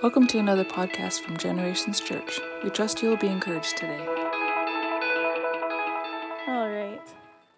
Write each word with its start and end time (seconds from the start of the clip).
Welcome 0.00 0.28
to 0.28 0.38
another 0.38 0.64
podcast 0.64 1.22
from 1.22 1.36
Generations 1.36 1.98
Church. 1.98 2.38
We 2.62 2.70
trust 2.70 3.02
you 3.02 3.08
will 3.08 3.16
be 3.16 3.26
encouraged 3.26 3.76
today. 3.76 3.98
All 6.46 6.70
right. 6.70 7.02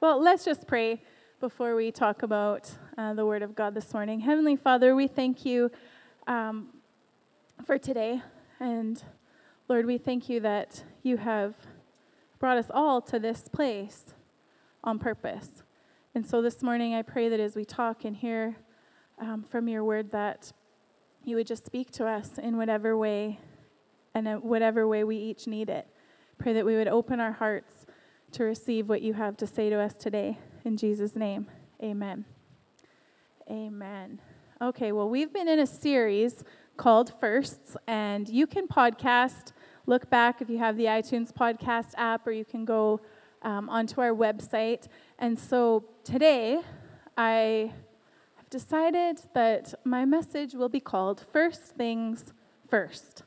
Well, 0.00 0.18
let's 0.22 0.46
just 0.46 0.66
pray 0.66 1.02
before 1.38 1.76
we 1.76 1.92
talk 1.92 2.22
about 2.22 2.70
uh, 2.96 3.12
the 3.12 3.26
Word 3.26 3.42
of 3.42 3.54
God 3.54 3.74
this 3.74 3.92
morning. 3.92 4.20
Heavenly 4.20 4.56
Father, 4.56 4.94
we 4.94 5.06
thank 5.06 5.44
you 5.44 5.70
um, 6.26 6.68
for 7.66 7.76
today. 7.76 8.22
And 8.58 9.02
Lord, 9.68 9.84
we 9.84 9.98
thank 9.98 10.30
you 10.30 10.40
that 10.40 10.82
you 11.02 11.18
have 11.18 11.54
brought 12.38 12.56
us 12.56 12.70
all 12.72 13.02
to 13.02 13.18
this 13.18 13.48
place 13.48 14.14
on 14.82 14.98
purpose. 14.98 15.62
And 16.14 16.26
so 16.26 16.40
this 16.40 16.62
morning, 16.62 16.94
I 16.94 17.02
pray 17.02 17.28
that 17.28 17.38
as 17.38 17.54
we 17.54 17.66
talk 17.66 18.06
and 18.06 18.16
hear 18.16 18.56
um, 19.20 19.42
from 19.42 19.68
your 19.68 19.84
word, 19.84 20.10
that 20.12 20.52
you 21.24 21.36
would 21.36 21.46
just 21.46 21.66
speak 21.66 21.90
to 21.92 22.06
us 22.06 22.38
in 22.38 22.56
whatever 22.56 22.96
way 22.96 23.40
and 24.14 24.26
in 24.26 24.36
whatever 24.38 24.86
way 24.88 25.04
we 25.04 25.16
each 25.16 25.46
need 25.46 25.68
it. 25.68 25.86
Pray 26.38 26.52
that 26.52 26.64
we 26.64 26.76
would 26.76 26.88
open 26.88 27.20
our 27.20 27.32
hearts 27.32 27.86
to 28.32 28.44
receive 28.44 28.88
what 28.88 29.02
you 29.02 29.12
have 29.14 29.36
to 29.36 29.46
say 29.46 29.70
to 29.70 29.78
us 29.78 29.94
today. 29.94 30.38
In 30.64 30.76
Jesus' 30.76 31.16
name, 31.16 31.46
amen. 31.82 32.24
Amen. 33.50 34.20
Okay, 34.62 34.92
well, 34.92 35.08
we've 35.08 35.32
been 35.32 35.48
in 35.48 35.58
a 35.58 35.66
series 35.66 36.44
called 36.76 37.12
Firsts, 37.20 37.76
and 37.86 38.28
you 38.28 38.46
can 38.46 38.68
podcast, 38.68 39.52
look 39.86 40.08
back 40.08 40.40
if 40.40 40.48
you 40.48 40.58
have 40.58 40.76
the 40.76 40.84
iTunes 40.84 41.32
podcast 41.32 41.92
app, 41.96 42.26
or 42.26 42.30
you 42.30 42.44
can 42.44 42.64
go 42.64 43.00
um, 43.42 43.68
onto 43.68 44.00
our 44.00 44.12
website. 44.12 44.86
And 45.18 45.38
so 45.38 45.84
today, 46.04 46.60
I 47.16 47.72
decided 48.50 49.20
that 49.32 49.74
my 49.84 50.04
message 50.04 50.54
will 50.54 50.68
be 50.68 50.80
called 50.80 51.24
First 51.32 51.62
Things 51.76 52.32
First. 52.68 53.22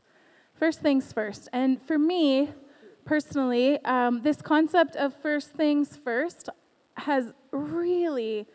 First 0.53 0.81
Things 0.81 1.13
First. 1.13 1.47
And 1.53 1.81
for 1.81 1.97
me, 1.97 2.49
personally, 3.05 3.83
um, 3.85 4.21
this 4.21 4.41
concept 4.41 4.97
of 4.97 5.15
first 5.15 5.51
things 5.51 5.95
first 5.95 6.49
has 6.97 7.33
really, 7.51 8.47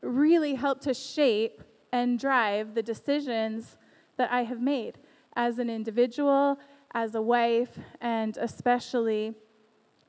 really 0.00 0.54
helped 0.54 0.82
to 0.84 0.94
shape 0.94 1.62
and 1.92 2.18
drive 2.18 2.74
the 2.74 2.82
decisions 2.82 3.76
that 4.16 4.32
I 4.32 4.44
have 4.44 4.60
made 4.60 4.98
as 5.36 5.58
an 5.58 5.68
individual, 5.68 6.58
as 6.94 7.14
a 7.14 7.20
wife, 7.20 7.78
and 8.00 8.36
especially 8.38 9.34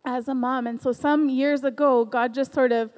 as 0.05 0.29
a 0.29 0.33
mom. 0.33 0.67
And 0.67 0.81
so, 0.81 0.93
some 0.93 1.29
years 1.29 1.65
ago, 1.65 2.05
God 2.05 2.33
just 2.33 2.53
sort 2.53 2.71
of 2.71 2.93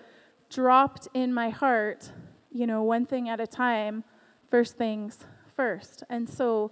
dropped 0.49 1.07
in 1.15 1.33
my 1.33 1.49
heart 1.49 2.11
you 2.51 2.67
know, 2.67 2.83
one 2.83 3.05
thing 3.05 3.29
at 3.29 3.39
a 3.39 3.47
time, 3.47 4.03
first 4.49 4.77
things 4.77 5.25
first. 5.55 6.03
And 6.09 6.29
so 6.29 6.71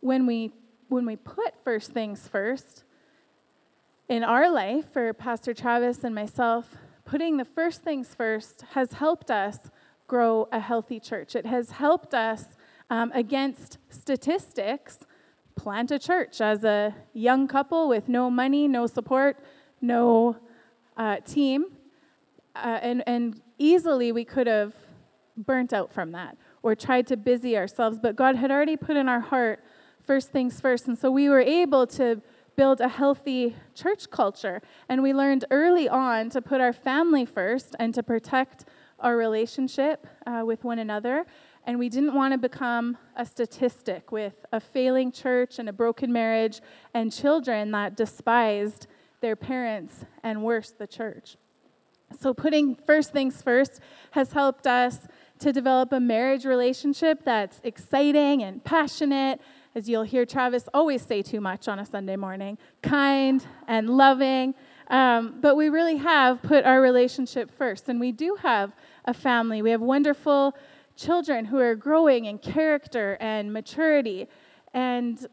when 0.00 0.26
we 0.26 0.52
when 0.88 1.06
we 1.06 1.16
put 1.16 1.54
first 1.64 1.92
things 1.92 2.28
first 2.28 2.84
in 4.08 4.22
our 4.22 4.50
life 4.50 4.92
for 4.92 5.12
Pastor 5.14 5.54
Travis 5.54 6.04
and 6.04 6.14
myself, 6.14 6.76
putting 7.04 7.38
the 7.38 7.44
first 7.44 7.82
things 7.82 8.14
first 8.14 8.62
has 8.72 8.92
helped 8.92 9.30
us 9.30 9.70
grow 10.06 10.46
a 10.52 10.60
healthy 10.60 11.00
church. 11.00 11.34
It 11.34 11.46
has 11.46 11.72
helped 11.72 12.14
us 12.14 12.44
um, 12.90 13.10
against 13.14 13.78
statistics 13.88 14.98
plant 15.56 15.90
a 15.90 15.98
church 15.98 16.40
as 16.40 16.64
a 16.64 16.94
young 17.12 17.48
couple 17.48 17.88
with 17.88 18.08
no 18.08 18.30
money, 18.30 18.68
no 18.68 18.86
support, 18.86 19.38
no 19.80 20.36
uh, 20.96 21.16
team. 21.20 21.66
Uh, 22.54 22.78
and, 22.82 23.02
and 23.06 23.40
easily 23.58 24.12
we 24.12 24.24
could 24.24 24.46
have 24.46 24.74
burnt 25.36 25.72
out 25.72 25.92
from 25.92 26.12
that 26.12 26.36
or 26.62 26.74
tried 26.74 27.06
to 27.08 27.16
busy 27.16 27.56
ourselves, 27.56 27.98
but 28.00 28.16
God 28.16 28.36
had 28.36 28.50
already 28.50 28.76
put 28.76 28.96
in 28.96 29.08
our 29.08 29.20
heart 29.20 29.62
first 30.00 30.30
things 30.30 30.60
first. 30.60 30.86
And 30.86 30.98
so 30.98 31.10
we 31.10 31.28
were 31.28 31.40
able 31.40 31.86
to 31.88 32.20
build 32.56 32.80
a 32.80 32.88
healthy 32.88 33.56
church 33.74 34.10
culture. 34.10 34.62
And 34.88 35.02
we 35.02 35.12
learned 35.12 35.44
early 35.50 35.88
on 35.88 36.30
to 36.30 36.42
put 36.42 36.60
our 36.60 36.72
family 36.72 37.24
first 37.24 37.74
and 37.78 37.92
to 37.94 38.02
protect 38.02 38.64
our 39.00 39.16
relationship 39.16 40.06
uh, 40.26 40.42
with 40.44 40.64
one 40.64 40.78
another. 40.78 41.26
And 41.66 41.78
we 41.78 41.88
didn't 41.88 42.14
want 42.14 42.32
to 42.32 42.38
become 42.38 42.96
a 43.16 43.24
statistic 43.24 44.12
with 44.12 44.44
a 44.52 44.60
failing 44.60 45.10
church 45.10 45.58
and 45.58 45.68
a 45.68 45.72
broken 45.72 46.12
marriage 46.12 46.60
and 46.92 47.12
children 47.12 47.70
that 47.72 47.96
despised 47.96 48.86
their 49.20 49.36
parents 49.36 50.04
and 50.22 50.42
worse, 50.42 50.70
the 50.70 50.86
church. 50.86 51.36
So, 52.20 52.34
putting 52.34 52.76
first 52.76 53.12
things 53.12 53.42
first 53.42 53.80
has 54.12 54.32
helped 54.32 54.66
us 54.66 55.08
to 55.38 55.52
develop 55.52 55.92
a 55.92 56.00
marriage 56.00 56.44
relationship 56.44 57.24
that's 57.24 57.60
exciting 57.64 58.42
and 58.42 58.62
passionate, 58.64 59.40
as 59.74 59.88
you'll 59.88 60.04
hear 60.04 60.24
Travis 60.24 60.68
always 60.72 61.02
say 61.02 61.22
too 61.22 61.40
much 61.40 61.66
on 61.68 61.78
a 61.78 61.86
Sunday 61.86 62.16
morning, 62.16 62.58
kind 62.82 63.44
and 63.66 63.90
loving. 63.90 64.54
Um, 64.88 65.38
but 65.40 65.56
we 65.56 65.68
really 65.68 65.96
have 65.96 66.42
put 66.42 66.64
our 66.64 66.80
relationship 66.80 67.50
first, 67.50 67.88
and 67.88 67.98
we 67.98 68.12
do 68.12 68.36
have 68.40 68.72
a 69.04 69.14
family. 69.14 69.62
We 69.62 69.70
have 69.70 69.80
wonderful 69.80 70.56
children 70.96 71.46
who 71.46 71.58
are 71.58 71.74
growing 71.74 72.26
in 72.26 72.38
character 72.38 73.16
and 73.20 73.52
maturity. 73.52 74.28
And 74.72 75.26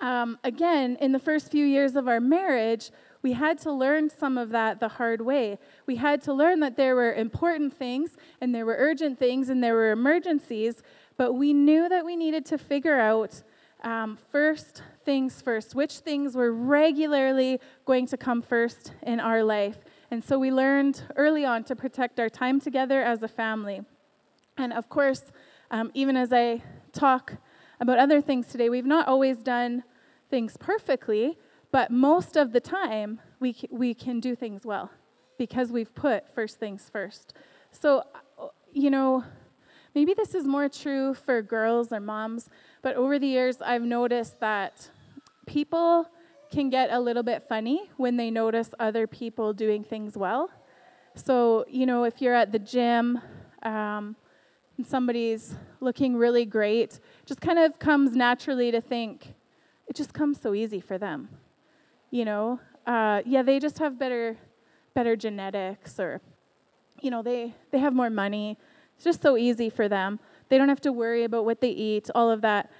um, 0.00 0.38
again, 0.42 0.96
in 1.00 1.12
the 1.12 1.18
first 1.18 1.50
few 1.50 1.64
years 1.64 1.94
of 1.94 2.08
our 2.08 2.20
marriage, 2.20 2.90
we 3.24 3.32
had 3.32 3.58
to 3.58 3.72
learn 3.72 4.10
some 4.10 4.36
of 4.36 4.50
that 4.50 4.80
the 4.80 4.88
hard 4.88 5.22
way. 5.22 5.58
We 5.86 5.96
had 5.96 6.20
to 6.24 6.32
learn 6.34 6.60
that 6.60 6.76
there 6.76 6.94
were 6.94 7.14
important 7.14 7.72
things 7.72 8.18
and 8.42 8.54
there 8.54 8.66
were 8.66 8.76
urgent 8.78 9.18
things 9.18 9.48
and 9.48 9.64
there 9.64 9.72
were 9.72 9.92
emergencies, 9.92 10.82
but 11.16 11.32
we 11.32 11.54
knew 11.54 11.88
that 11.88 12.04
we 12.04 12.16
needed 12.16 12.44
to 12.46 12.58
figure 12.58 13.00
out 13.00 13.42
um, 13.82 14.18
first 14.30 14.82
things 15.06 15.40
first, 15.40 15.74
which 15.74 16.00
things 16.00 16.34
were 16.34 16.52
regularly 16.52 17.60
going 17.86 18.06
to 18.08 18.18
come 18.18 18.42
first 18.42 18.92
in 19.02 19.20
our 19.20 19.42
life. 19.42 19.78
And 20.10 20.22
so 20.22 20.38
we 20.38 20.52
learned 20.52 21.02
early 21.16 21.46
on 21.46 21.64
to 21.64 21.74
protect 21.74 22.20
our 22.20 22.28
time 22.28 22.60
together 22.60 23.02
as 23.02 23.22
a 23.22 23.28
family. 23.28 23.80
And 24.58 24.70
of 24.70 24.90
course, 24.90 25.32
um, 25.70 25.90
even 25.94 26.14
as 26.14 26.30
I 26.30 26.62
talk 26.92 27.38
about 27.80 27.98
other 27.98 28.20
things 28.20 28.48
today, 28.48 28.68
we've 28.68 28.84
not 28.84 29.08
always 29.08 29.38
done 29.38 29.82
things 30.28 30.58
perfectly, 30.58 31.38
but 31.74 31.90
most 31.90 32.36
of 32.36 32.52
the 32.52 32.60
time, 32.60 33.20
we, 33.40 33.56
we 33.68 33.94
can 33.94 34.20
do 34.20 34.36
things 34.36 34.64
well 34.64 34.92
because 35.36 35.72
we've 35.72 35.92
put 35.92 36.32
first 36.32 36.60
things 36.60 36.88
first. 36.88 37.34
So, 37.72 38.04
uh, 38.38 38.46
you 38.72 38.90
know, 38.90 39.24
maybe 39.92 40.14
this 40.14 40.36
is 40.36 40.44
more 40.44 40.68
true 40.68 41.14
for 41.14 41.42
girls 41.42 41.92
or 41.92 41.98
moms, 41.98 42.48
but 42.80 42.94
over 42.94 43.18
the 43.18 43.26
years, 43.26 43.60
I've 43.60 43.82
noticed 43.82 44.38
that 44.38 44.88
people 45.46 46.08
can 46.52 46.70
get 46.70 46.90
a 46.92 47.00
little 47.00 47.24
bit 47.24 47.42
funny 47.42 47.90
when 47.96 48.18
they 48.18 48.30
notice 48.30 48.72
other 48.78 49.08
people 49.08 49.52
doing 49.52 49.82
things 49.82 50.16
well. 50.16 50.50
So, 51.16 51.64
you 51.68 51.86
know, 51.86 52.04
if 52.04 52.22
you're 52.22 52.36
at 52.36 52.52
the 52.52 52.60
gym 52.60 53.18
um, 53.64 54.14
and 54.76 54.86
somebody's 54.86 55.56
looking 55.80 56.14
really 56.14 56.44
great, 56.44 57.00
just 57.26 57.40
kind 57.40 57.58
of 57.58 57.80
comes 57.80 58.14
naturally 58.14 58.70
to 58.70 58.80
think, 58.80 59.34
it 59.88 59.96
just 59.96 60.14
comes 60.14 60.40
so 60.40 60.54
easy 60.54 60.78
for 60.78 60.98
them 60.98 61.30
you 62.14 62.24
know, 62.24 62.60
uh, 62.86 63.22
yeah, 63.26 63.42
they 63.42 63.58
just 63.58 63.78
have 63.78 63.98
better, 63.98 64.36
better 64.94 65.16
genetics, 65.16 65.98
or, 65.98 66.20
you 67.02 67.10
know, 67.10 67.22
they 67.22 67.56
they 67.72 67.78
have 67.78 67.92
more 67.92 68.08
money. 68.08 68.56
It's 68.94 69.02
just 69.02 69.20
so 69.20 69.36
easy 69.36 69.68
for 69.68 69.88
them. 69.88 70.20
They 70.48 70.56
don't 70.56 70.68
have 70.68 70.80
to 70.82 70.92
worry 70.92 71.24
about 71.24 71.44
what 71.44 71.60
they 71.60 71.70
eat, 71.70 72.10
all 72.14 72.30
of 72.30 72.40
that. 72.42 72.70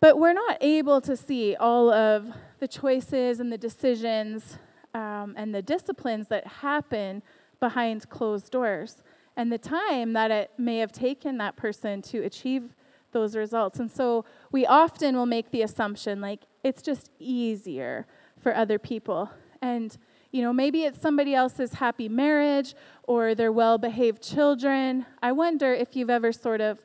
But 0.00 0.18
we're 0.18 0.32
not 0.32 0.58
able 0.60 1.00
to 1.02 1.16
see 1.16 1.54
all 1.54 1.88
of 1.88 2.26
the 2.58 2.66
choices 2.66 3.38
and 3.38 3.52
the 3.52 3.56
decisions 3.56 4.58
um, 4.92 5.34
and 5.36 5.54
the 5.54 5.62
disciplines 5.62 6.26
that 6.28 6.44
happen 6.44 7.22
behind 7.60 8.08
closed 8.08 8.50
doors 8.50 9.04
and 9.36 9.52
the 9.52 9.58
time 9.58 10.14
that 10.14 10.32
it 10.32 10.50
may 10.58 10.78
have 10.78 10.90
taken 10.90 11.38
that 11.38 11.54
person 11.54 12.02
to 12.02 12.24
achieve 12.24 12.74
those 13.12 13.36
results. 13.36 13.78
And 13.78 13.88
so 13.88 14.24
we 14.50 14.66
often 14.66 15.14
will 15.14 15.26
make 15.26 15.52
the 15.52 15.62
assumption 15.62 16.20
like 16.20 16.40
it's 16.64 16.82
just 16.82 17.12
easier 17.20 18.06
for 18.44 18.54
other 18.54 18.78
people. 18.78 19.30
And, 19.62 19.96
you 20.30 20.42
know, 20.42 20.52
maybe 20.52 20.84
it's 20.84 21.00
somebody 21.00 21.34
else's 21.34 21.72
happy 21.74 22.08
marriage 22.08 22.74
or 23.04 23.34
their 23.34 23.50
well 23.50 23.78
behaved 23.78 24.22
children. 24.22 25.06
I 25.22 25.32
wonder 25.32 25.72
if 25.72 25.96
you've 25.96 26.10
ever 26.10 26.30
sort 26.30 26.60
of 26.60 26.78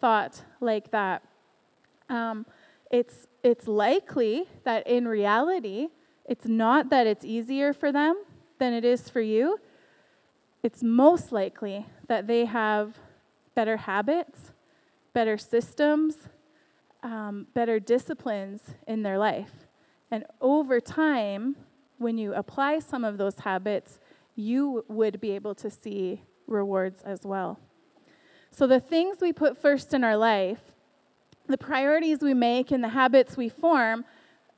thought 0.00 0.44
like 0.60 0.92
that. 0.92 1.22
Um, 2.08 2.46
it's, 2.90 3.26
it's 3.42 3.66
likely 3.66 4.44
that 4.64 4.86
in 4.86 5.06
reality, 5.08 5.88
it's 6.26 6.46
not 6.46 6.90
that 6.90 7.06
it's 7.08 7.24
easier 7.24 7.72
for 7.72 7.90
them 7.90 8.14
than 8.58 8.72
it 8.72 8.84
is 8.84 9.10
for 9.10 9.20
you. 9.20 9.58
It's 10.62 10.82
most 10.82 11.32
likely 11.32 11.86
that 12.06 12.28
they 12.28 12.44
have 12.44 12.96
better 13.56 13.78
habits, 13.78 14.52
better 15.12 15.36
systems, 15.36 16.28
um, 17.02 17.48
better 17.52 17.80
disciplines 17.80 18.62
in 18.86 19.02
their 19.02 19.18
life. 19.18 19.59
And 20.10 20.24
over 20.40 20.80
time, 20.80 21.56
when 21.98 22.18
you 22.18 22.34
apply 22.34 22.80
some 22.80 23.04
of 23.04 23.18
those 23.18 23.40
habits, 23.40 23.98
you 24.34 24.84
would 24.88 25.20
be 25.20 25.32
able 25.32 25.54
to 25.56 25.70
see 25.70 26.22
rewards 26.46 27.02
as 27.02 27.24
well. 27.24 27.60
So, 28.50 28.66
the 28.66 28.80
things 28.80 29.18
we 29.20 29.32
put 29.32 29.56
first 29.56 29.94
in 29.94 30.02
our 30.02 30.16
life, 30.16 30.72
the 31.46 31.58
priorities 31.58 32.20
we 32.20 32.34
make 32.34 32.70
and 32.72 32.82
the 32.82 32.88
habits 32.88 33.36
we 33.36 33.48
form, 33.48 34.04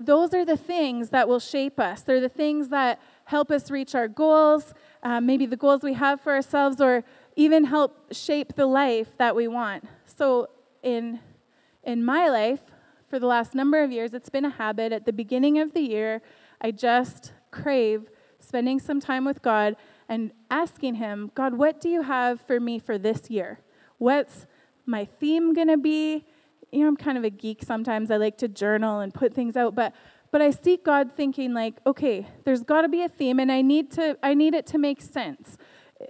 those 0.01 0.33
are 0.33 0.45
the 0.45 0.57
things 0.57 1.11
that 1.11 1.29
will 1.29 1.39
shape 1.39 1.79
us. 1.79 2.03
They're 2.03 2.21
the 2.21 2.29
things 2.29 2.69
that 2.69 3.01
help 3.25 3.51
us 3.51 3.71
reach 3.71 3.95
our 3.95 4.09
goals, 4.09 4.73
uh, 5.03 5.21
maybe 5.21 5.47
the 5.47 5.57
goals 5.57 5.83
we 5.83 5.95
have 5.95 6.21
for 6.21 6.33
ourselves, 6.33 6.81
or 6.81 7.05
even 7.37 7.65
help 7.65 8.13
shape 8.13 8.55
the 8.55 8.67
life 8.67 9.17
that 9.19 9.37
we 9.37 9.49
want. 9.49 9.85
So, 10.07 10.49
in, 10.83 11.21
in 11.85 12.05
my 12.05 12.29
life, 12.29 12.61
for 13.13 13.19
the 13.19 13.27
last 13.27 13.55
number 13.55 13.85
of 13.85 13.93
years, 13.93 14.15
it's 14.15 14.31
been 14.31 14.47
a 14.47 14.51
habit. 14.51 14.91
At 14.91 15.05
the 15.05 15.13
beginning 15.13 15.59
of 15.59 15.75
the 15.75 15.83
year, 15.83 16.23
I 16.63 16.71
just 16.71 17.35
crave 17.51 18.09
spending 18.41 18.81
some 18.81 19.01
time 19.01 19.27
with 19.27 19.43
God 19.43 19.77
and 20.09 20.33
asking 20.51 20.95
Him, 20.95 21.31
God, 21.35 21.53
what 21.53 21.79
do 21.79 21.91
you 21.91 22.01
have 22.01 22.41
for 22.41 22.59
me 22.59 22.79
for 22.79 22.97
this 22.97 23.29
year? 23.29 23.61
What's 23.99 24.47
my 24.87 25.05
theme 25.05 25.53
going 25.53 25.69
to 25.69 25.77
be? 25.77 26.25
You 26.71 26.81
know, 26.81 26.89
I'm 26.89 26.97
kind 26.97 27.19
of 27.19 27.25
a 27.25 27.29
geek 27.29 27.63
sometimes. 27.63 28.11
I 28.11 28.17
like 28.17 28.39
to 28.39 28.49
journal 28.49 29.01
and 29.01 29.13
put 29.13 29.35
things 29.35 29.59
out, 29.59 29.75
but 29.75 29.93
but 30.31 30.41
I 30.41 30.51
seek 30.51 30.83
God 30.83 31.13
thinking 31.13 31.53
like, 31.53 31.75
okay, 31.87 32.27
there's 32.45 32.63
got 32.63 32.81
to 32.81 32.89
be 32.89 33.03
a 33.03 33.11
theme 33.11 33.39
and 33.39 33.53
I 33.53 33.61
need 33.61 33.91
to 33.91 34.17
I 34.23 34.33
need 34.33 34.55
it 34.55 34.67
to 34.69 34.79
make 34.79 35.03
sense. 35.03 35.59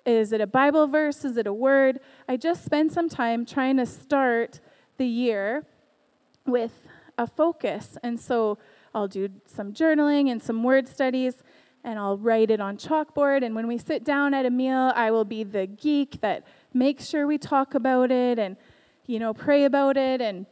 Is 0.07 0.33
it 0.33 0.41
a 0.41 0.47
Bible 0.47 0.87
verse? 0.87 1.25
Is 1.25 1.37
it 1.37 1.49
a 1.49 1.53
word? 1.53 1.99
I 2.29 2.37
just 2.37 2.65
spend 2.65 2.93
some 2.93 3.09
time 3.09 3.45
trying 3.45 3.79
to 3.79 3.87
start 3.87 4.61
the 4.99 5.07
year 5.07 5.67
with 6.47 6.73
a 7.23 7.27
focus. 7.27 7.97
And 8.03 8.21
so 8.21 8.59
I'll 8.95 9.09
do 9.09 9.31
some 9.47 9.73
journaling 9.73 10.31
and 10.31 10.43
some 10.43 10.63
word 10.63 10.87
studies 10.87 11.43
and 11.85 11.99
I'll 11.99 12.19
write 12.19 12.51
it 12.51 12.61
on 12.61 12.77
chalkboard. 12.77 13.45
And 13.45 13.55
when 13.55 13.67
we 13.67 13.79
sit 13.79 14.05
down 14.05 14.35
at 14.35 14.47
a 14.47 14.51
meal, 14.51 14.93
I 14.95 15.11
will 15.11 15.25
be 15.25 15.43
the 15.43 15.67
geek 15.67 16.21
that 16.21 16.47
makes 16.73 17.07
sure 17.07 17.27
we 17.27 17.39
talk 17.39 17.75
about 17.75 18.11
it 18.11 18.39
and, 18.39 18.57
you 19.07 19.19
know, 19.19 19.33
pray 19.35 19.65
about 19.65 19.97
it 19.97 20.21
and 20.21 20.47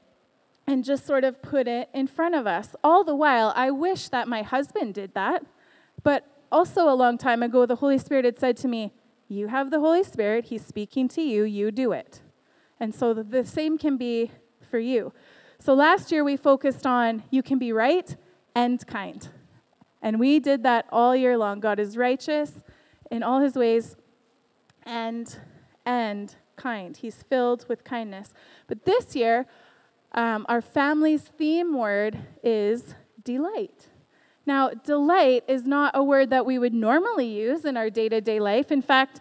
and 0.67 0.85
just 0.85 1.05
sort 1.05 1.25
of 1.25 1.43
put 1.43 1.67
it 1.67 1.89
in 1.93 2.07
front 2.07 2.35
of 2.35 2.47
us. 2.47 2.77
All 2.85 3.03
the 3.03 3.17
while, 3.17 3.53
I 3.57 3.73
wish 3.73 4.09
that 4.11 4.29
my 4.29 4.43
husband 4.43 4.95
did 4.95 5.15
that. 5.15 5.45
But 6.05 6.25
also, 6.53 6.89
a 6.89 6.95
long 6.95 7.19
time 7.19 7.43
ago, 7.43 7.67
the 7.67 7.77
Holy 7.77 7.99
Spirit 7.99 8.25
had 8.25 8.39
said 8.39 8.57
to 8.59 8.69
me, 8.69 8.93
You 9.29 9.49
have 9.49 9.71
the 9.71 9.81
Holy 9.81 10.05
Spirit, 10.05 10.47
He's 10.47 10.65
speaking 10.65 11.09
to 11.09 11.23
you, 11.23 11.43
you 11.43 11.73
do 11.73 11.93
it. 11.93 12.21
And 12.79 12.95
so 12.95 13.13
the 13.13 13.45
same 13.45 13.79
can 13.79 13.97
be 13.97 14.31
for 14.71 14.79
you. 14.79 15.13
So 15.61 15.75
last 15.75 16.11
year, 16.11 16.25
we 16.25 16.39
focused 16.39 16.87
on 16.87 17.23
you 17.31 17.43
can 17.43 17.59
be 17.59 17.71
right 17.71 18.17
and 18.55 18.85
kind. 18.87 19.29
And 20.01 20.19
we 20.19 20.41
did 20.41 20.63
that 20.63 20.87
all 20.91 21.15
year 21.15 21.37
long. 21.37 21.61
God 21.61 21.79
is 21.79 21.99
righteous 21.99 22.63
in 23.11 23.23
all 23.23 23.41
his 23.41 23.57
ways 23.57 23.95
and 24.85 25.37
and 25.85 26.35
kind. 26.57 26.97
He's 26.97 27.23
filled 27.23 27.67
with 27.69 27.85
kindness. 27.85 28.33
But 28.69 28.87
this 28.87 29.15
year, 29.15 29.47
um, 30.13 30.47
our 30.49 30.63
family's 30.63 31.25
theme 31.25 31.77
word 31.77 32.19
is 32.43 32.95
delight. 33.23 33.89
Now, 34.47 34.71
delight 34.71 35.45
is 35.47 35.65
not 35.65 35.93
a 35.95 36.03
word 36.03 36.31
that 36.31 36.47
we 36.47 36.59
would 36.59 36.75
normally 36.75 37.27
use 37.27 37.67
in 37.67 37.77
our 37.77 37.91
day 37.91 38.09
to 38.09 38.23
day 38.23 38.41
life. 38.41 38.73
In 38.73 38.81
fact, 38.81 39.21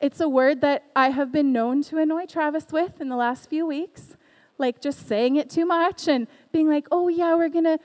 it's 0.00 0.20
a 0.20 0.28
word 0.28 0.60
that 0.60 0.84
I 0.94 1.10
have 1.10 1.32
been 1.32 1.50
known 1.50 1.82
to 1.84 1.96
annoy 1.98 2.26
Travis 2.26 2.66
with 2.70 3.00
in 3.00 3.08
the 3.08 3.16
last 3.16 3.48
few 3.48 3.66
weeks, 3.66 4.17
like 4.58 4.80
just 4.80 5.06
saying 5.06 5.36
it 5.36 5.48
too 5.48 5.64
much 5.64 6.08
and 6.08 6.26
being 6.52 6.68
like, 6.68 6.86
oh, 6.90 7.08
yeah, 7.08 7.34
we're 7.34 7.48
going 7.48 7.64
to 7.64 7.78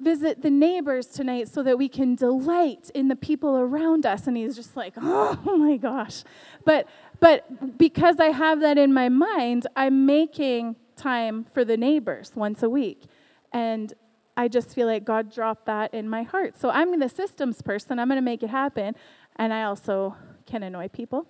visit 0.00 0.42
the 0.42 0.50
neighbors 0.50 1.06
tonight 1.06 1.48
so 1.48 1.62
that 1.62 1.76
we 1.76 1.88
can 1.88 2.14
delight 2.14 2.90
in 2.94 3.08
the 3.08 3.16
people 3.16 3.56
around 3.56 4.06
us. 4.06 4.26
And 4.26 4.36
he's 4.36 4.54
just 4.54 4.76
like 4.76 4.94
oh 5.00 5.56
my 5.58 5.76
gosh. 5.76 6.24
But 6.64 6.88
but 7.20 7.78
because 7.78 8.20
i 8.20 8.26
have 8.26 8.60
that 8.60 8.78
in 8.78 8.94
my 8.94 9.08
mind 9.08 9.66
i'm 9.74 10.06
making 10.06 10.76
time 10.94 11.46
for 11.52 11.64
the 11.64 11.76
neighbors 11.76 12.32
once 12.34 12.62
a 12.62 12.70
week. 12.70 13.06
And 13.52 13.92
i 14.36 14.48
just 14.48 14.74
feel 14.74 14.86
like 14.86 15.04
god 15.04 15.32
dropped 15.32 15.66
that 15.66 15.92
in 15.92 16.08
my 16.08 16.22
heart. 16.22 16.56
So 16.56 16.70
i'm 16.70 16.98
the 16.98 17.08
systems 17.08 17.62
person. 17.62 17.98
I'm 17.98 18.08
going 18.08 18.16
to 18.18 18.22
make 18.22 18.42
it 18.42 18.50
happen. 18.50 18.94
And 19.36 19.52
i 19.52 19.64
also 19.64 20.16
can 20.46 20.62
annoy 20.62 20.88
people 20.88 21.26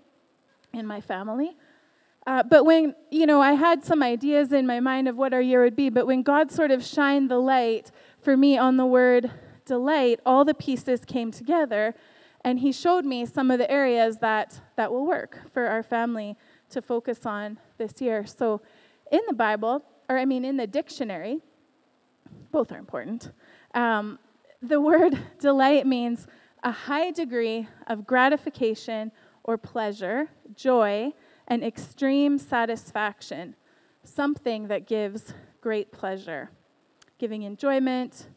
in 0.73 0.87
my 0.87 1.01
family 1.01 1.57
uh, 2.27 2.43
but 2.43 2.65
when, 2.65 2.95
you 3.11 3.27
know, 3.27 3.41
I 3.41 3.53
had 3.53 3.85
some 3.85 4.03
ideas 4.03 4.53
in 4.53 4.67
my 4.67 4.81
mind 4.81 5.09
of 5.09 5.17
what 5.17 5.33
our 5.33 5.41
year 5.41 5.63
would 5.63 5.77
be, 5.77 5.89
but 5.89 6.07
when 6.07 6.23
God 6.23 6.51
sort 6.51 6.71
of 6.71 6.85
shined 6.85 7.31
the 7.31 7.39
light 7.39 7.91
for 8.21 8.37
me 8.37 8.59
on 8.59 8.77
the 8.77 8.87
word 8.87 9.31
delight, 9.65 10.21
all 10.27 10.45
the 10.45 10.55
pieces 10.55 11.05
came 11.05 11.31
together, 11.31 11.95
and 12.45 12.59
He 12.59 12.73
showed 12.73 13.05
me 13.05 13.25
some 13.25 13.51
of 13.51 13.59
the 13.59 13.71
areas 13.71 14.19
that, 14.19 14.61
that 14.77 14.93
will 14.93 15.07
work 15.07 15.51
for 15.53 15.67
our 15.67 15.83
family 15.83 16.37
to 16.71 16.83
focus 16.83 17.25
on 17.25 17.59
this 17.79 18.01
year. 18.01 18.27
So 18.27 18.61
in 19.11 19.21
the 19.27 19.35
Bible, 19.35 19.83
or 20.09 20.19
I 20.19 20.25
mean 20.25 20.45
in 20.45 20.57
the 20.57 20.67
dictionary, 20.67 21.41
both 22.51 22.73
are 22.73 22.79
important, 22.79 23.31
um, 23.75 24.19
the 24.61 24.81
word 24.91 25.19
delight 25.39 25.87
means 25.87 26.27
a 26.63 26.73
high 26.73 27.11
degree 27.11 27.69
of 27.87 28.07
gratification 28.07 29.13
or 29.45 29.57
pleasure, 29.57 30.29
joy, 30.55 31.13
and 31.49 31.65
extreme 31.65 32.39
satisfaction, 32.39 33.57
something 34.05 34.69
that 34.69 34.87
gives 34.87 35.33
great 35.61 35.91
pleasure, 35.91 36.51
giving 37.19 37.43
enjoyment, 37.43 38.29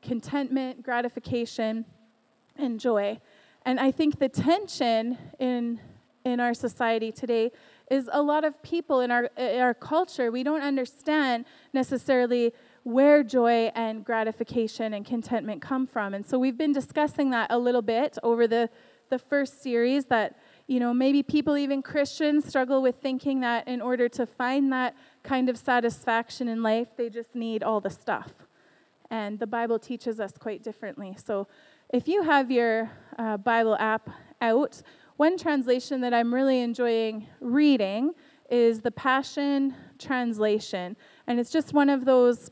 contentment, 0.00 0.82
gratification, 0.82 1.84
and 2.56 2.80
joy. 2.80 3.20
And 3.66 3.78
I 3.80 3.90
think 3.90 4.20
the 4.20 4.28
tension 4.28 5.18
in, 5.40 5.80
in 6.24 6.38
our 6.38 6.54
society 6.54 7.10
today 7.10 7.50
is 7.90 8.08
a 8.12 8.22
lot 8.22 8.44
of 8.44 8.62
people 8.62 9.00
in 9.00 9.10
our, 9.10 9.24
in 9.36 9.60
our 9.60 9.74
culture, 9.74 10.30
we 10.30 10.42
don't 10.42 10.62
understand 10.62 11.44
necessarily 11.72 12.52
where 12.84 13.24
joy 13.24 13.72
and 13.74 14.04
gratification 14.04 14.94
and 14.94 15.04
contentment 15.04 15.60
come 15.60 15.86
from. 15.86 16.14
And 16.14 16.24
so 16.24 16.38
we've 16.38 16.56
been 16.56 16.72
discussing 16.72 17.30
that 17.30 17.50
a 17.50 17.58
little 17.58 17.82
bit 17.82 18.16
over 18.22 18.46
the, 18.46 18.70
the 19.10 19.18
first 19.18 19.62
series 19.62 20.06
that 20.06 20.38
you 20.66 20.80
know, 20.80 20.92
maybe 20.92 21.22
people, 21.22 21.56
even 21.56 21.80
Christians, 21.80 22.44
struggle 22.44 22.82
with 22.82 22.96
thinking 22.96 23.40
that 23.40 23.68
in 23.68 23.80
order 23.80 24.08
to 24.10 24.26
find 24.26 24.72
that 24.72 24.96
kind 25.22 25.48
of 25.48 25.56
satisfaction 25.56 26.48
in 26.48 26.62
life, 26.62 26.88
they 26.96 27.08
just 27.08 27.34
need 27.34 27.62
all 27.62 27.80
the 27.80 27.90
stuff. 27.90 28.32
And 29.10 29.38
the 29.38 29.46
Bible 29.46 29.78
teaches 29.78 30.18
us 30.18 30.32
quite 30.36 30.64
differently. 30.64 31.16
So 31.24 31.46
if 31.90 32.08
you 32.08 32.22
have 32.22 32.50
your 32.50 32.90
uh, 33.16 33.36
Bible 33.36 33.76
app 33.78 34.10
out, 34.40 34.82
one 35.16 35.38
translation 35.38 36.00
that 36.00 36.12
I'm 36.12 36.34
really 36.34 36.60
enjoying 36.60 37.28
reading 37.40 38.12
is 38.50 38.80
the 38.80 38.90
Passion 38.90 39.74
Translation. 39.98 40.96
And 41.28 41.38
it's 41.38 41.50
just 41.50 41.72
one 41.72 41.88
of 41.88 42.04
those 42.04 42.50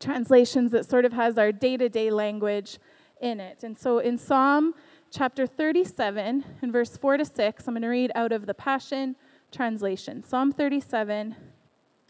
translations 0.00 0.70
that 0.72 0.88
sort 0.88 1.04
of 1.04 1.12
has 1.12 1.36
our 1.36 1.52
day 1.52 1.76
to 1.76 1.88
day 1.88 2.10
language 2.10 2.78
in 3.20 3.40
it. 3.40 3.64
And 3.64 3.76
so 3.76 3.98
in 3.98 4.18
Psalm 4.18 4.74
chapter 5.14 5.46
37 5.46 6.44
and 6.60 6.72
verse 6.72 6.96
4 6.96 7.18
to 7.18 7.24
6. 7.24 7.68
I'm 7.68 7.74
going 7.74 7.82
to 7.82 7.88
read 7.88 8.10
out 8.16 8.32
of 8.32 8.46
the 8.46 8.54
Passion 8.54 9.14
Translation. 9.52 10.24
Psalm 10.24 10.50
37, 10.50 11.36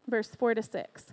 verse 0.08 0.30
4 0.30 0.54
to 0.54 0.62
6. 0.62 1.12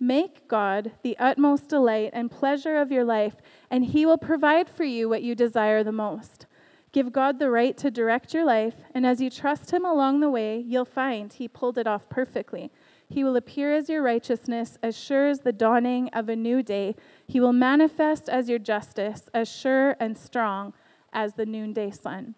Make 0.00 0.48
God 0.48 0.92
the 1.02 1.16
utmost 1.18 1.68
delight 1.68 2.10
and 2.14 2.30
pleasure 2.30 2.78
of 2.78 2.90
your 2.90 3.04
life, 3.04 3.36
and 3.70 3.84
he 3.84 4.06
will 4.06 4.16
provide 4.16 4.70
for 4.70 4.84
you 4.84 5.10
what 5.10 5.22
you 5.22 5.34
desire 5.34 5.84
the 5.84 5.92
most. 5.92 6.46
Give 6.92 7.12
God 7.12 7.38
the 7.38 7.50
right 7.50 7.76
to 7.76 7.90
direct 7.90 8.32
your 8.32 8.46
life, 8.46 8.76
and 8.94 9.06
as 9.06 9.20
you 9.20 9.28
trust 9.28 9.72
him 9.72 9.84
along 9.84 10.20
the 10.20 10.30
way, 10.30 10.58
you'll 10.58 10.86
find 10.86 11.30
he 11.30 11.48
pulled 11.48 11.76
it 11.76 11.86
off 11.86 12.08
perfectly. 12.08 12.72
He 13.10 13.22
will 13.22 13.36
appear 13.36 13.74
as 13.74 13.90
your 13.90 14.02
righteousness, 14.02 14.78
as 14.82 14.96
sure 14.96 15.28
as 15.28 15.40
the 15.40 15.52
dawning 15.52 16.08
of 16.14 16.30
a 16.30 16.36
new 16.36 16.62
day. 16.62 16.96
He 17.26 17.40
will 17.40 17.52
manifest 17.52 18.30
as 18.30 18.48
your 18.48 18.58
justice, 18.58 19.28
as 19.34 19.50
sure 19.50 19.96
and 20.00 20.16
strong 20.16 20.72
as 21.16 21.32
the 21.32 21.46
noonday 21.46 21.90
sun. 21.90 22.34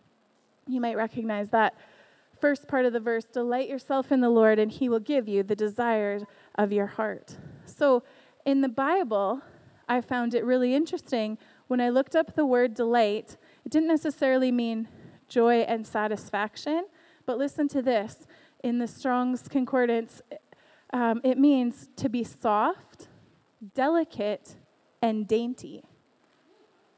You 0.66 0.80
might 0.80 0.96
recognize 0.96 1.50
that 1.50 1.74
first 2.40 2.68
part 2.68 2.86
of 2.86 2.92
the 2.92 3.00
verse 3.00 3.24
delight 3.24 3.68
yourself 3.68 4.12
in 4.12 4.20
the 4.20 4.30
Lord, 4.30 4.58
and 4.58 4.70
he 4.70 4.88
will 4.88 5.00
give 5.00 5.28
you 5.28 5.42
the 5.42 5.56
desires 5.56 6.22
of 6.54 6.72
your 6.72 6.86
heart. 6.86 7.36
So 7.66 8.04
in 8.46 8.60
the 8.60 8.68
Bible, 8.68 9.42
I 9.88 10.00
found 10.00 10.32
it 10.32 10.44
really 10.44 10.74
interesting. 10.74 11.36
When 11.66 11.80
I 11.80 11.88
looked 11.88 12.14
up 12.14 12.36
the 12.36 12.46
word 12.46 12.74
delight, 12.74 13.36
it 13.64 13.72
didn't 13.72 13.88
necessarily 13.88 14.52
mean 14.52 14.88
joy 15.28 15.62
and 15.62 15.84
satisfaction, 15.84 16.86
but 17.26 17.36
listen 17.36 17.66
to 17.68 17.82
this. 17.82 18.26
In 18.62 18.78
the 18.78 18.86
Strong's 18.86 19.48
Concordance, 19.48 20.22
um, 20.92 21.20
it 21.24 21.36
means 21.36 21.88
to 21.96 22.08
be 22.08 22.22
soft, 22.22 23.08
delicate, 23.74 24.56
and 25.02 25.26
dainty. 25.26 25.84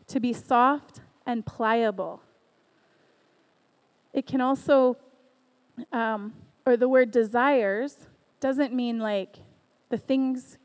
To 0.09 0.21
be 0.21 0.33
soft, 0.33 1.01
and 1.31 1.47
pliable. 1.47 2.21
It 4.13 4.27
can 4.27 4.41
also, 4.41 4.97
um, 5.93 6.35
or 6.67 6.77
the 6.77 6.89
word 6.89 7.13
desires 7.13 8.09
doesn't 8.41 8.75
mean 8.75 8.99
like 8.99 9.37
the 9.91 9.97
things, 9.97 10.59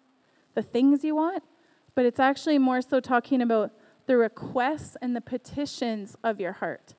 the 0.55 0.63
things 0.63 1.03
you 1.03 1.15
want, 1.15 1.43
but 1.93 2.05
it's 2.05 2.19
actually 2.19 2.57
more 2.57 2.81
so 2.81 2.99
talking 2.99 3.41
about 3.41 3.71
the 4.07 4.17
requests 4.17 4.97
and 5.01 5.15
the 5.15 5.21
petitions 5.21 6.17
of 6.23 6.39
your 6.39 6.53
heart, 6.53 6.95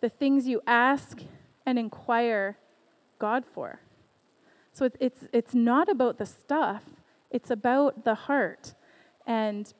the 0.00 0.08
things 0.08 0.46
you 0.46 0.60
ask 0.66 1.22
and 1.66 1.78
inquire 1.78 2.56
God 3.18 3.44
for. 3.44 3.80
So 4.72 4.88
it's, 5.00 5.26
it's 5.32 5.54
not 5.54 5.88
about 5.88 6.18
the 6.18 6.26
stuff, 6.26 6.84
It's 7.30 7.50
about 7.50 8.04
the 8.04 8.14
heart. 8.14 8.74
And 9.26 9.72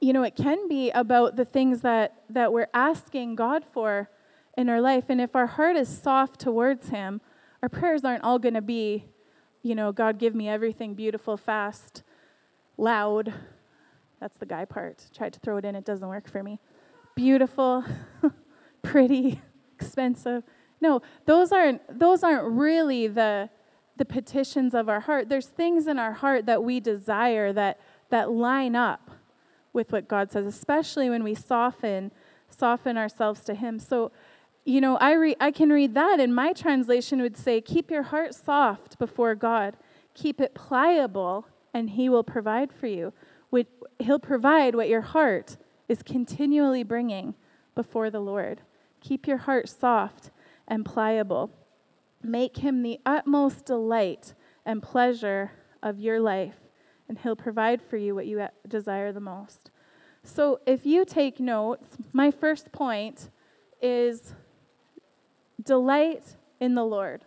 you 0.00 0.12
know, 0.12 0.22
it 0.22 0.36
can 0.36 0.68
be 0.68 0.90
about 0.90 1.36
the 1.36 1.44
things 1.44 1.80
that 1.80 2.22
that 2.28 2.52
we're 2.52 2.68
asking 2.74 3.34
God 3.34 3.64
for 3.72 4.10
in 4.56 4.68
our 4.68 4.80
life. 4.80 5.04
And 5.08 5.20
if 5.20 5.36
our 5.36 5.46
heart 5.46 5.76
is 5.76 5.88
soft 5.88 6.40
towards 6.40 6.88
him, 6.88 7.20
our 7.62 7.68
prayers 7.68 8.04
aren't 8.04 8.24
all 8.24 8.38
going 8.38 8.54
to 8.54 8.62
be, 8.62 9.06
you 9.62 9.74
know, 9.74 9.92
God 9.92 10.18
give 10.18 10.34
me 10.34 10.48
everything 10.48 10.94
beautiful, 10.94 11.36
fast, 11.36 12.02
loud. 12.76 13.32
That's 14.20 14.36
the 14.38 14.46
guy 14.46 14.64
part. 14.64 15.06
Tried 15.14 15.32
to 15.34 15.40
throw 15.40 15.56
it 15.58 15.64
in, 15.64 15.74
it 15.74 15.84
doesn't 15.84 16.08
work 16.08 16.28
for 16.28 16.42
me. 16.42 16.58
Beautiful, 17.14 17.84
pretty, 18.82 19.40
expensive. 19.78 20.42
No, 20.80 21.00
those 21.24 21.52
aren't 21.52 21.98
those 21.98 22.22
aren't 22.22 22.44
really 22.44 23.06
the 23.06 23.48
the 23.96 24.04
petitions 24.04 24.74
of 24.74 24.90
our 24.90 25.00
heart. 25.00 25.30
There's 25.30 25.46
things 25.46 25.86
in 25.86 25.98
our 25.98 26.12
heart 26.12 26.44
that 26.46 26.62
we 26.62 26.80
desire 26.80 27.52
that 27.54 27.80
that 28.10 28.30
line 28.30 28.76
up 28.76 29.05
with 29.76 29.92
what 29.92 30.08
God 30.08 30.32
says, 30.32 30.46
especially 30.46 31.08
when 31.08 31.22
we 31.22 31.34
soften 31.34 32.10
soften 32.48 32.96
ourselves 32.96 33.40
to 33.40 33.54
him. 33.54 33.78
So, 33.78 34.12
you 34.64 34.80
know, 34.80 34.96
I 34.96 35.12
re- 35.12 35.36
I 35.38 35.50
can 35.50 35.70
read 35.70 35.94
that 35.94 36.18
and 36.18 36.34
my 36.34 36.52
translation 36.52 37.20
would 37.20 37.36
say 37.36 37.60
keep 37.60 37.90
your 37.90 38.04
heart 38.04 38.34
soft 38.34 38.98
before 38.98 39.36
God. 39.36 39.76
Keep 40.14 40.40
it 40.40 40.54
pliable 40.54 41.46
and 41.72 41.90
he 41.90 42.08
will 42.08 42.24
provide 42.24 42.72
for 42.72 42.88
you. 42.88 43.12
He'll 43.98 44.18
provide 44.18 44.74
what 44.74 44.88
your 44.88 45.00
heart 45.00 45.56
is 45.88 46.02
continually 46.02 46.82
bringing 46.82 47.34
before 47.74 48.10
the 48.10 48.20
Lord. 48.20 48.60
Keep 49.00 49.26
your 49.26 49.38
heart 49.38 49.68
soft 49.68 50.30
and 50.68 50.84
pliable. 50.84 51.50
Make 52.22 52.58
him 52.58 52.82
the 52.82 52.98
utmost 53.06 53.64
delight 53.64 54.34
and 54.64 54.82
pleasure 54.82 55.52
of 55.82 55.98
your 55.98 56.20
life, 56.20 56.56
and 57.08 57.18
he'll 57.18 57.36
provide 57.36 57.80
for 57.80 57.96
you 57.96 58.14
what 58.14 58.26
you 58.26 58.40
uh, 58.40 58.48
desire 58.66 59.12
the 59.12 59.20
most. 59.20 59.70
So, 60.22 60.60
if 60.66 60.84
you 60.84 61.04
take 61.04 61.38
notes, 61.38 61.96
my 62.12 62.30
first 62.30 62.72
point 62.72 63.30
is 63.80 64.34
delight 65.62 66.36
in 66.58 66.74
the 66.74 66.84
Lord. 66.84 67.24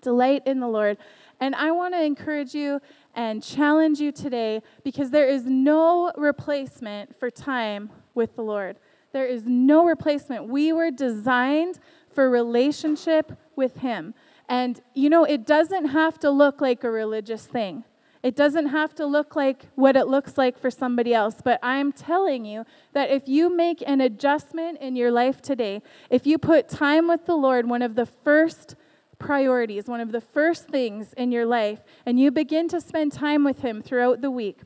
Delight 0.00 0.42
in 0.44 0.58
the 0.58 0.68
Lord. 0.68 0.98
And 1.40 1.54
I 1.54 1.70
want 1.70 1.94
to 1.94 2.02
encourage 2.02 2.54
you 2.54 2.80
and 3.14 3.42
challenge 3.42 4.00
you 4.00 4.10
today 4.10 4.62
because 4.82 5.10
there 5.10 5.28
is 5.28 5.44
no 5.44 6.12
replacement 6.16 7.18
for 7.18 7.30
time 7.30 7.90
with 8.14 8.34
the 8.34 8.42
Lord. 8.42 8.76
There 9.12 9.26
is 9.26 9.44
no 9.46 9.84
replacement. 9.84 10.48
We 10.48 10.72
were 10.72 10.90
designed 10.90 11.78
for 12.12 12.28
relationship 12.28 13.32
with 13.54 13.78
Him. 13.78 14.14
And, 14.48 14.80
you 14.94 15.08
know, 15.08 15.24
it 15.24 15.46
doesn't 15.46 15.86
have 15.86 16.18
to 16.20 16.30
look 16.30 16.60
like 16.60 16.82
a 16.82 16.90
religious 16.90 17.46
thing. 17.46 17.84
It 18.24 18.36
doesn't 18.36 18.68
have 18.68 18.94
to 18.94 19.04
look 19.04 19.36
like 19.36 19.66
what 19.74 19.96
it 19.96 20.06
looks 20.06 20.38
like 20.38 20.58
for 20.58 20.70
somebody 20.70 21.12
else, 21.12 21.36
but 21.44 21.60
I'm 21.62 21.92
telling 21.92 22.46
you 22.46 22.64
that 22.94 23.10
if 23.10 23.28
you 23.28 23.54
make 23.54 23.84
an 23.86 24.00
adjustment 24.00 24.80
in 24.80 24.96
your 24.96 25.10
life 25.10 25.42
today, 25.42 25.82
if 26.08 26.26
you 26.26 26.38
put 26.38 26.70
time 26.70 27.06
with 27.06 27.26
the 27.26 27.36
Lord, 27.36 27.68
one 27.68 27.82
of 27.82 27.96
the 27.96 28.06
first 28.06 28.76
priorities, 29.18 29.88
one 29.88 30.00
of 30.00 30.10
the 30.10 30.22
first 30.22 30.68
things 30.68 31.12
in 31.18 31.32
your 31.32 31.44
life, 31.44 31.80
and 32.06 32.18
you 32.18 32.30
begin 32.30 32.66
to 32.68 32.80
spend 32.80 33.12
time 33.12 33.44
with 33.44 33.60
Him 33.60 33.82
throughout 33.82 34.22
the 34.22 34.30
week, 34.30 34.62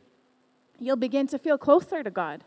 you'll 0.79 0.95
begin 0.95 1.27
to 1.27 1.37
feel 1.37 1.59
closer 1.59 2.05
to 2.05 2.11
God. 2.13 2.45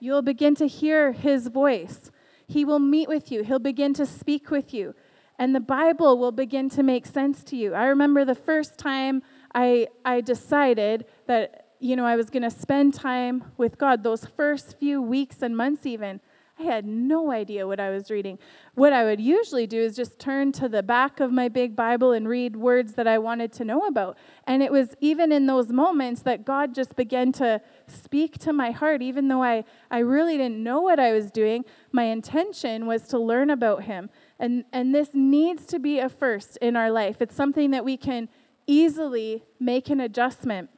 You'll 0.00 0.20
begin 0.20 0.56
to 0.56 0.66
hear 0.66 1.12
His 1.12 1.46
voice. 1.46 2.10
He 2.48 2.64
will 2.64 2.80
meet 2.80 3.08
with 3.08 3.30
you, 3.30 3.44
He'll 3.44 3.60
begin 3.60 3.94
to 3.94 4.04
speak 4.04 4.50
with 4.50 4.74
you, 4.74 4.96
and 5.38 5.54
the 5.54 5.60
Bible 5.60 6.18
will 6.18 6.32
begin 6.32 6.68
to 6.70 6.82
make 6.82 7.06
sense 7.06 7.44
to 7.44 7.56
you. 7.56 7.72
I 7.72 7.84
remember 7.84 8.24
the 8.24 8.34
first 8.34 8.78
time 8.78 9.22
I, 9.54 9.88
I 10.04 10.20
decided 10.20 11.06
that, 11.26 11.66
you 11.80 11.96
know, 11.96 12.06
I 12.06 12.16
was 12.16 12.30
going 12.30 12.42
to 12.42 12.50
spend 12.50 12.94
time 12.94 13.44
with 13.56 13.78
God, 13.78 14.02
those 14.02 14.24
first 14.24 14.78
few 14.78 15.00
weeks 15.00 15.42
and 15.42 15.56
months, 15.56 15.86
even, 15.86 16.20
I 16.60 16.64
had 16.64 16.84
no 16.84 17.30
idea 17.30 17.66
what 17.66 17.80
I 17.80 17.88
was 17.88 18.10
reading. 18.10 18.38
What 18.74 18.92
I 18.92 19.04
would 19.04 19.20
usually 19.20 19.66
do 19.66 19.80
is 19.80 19.96
just 19.96 20.18
turn 20.18 20.52
to 20.52 20.68
the 20.68 20.82
back 20.82 21.18
of 21.18 21.32
my 21.32 21.48
big 21.48 21.74
Bible 21.74 22.12
and 22.12 22.28
read 22.28 22.54
words 22.54 22.92
that 22.94 23.06
I 23.06 23.16
wanted 23.16 23.50
to 23.54 23.64
know 23.64 23.86
about. 23.86 24.18
And 24.46 24.62
it 24.62 24.70
was 24.70 24.94
even 25.00 25.32
in 25.32 25.46
those 25.46 25.68
moments 25.68 26.20
that 26.22 26.44
God 26.44 26.74
just 26.74 26.96
began 26.96 27.32
to 27.32 27.62
speak 27.86 28.36
to 28.40 28.52
my 28.52 28.72
heart, 28.72 29.00
even 29.00 29.28
though 29.28 29.42
I, 29.42 29.64
I 29.90 30.00
really 30.00 30.36
didn't 30.36 30.62
know 30.62 30.82
what 30.82 31.00
I 31.00 31.12
was 31.12 31.30
doing. 31.30 31.64
My 31.92 32.04
intention 32.04 32.84
was 32.84 33.04
to 33.04 33.18
learn 33.18 33.48
about 33.48 33.84
Him. 33.84 34.10
And, 34.38 34.64
and 34.70 34.94
this 34.94 35.10
needs 35.14 35.64
to 35.66 35.78
be 35.78 35.98
a 35.98 36.10
first 36.10 36.58
in 36.58 36.76
our 36.76 36.90
life. 36.90 37.22
It's 37.22 37.34
something 37.34 37.70
that 37.70 37.86
we 37.86 37.96
can 37.96 38.28
easily 38.70 39.42
make 39.58 39.90
an 39.90 40.00
adjustment, 40.00 40.70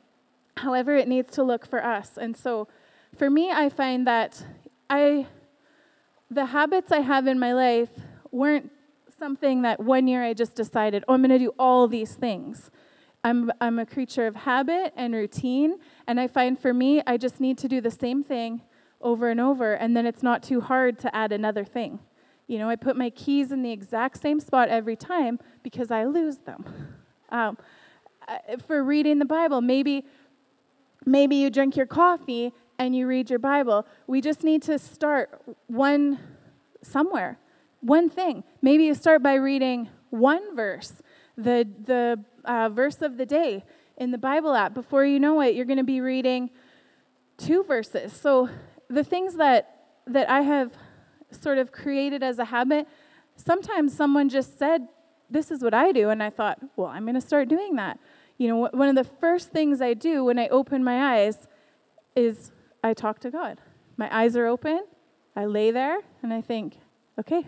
however, 0.57 0.97
it 0.97 1.07
needs 1.07 1.31
to 1.33 1.43
look 1.43 1.67
for 1.67 1.85
us. 1.85 2.17
And 2.17 2.35
so 2.37 2.67
for 3.15 3.29
me, 3.29 3.51
I 3.51 3.69
find 3.69 4.07
that 4.07 4.45
I 4.89 5.27
the 6.31 6.47
habits 6.47 6.91
I 6.91 7.01
have 7.01 7.27
in 7.27 7.39
my 7.39 7.53
life 7.53 7.91
weren't 8.31 8.71
something 9.19 9.61
that 9.63 9.79
one 9.79 10.09
year 10.09 10.25
I 10.25 10.33
just 10.33 10.55
decided, 10.55 11.05
oh, 11.07 11.13
I'm 11.13 11.21
going 11.21 11.29
to 11.29 11.39
do 11.39 11.53
all 11.59 11.87
these 11.87 12.15
things. 12.15 12.71
I'm, 13.23 13.53
I'm 13.61 13.79
a 13.79 13.85
creature 13.85 14.27
of 14.27 14.35
habit 14.35 14.95
and 14.97 15.15
routine, 15.15 15.77
and 16.07 16.19
I 16.19 16.27
find 16.27 16.59
for 16.59 16.73
me, 16.73 17.03
I 17.07 17.19
just 17.19 17.39
need 17.39 17.59
to 17.59 17.69
do 17.69 17.83
the 17.83 17.91
same 17.91 18.25
thing 18.25 18.63
over 19.03 19.29
and 19.29 19.41
over, 19.41 19.75
and 19.75 19.95
then 19.95 20.07
it's 20.07 20.23
not 20.23 20.43
too 20.43 20.63
hard 20.63 20.99
to 21.01 21.15
add 21.15 21.33
another 21.33 21.65
thing. 21.65 22.01
You 22.47 22.59
know, 22.59 22.71
I 22.71 22.77
put 22.77 22.97
my 22.97 23.11
keys 23.11 23.53
in 23.53 23.63
the 23.63 23.71
exact 23.71 24.21
same 24.21 24.41
spot 24.41 24.71
every 24.71 24.97
time 24.97 25.39
because 25.63 25.91
I 25.91 26.05
lose 26.05 26.39
them. 26.39 26.65
Um, 27.29 27.57
for 28.67 28.83
reading 28.83 29.19
the 29.19 29.25
Bible, 29.25 29.61
maybe 29.61 30.05
maybe 31.05 31.37
you 31.37 31.51
drink 31.51 31.77
your 31.77 31.87
coffee 31.87 32.53
and 32.79 32.95
you 32.97 33.07
read 33.07 33.31
your 33.31 33.39
Bible. 33.39 33.87
We 34.07 34.21
just 34.21 34.45
need 34.45 34.63
to 34.63 34.79
start 34.79 35.43
one 35.67 36.19
somewhere, 36.83 37.39
one 37.81 38.09
thing. 38.09 38.45
Maybe 38.61 38.85
you 38.85 38.95
start 38.95 39.23
by 39.23 39.35
reading 39.35 39.89
one 40.11 40.55
verse, 40.55 41.03
the, 41.37 41.67
the 41.85 42.25
uh, 42.45 42.69
verse 42.69 43.03
of 43.03 43.17
the 43.17 43.27
day 43.27 43.65
in 43.97 44.11
the 44.11 44.19
Bible 44.19 44.55
app. 44.55 44.75
Before 44.75 45.05
you 45.05 45.21
know 45.21 45.41
it, 45.41 45.55
you're 45.55 45.65
going 45.65 45.79
to 45.79 45.85
be 45.85 46.01
reading 46.01 46.51
two 47.39 47.65
verses. 47.65 48.13
So 48.13 48.49
the 48.89 49.05
things 49.05 49.37
that, 49.37 49.85
that 50.07 50.29
I 50.29 50.43
have 50.43 50.73
sort 51.31 51.59
of 51.59 51.73
created 51.73 52.23
as 52.23 52.39
a 52.39 52.47
habit, 52.47 52.87
sometimes 53.37 53.95
someone 53.97 54.29
just 54.29 54.59
said, 54.59 54.89
This 55.31 55.51
is 55.51 55.63
what 55.63 55.73
I 55.73 55.93
do. 55.93 56.11
And 56.11 56.23
I 56.23 56.31
thought, 56.31 56.59
Well, 56.77 56.89
I'm 56.89 57.05
going 57.05 57.15
to 57.15 57.21
start 57.21 57.49
doing 57.49 57.77
that. 57.77 57.99
You 58.39 58.49
know, 58.49 58.69
one 58.73 58.89
of 58.89 58.95
the 58.95 59.05
first 59.05 59.51
things 59.51 59.81
I 59.81 59.95
do 59.95 60.25
when 60.25 60.39
I 60.39 60.49
open 60.49 60.83
my 60.83 61.21
eyes 61.21 61.47
is 62.17 62.51
I 62.83 62.95
talk 62.95 63.21
to 63.21 63.31
God. 63.31 63.61
My 63.97 64.15
eyes 64.17 64.37
are 64.37 64.47
open. 64.47 64.85
I 65.37 65.45
lay 65.47 65.71
there 65.71 65.99
and 66.23 66.33
I 66.33 66.41
think, 66.41 66.77
okay, 67.19 67.47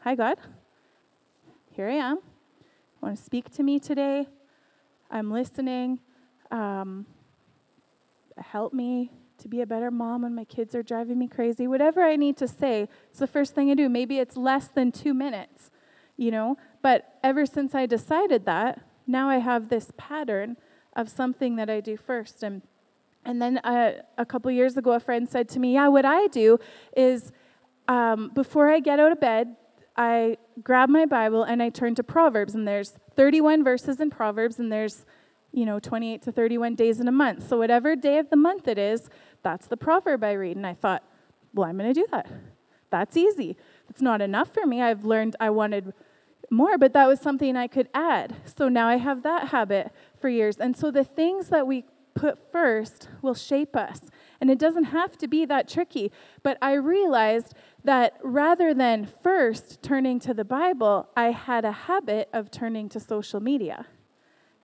hi, 0.00 0.14
God. 0.14 0.38
Here 1.70 1.88
I 1.88 1.94
am. 1.94 2.18
Want 3.00 3.16
to 3.16 3.22
speak 3.22 3.50
to 3.50 3.62
me 3.62 3.78
today. 3.78 4.28
I'm 5.10 5.30
listening. 5.30 6.00
Um, 6.50 7.06
help 8.36 8.72
me 8.72 9.10
to 9.38 9.48
be 9.48 9.60
a 9.60 9.66
better 9.66 9.90
mom 9.90 10.22
when 10.22 10.34
my 10.34 10.44
kids 10.44 10.74
are 10.74 10.82
driving 10.82 11.18
me 11.18 11.28
crazy. 11.28 11.66
Whatever 11.66 12.02
I 12.02 12.16
need 12.16 12.36
to 12.38 12.48
say, 12.48 12.88
it's 13.10 13.18
the 13.18 13.26
first 13.26 13.54
thing 13.54 13.70
I 13.70 13.74
do. 13.74 13.88
Maybe 13.88 14.18
it's 14.18 14.36
less 14.36 14.68
than 14.68 14.92
two 14.92 15.14
minutes, 15.14 15.70
you 16.16 16.30
know? 16.30 16.56
But 16.80 17.18
ever 17.22 17.44
since 17.46 17.74
I 17.74 17.86
decided 17.86 18.44
that, 18.46 18.80
now 19.06 19.28
I 19.28 19.38
have 19.38 19.68
this 19.68 19.92
pattern 19.96 20.56
of 20.94 21.08
something 21.08 21.56
that 21.56 21.70
I 21.70 21.80
do 21.80 21.96
first. 21.96 22.42
And 22.42 22.62
and 23.24 23.40
then 23.40 23.58
uh, 23.58 24.02
a 24.18 24.26
couple 24.26 24.50
years 24.50 24.76
ago, 24.76 24.92
a 24.92 25.00
friend 25.00 25.28
said 25.28 25.48
to 25.50 25.60
me, 25.60 25.74
Yeah, 25.74 25.88
what 25.88 26.04
I 26.04 26.26
do 26.28 26.58
is 26.96 27.32
um, 27.88 28.30
before 28.34 28.68
I 28.68 28.80
get 28.80 28.98
out 28.98 29.12
of 29.12 29.20
bed, 29.20 29.56
I 29.96 30.38
grab 30.62 30.88
my 30.88 31.06
Bible 31.06 31.42
and 31.42 31.62
I 31.62 31.68
turn 31.68 31.94
to 31.96 32.02
Proverbs. 32.02 32.54
And 32.54 32.66
there's 32.66 32.94
31 33.14 33.62
verses 33.62 34.00
in 34.00 34.10
Proverbs, 34.10 34.58
and 34.58 34.72
there's, 34.72 35.04
you 35.52 35.66
know, 35.66 35.78
28 35.78 36.22
to 36.22 36.32
31 36.32 36.74
days 36.74 36.98
in 36.98 37.06
a 37.06 37.12
month. 37.12 37.48
So 37.48 37.58
whatever 37.58 37.94
day 37.94 38.18
of 38.18 38.30
the 38.30 38.36
month 38.36 38.66
it 38.66 38.78
is, 38.78 39.08
that's 39.42 39.66
the 39.66 39.76
proverb 39.76 40.24
I 40.24 40.32
read. 40.32 40.56
And 40.56 40.66
I 40.66 40.74
thought, 40.74 41.04
Well, 41.54 41.68
I'm 41.68 41.78
going 41.78 41.92
to 41.92 42.00
do 42.00 42.06
that. 42.10 42.28
That's 42.90 43.16
easy. 43.16 43.56
It's 43.88 44.02
not 44.02 44.20
enough 44.20 44.52
for 44.52 44.66
me. 44.66 44.82
I've 44.82 45.04
learned 45.04 45.36
I 45.38 45.50
wanted 45.50 45.92
more, 46.52 46.78
but 46.78 46.92
that 46.92 47.08
was 47.08 47.20
something 47.20 47.56
I 47.56 47.66
could 47.66 47.88
add. 47.94 48.36
So 48.44 48.68
now 48.68 48.86
I 48.86 48.96
have 48.96 49.22
that 49.22 49.48
habit 49.48 49.90
for 50.20 50.28
years. 50.28 50.58
And 50.58 50.76
so 50.76 50.90
the 50.90 51.04
things 51.04 51.48
that 51.48 51.66
we 51.66 51.84
put 52.14 52.38
first 52.52 53.08
will 53.22 53.34
shape 53.34 53.74
us. 53.74 54.02
And 54.40 54.50
it 54.50 54.58
doesn't 54.58 54.84
have 54.84 55.16
to 55.18 55.26
be 55.26 55.44
that 55.46 55.68
tricky. 55.68 56.12
But 56.42 56.58
I 56.60 56.74
realized 56.74 57.54
that 57.84 58.18
rather 58.22 58.74
than 58.74 59.08
first 59.22 59.82
turning 59.82 60.20
to 60.20 60.34
the 60.34 60.44
Bible, 60.44 61.08
I 61.16 61.30
had 61.30 61.64
a 61.64 61.72
habit 61.72 62.28
of 62.32 62.50
turning 62.50 62.88
to 62.90 63.00
social 63.00 63.40
media. 63.40 63.86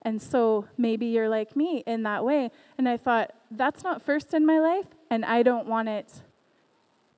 And 0.01 0.21
so 0.21 0.67
maybe 0.77 1.07
you're 1.07 1.27
like 1.27 1.55
me 1.55 1.83
in 1.85 2.03
that 2.03 2.23
way. 2.23 2.51
And 2.77 2.87
I 2.87 2.97
thought, 2.97 3.33
that's 3.51 3.83
not 3.83 4.01
first 4.01 4.33
in 4.33 4.45
my 4.45 4.59
life, 4.59 4.85
and 5.09 5.25
I 5.25 5.43
don't 5.43 5.67
want 5.67 5.89
it 5.89 6.21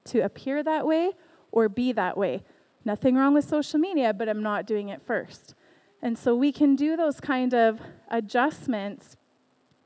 to 0.05 0.21
appear 0.21 0.63
that 0.63 0.87
way 0.87 1.11
or 1.51 1.69
be 1.69 1.91
that 1.91 2.17
way. 2.17 2.43
Nothing 2.83 3.15
wrong 3.15 3.33
with 3.33 3.47
social 3.47 3.79
media, 3.79 4.13
but 4.13 4.27
I'm 4.27 4.41
not 4.41 4.65
doing 4.65 4.89
it 4.89 5.01
first. 5.01 5.53
And 6.01 6.17
so 6.17 6.35
we 6.35 6.51
can 6.51 6.75
do 6.75 6.95
those 6.95 7.19
kind 7.19 7.53
of 7.53 7.79
adjustments 8.09 9.17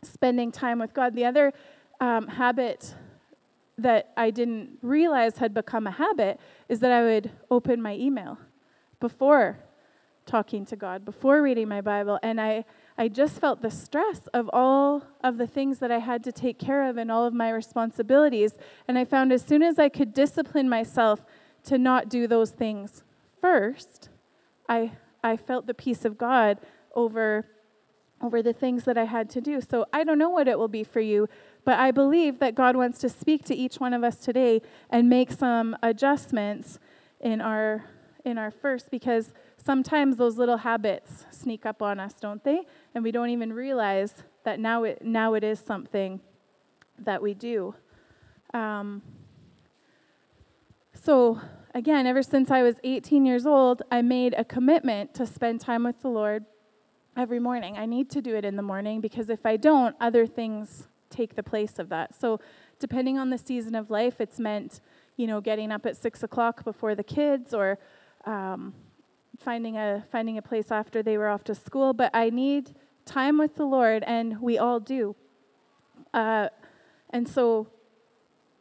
spending 0.01 0.51
time 0.51 0.79
with 0.79 0.93
God. 0.93 1.13
The 1.13 1.25
other 1.25 1.53
um, 1.99 2.27
habit 2.27 2.95
that 3.77 4.13
I 4.15 4.29
didn't 4.31 4.77
realize 4.81 5.37
had 5.37 5.53
become 5.53 5.87
a 5.87 5.91
habit 5.91 6.39
is 6.69 6.79
that 6.79 6.91
I 6.91 7.03
would 7.03 7.31
open 7.51 7.81
my 7.81 7.95
email 7.95 8.37
before 9.01 9.59
talking 10.25 10.65
to 10.65 10.75
God, 10.75 11.03
before 11.03 11.41
reading 11.41 11.67
my 11.67 11.81
Bible, 11.81 12.17
and 12.23 12.39
I 12.39 12.65
I 12.97 13.09
just 13.09 13.41
felt 13.41 13.61
the 13.61 13.69
stress 13.69 14.27
of 14.27 14.49
all 14.53 15.03
of 15.21 15.37
the 15.37 15.47
things 15.47 15.79
that 15.79 15.91
I 15.91 15.99
had 15.99 16.23
to 16.23 16.31
take 16.31 16.57
care 16.57 16.89
of 16.89 16.95
and 16.95 17.11
all 17.11 17.25
of 17.25 17.33
my 17.33 17.49
responsibilities. 17.49 18.53
And 18.87 18.97
I 18.97 19.03
found 19.03 19.33
as 19.33 19.41
soon 19.41 19.61
as 19.63 19.77
I 19.77 19.89
could 19.89 20.13
discipline 20.13 20.69
myself 20.69 21.25
to 21.65 21.77
not 21.77 22.09
do 22.09 22.27
those 22.27 22.51
things 22.51 23.03
first, 23.41 24.09
I, 24.67 24.93
I 25.23 25.37
felt 25.37 25.67
the 25.67 25.73
peace 25.73 26.05
of 26.05 26.17
God 26.17 26.59
over, 26.93 27.45
over 28.21 28.41
the 28.41 28.53
things 28.53 28.85
that 28.85 28.97
I 28.97 29.05
had 29.05 29.29
to 29.31 29.41
do. 29.41 29.61
So 29.61 29.85
I 29.93 30.03
don't 30.03 30.17
know 30.17 30.29
what 30.29 30.47
it 30.47 30.57
will 30.57 30.67
be 30.67 30.83
for 30.83 31.01
you, 31.01 31.27
but 31.63 31.77
I 31.77 31.91
believe 31.91 32.39
that 32.39 32.55
God 32.55 32.75
wants 32.75 32.99
to 32.99 33.09
speak 33.09 33.43
to 33.45 33.55
each 33.55 33.75
one 33.77 33.93
of 33.93 34.03
us 34.03 34.17
today 34.17 34.61
and 34.89 35.09
make 35.09 35.31
some 35.31 35.75
adjustments 35.83 36.79
in 37.19 37.41
our 37.41 37.85
in 38.23 38.39
our 38.39 38.49
first 38.49 38.89
because 38.89 39.33
sometimes 39.63 40.17
those 40.17 40.35
little 40.35 40.57
habits 40.57 41.25
sneak 41.29 41.63
up 41.63 41.83
on 41.83 41.99
us, 41.99 42.15
don't 42.19 42.43
they? 42.43 42.61
and 42.95 43.03
we 43.03 43.11
don't 43.11 43.29
even 43.29 43.51
realize 43.53 44.23
that 44.45 44.59
now 44.59 44.83
it, 44.83 45.03
now 45.03 45.33
it 45.33 45.43
is 45.43 45.59
something 45.59 46.21
that 46.97 47.21
we 47.21 47.33
do. 47.33 47.75
Um, 48.53 49.01
so, 51.03 51.39
again, 51.73 52.07
ever 52.07 52.23
since 52.23 52.49
I 52.49 52.63
was 52.63 52.77
18 52.83 53.25
years 53.25 53.45
old, 53.45 53.81
I 53.91 54.01
made 54.01 54.33
a 54.37 54.45
commitment 54.45 55.13
to 55.15 55.25
spend 55.25 55.61
time 55.61 55.83
with 55.83 56.01
the 56.01 56.07
Lord 56.07 56.45
every 57.17 57.39
morning. 57.39 57.77
I 57.77 57.85
need 57.85 58.09
to 58.11 58.21
do 58.21 58.35
it 58.35 58.45
in 58.45 58.55
the 58.55 58.61
morning 58.61 59.01
because 59.01 59.29
if 59.29 59.45
I 59.45 59.57
don't, 59.57 59.95
other 59.99 60.25
things 60.25 60.87
take 61.09 61.35
the 61.35 61.43
place 61.43 61.79
of 61.79 61.89
that. 61.89 62.15
So, 62.15 62.39
depending 62.79 63.17
on 63.17 63.29
the 63.29 63.37
season 63.37 63.75
of 63.75 63.89
life, 63.89 64.19
it's 64.19 64.39
meant, 64.39 64.81
you 65.15 65.27
know, 65.27 65.41
getting 65.41 65.71
up 65.71 65.85
at 65.85 65.95
six 65.95 66.23
o'clock 66.23 66.63
before 66.63 66.95
the 66.95 67.03
kids 67.03 67.53
or 67.53 67.77
um, 68.25 68.73
finding 69.39 69.77
a 69.77 70.05
finding 70.11 70.37
a 70.37 70.41
place 70.41 70.71
after 70.71 71.03
they 71.03 71.17
were 71.17 71.29
off 71.29 71.43
to 71.45 71.55
school. 71.55 71.93
But 71.93 72.11
I 72.13 72.29
need 72.29 72.75
time 73.05 73.37
with 73.37 73.55
the 73.55 73.65
Lord, 73.65 74.03
and 74.07 74.41
we 74.41 74.57
all 74.57 74.79
do. 74.79 75.15
Uh, 76.13 76.49
and 77.11 77.27
so, 77.27 77.67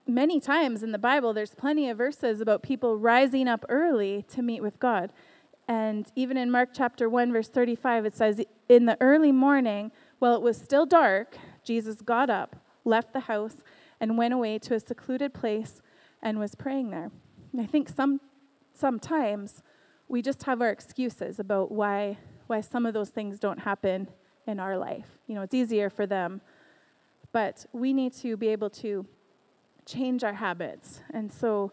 many 0.07 0.41
times 0.41 0.83
in 0.83 0.93
the 0.93 0.99
Bible, 0.99 1.33
there's 1.33 1.55
plenty 1.55 1.89
of 1.89 1.99
verses 1.99 2.41
about 2.41 2.63
people 2.63 2.99
rising 2.99 3.49
up 3.49 3.65
early 3.69 4.25
to 4.31 4.43
meet 4.43 4.63
with 4.63 4.79
God. 4.79 5.13
And 5.67 6.07
even 6.15 6.37
in 6.37 6.51
Mark 6.51 6.71
chapter 6.75 7.09
1, 7.09 7.33
verse 7.33 7.49
35, 7.49 8.07
it 8.07 8.15
says, 8.15 8.41
In 8.69 8.87
the 8.87 8.99
early 9.01 9.33
morning, 9.33 9.93
while 10.19 10.35
it 10.35 10.43
was 10.43 10.57
still 10.57 10.85
dark, 10.85 11.37
Jesus 11.65 12.03
got 12.03 12.29
up, 12.29 12.57
left 12.85 13.13
the 13.13 13.21
house, 13.21 13.63
and 14.01 14.19
went 14.19 14.35
away 14.35 14.59
to 14.59 14.75
a 14.75 14.81
secluded 14.81 15.33
place 15.33 15.81
and 16.23 16.39
was 16.39 16.55
praying 16.55 16.91
there. 16.91 17.11
And 17.53 17.63
I 17.63 17.67
think 17.67 17.89
some, 17.89 18.21
sometimes 18.75 19.63
we 20.09 20.21
just 20.21 20.43
have 20.43 20.61
our 20.61 20.71
excuses 20.71 21.39
about 21.39 21.73
why, 21.73 22.19
why 22.47 22.61
some 22.61 22.85
of 22.85 22.93
those 22.93 23.09
things 23.09 23.39
don't 23.39 23.61
happen 23.61 24.09
in 24.47 24.61
our 24.61 24.77
life. 24.77 25.19
You 25.27 25.35
know, 25.35 25.43
it's 25.43 25.55
easier 25.55 25.89
for 25.89 26.07
them. 26.07 26.43
But 27.33 27.67
we 27.73 27.93
need 27.93 28.13
to 28.15 28.37
be 28.37 28.49
able 28.49 28.71
to 28.71 29.07
change 29.87 30.25
our 30.25 30.35
habits. 30.35 31.01
And 31.13 31.33
so, 31.33 31.73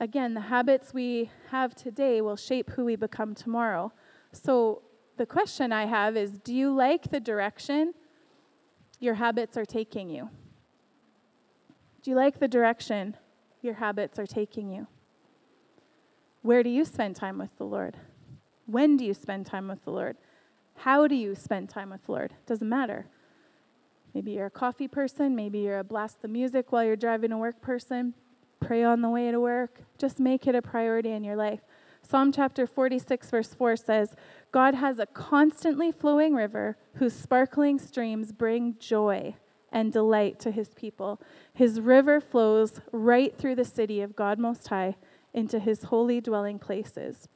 again, 0.00 0.34
the 0.34 0.40
habits 0.40 0.94
we 0.94 1.30
have 1.50 1.74
today 1.74 2.20
will 2.20 2.36
shape 2.36 2.70
who 2.70 2.84
we 2.84 2.96
become 2.96 3.34
tomorrow. 3.34 3.92
So, 4.32 4.82
the 5.16 5.26
question 5.26 5.72
I 5.72 5.86
have 5.86 6.16
is 6.16 6.38
Do 6.38 6.54
you 6.54 6.72
like 6.74 7.10
the 7.10 7.20
direction 7.20 7.94
your 8.98 9.14
habits 9.14 9.56
are 9.56 9.64
taking 9.64 10.08
you? 10.08 10.30
Do 12.02 12.10
you 12.10 12.16
like 12.16 12.38
the 12.38 12.48
direction 12.48 13.16
your 13.60 13.74
habits 13.74 14.18
are 14.18 14.26
taking 14.26 14.70
you? 14.70 14.86
Where 16.42 16.62
do 16.62 16.70
you 16.70 16.84
spend 16.84 17.16
time 17.16 17.36
with 17.36 17.54
the 17.58 17.64
Lord? 17.64 17.98
When 18.64 18.96
do 18.96 19.04
you 19.04 19.12
spend 19.12 19.46
time 19.46 19.68
with 19.68 19.84
the 19.84 19.90
Lord? 19.90 20.16
How 20.76 21.06
do 21.06 21.14
you 21.14 21.34
spend 21.34 21.68
time 21.68 21.90
with 21.90 22.06
the 22.06 22.12
Lord? 22.12 22.34
Doesn't 22.46 22.68
matter. 22.68 23.06
Maybe 24.14 24.32
you're 24.32 24.46
a 24.46 24.50
coffee 24.50 24.88
person, 24.88 25.36
maybe 25.36 25.60
you're 25.60 25.78
a 25.78 25.84
blast 25.84 26.22
the 26.22 26.28
music 26.28 26.72
while 26.72 26.84
you're 26.84 26.96
driving 26.96 27.30
to 27.30 27.36
work 27.36 27.60
person, 27.60 28.14
pray 28.58 28.82
on 28.82 29.02
the 29.02 29.08
way 29.08 29.30
to 29.30 29.40
work. 29.40 29.80
Just 29.98 30.18
make 30.18 30.46
it 30.46 30.54
a 30.54 30.62
priority 30.62 31.10
in 31.10 31.24
your 31.24 31.36
life. 31.36 31.60
Psalm 32.02 32.32
chapter 32.32 32.66
46, 32.66 33.30
verse 33.30 33.54
4 33.54 33.76
says, 33.76 34.14
God 34.52 34.74
has 34.74 34.98
a 34.98 35.06
constantly 35.06 35.92
flowing 35.92 36.34
river 36.34 36.76
whose 36.94 37.14
sparkling 37.14 37.78
streams 37.78 38.32
bring 38.32 38.76
joy 38.78 39.36
and 39.70 39.92
delight 39.92 40.40
to 40.40 40.50
his 40.50 40.70
people. 40.70 41.20
His 41.52 41.80
river 41.80 42.20
flows 42.20 42.80
right 42.90 43.36
through 43.36 43.54
the 43.54 43.64
city 43.64 44.00
of 44.00 44.16
God 44.16 44.38
Most 44.38 44.68
High 44.68 44.96
into 45.32 45.58
his 45.60 45.84
holy 45.84 46.20
dwelling 46.20 46.58
places. 46.58 47.28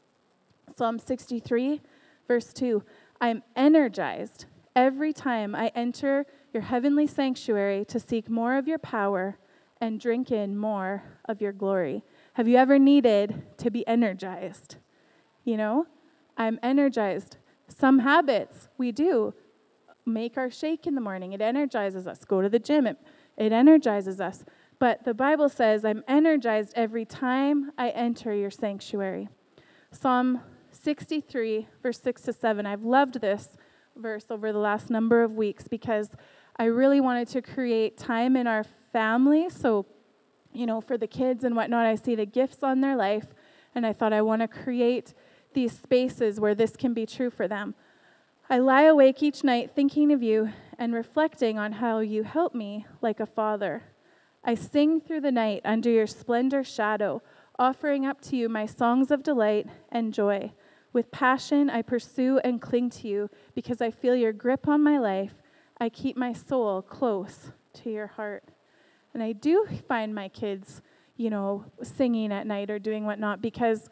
Psalm 0.75 0.99
63, 0.99 1.81
verse 2.27 2.53
2 2.53 2.83
I'm 3.21 3.43
energized 3.55 4.47
every 4.75 5.13
time 5.13 5.55
I 5.55 5.71
enter 5.75 6.27
your 6.55 6.63
heavenly 6.63 7.07
sanctuary 7.07 7.85
to 7.87 7.99
seek 7.99 8.31
more 8.31 8.57
of 8.57 8.69
your 8.69 8.79
power 8.79 9.37
and 9.81 10.01
drink 10.01 10.31
in 10.31 10.57
more 10.57 11.03
of 11.27 11.43
your 11.43 11.53
glory. 11.53 12.05
Have 12.35 12.47
you 12.47 12.57
ever 12.57 12.79
needed 12.79 13.43
to 13.59 13.71
be 13.71 13.87
energized? 13.87 14.77
You 15.45 15.57
know, 15.57 15.87
I'm 16.37 16.59
energized. 16.63 17.37
Some 17.69 17.99
habits 17.99 18.69
we 18.79 18.93
do 18.93 19.35
make 20.07 20.39
our 20.39 20.51
shake 20.51 20.87
in 20.87 20.95
the 20.95 21.01
morning, 21.01 21.33
it 21.33 21.41
energizes 21.41 22.07
us. 22.07 22.25
Go 22.25 22.41
to 22.41 22.49
the 22.49 22.59
gym, 22.59 22.87
it, 22.87 22.99
it 23.37 23.53
energizes 23.53 24.21
us. 24.21 24.45
But 24.79 25.05
the 25.05 25.15
Bible 25.15 25.49
says, 25.49 25.85
I'm 25.85 26.05
energized 26.07 26.73
every 26.77 27.05
time 27.05 27.73
I 27.79 27.91
enter 27.91 28.35
your 28.35 28.51
sanctuary. 28.51 29.29
Psalm 29.91 30.41
63, 30.71 31.69
verse 31.83 32.01
6 32.01 32.23
to 32.23 32.33
7. 32.33 32.67
I've 32.67 32.85
loved 32.85 33.21
this 33.21 33.57
verse 33.97 34.27
over 34.31 34.53
the 34.53 34.59
last 34.59 34.91
number 34.91 35.23
of 35.23 35.33
weeks 35.33 35.69
because 35.69 36.11
I 36.57 36.65
really 36.65 37.01
wanted 37.01 37.29
to 37.29 37.43
create 37.43 37.99
time 37.99 38.37
in 38.37 38.47
our 38.47 38.65
family. 38.93 39.49
So, 39.51 39.87
you 40.53 40.67
know, 40.67 40.81
for 40.81 40.97
the 40.97 41.07
kids 41.07 41.43
and 41.43 41.57
whatnot, 41.57 41.87
I 41.87 41.97
see 41.97 42.15
the 42.15 42.27
gifts 42.27 42.63
on 42.63 42.81
their 42.81 42.97
life, 42.97 43.35
and 43.75 43.85
I 43.85 43.93
thought 43.93 44.13
I 44.13 44.23
want 44.23 44.43
to 44.43 44.49
create 44.49 45.15
these 45.53 45.77
spaces 45.77 46.39
where 46.39 46.55
this 46.55 46.77
can 46.77 46.95
be 46.95 47.07
true 47.07 47.31
for 47.31 47.49
them. 47.49 47.75
I 48.49 48.59
lie 48.59 48.83
awake 48.83 49.23
each 49.23 49.43
night 49.43 49.71
thinking 49.75 50.13
of 50.13 50.23
you 50.23 50.51
and 50.79 50.95
reflecting 50.95 51.59
on 51.59 51.73
how 51.73 52.01
you 52.01 52.23
help 52.23 52.55
me 52.55 52.87
like 53.01 53.19
a 53.19 53.27
father. 53.27 53.85
I 54.45 54.55
sing 54.55 55.01
through 55.01 55.23
the 55.23 55.33
night 55.33 55.63
under 55.65 55.89
your 55.89 56.07
splendor 56.07 56.63
shadow, 56.63 57.23
offering 57.59 58.05
up 58.05 58.21
to 58.23 58.37
you 58.37 58.49
my 58.49 58.67
songs 58.67 59.11
of 59.11 59.23
delight 59.23 59.67
and 59.91 60.13
joy. 60.13 60.53
With 60.93 61.11
passion, 61.11 61.71
I 61.71 61.83
pursue 61.83 62.39
and 62.45 62.61
cling 62.61 62.91
to 62.91 63.09
you 63.09 63.31
because 63.55 63.81
I 63.81 63.91
feel 63.91 64.15
your 64.15 64.33
grip 64.33 64.69
on 64.69 64.83
my 64.83 64.99
life. 64.99 65.35
I 65.79 65.89
keep 65.89 66.17
my 66.17 66.33
soul 66.33 66.83
close 66.83 67.51
to 67.75 67.91
your 67.91 68.07
heart. 68.07 68.45
And 69.13 69.23
I 69.23 69.33
do 69.33 69.67
find 69.89 70.15
my 70.15 70.29
kids, 70.29 70.83
you 71.17 71.31
know, 71.31 71.65
singing 71.83 72.33
at 72.33 72.47
night 72.47 72.71
or 72.71 72.79
doing 72.79 73.05
whatnot 73.05 73.41
because 73.41 73.89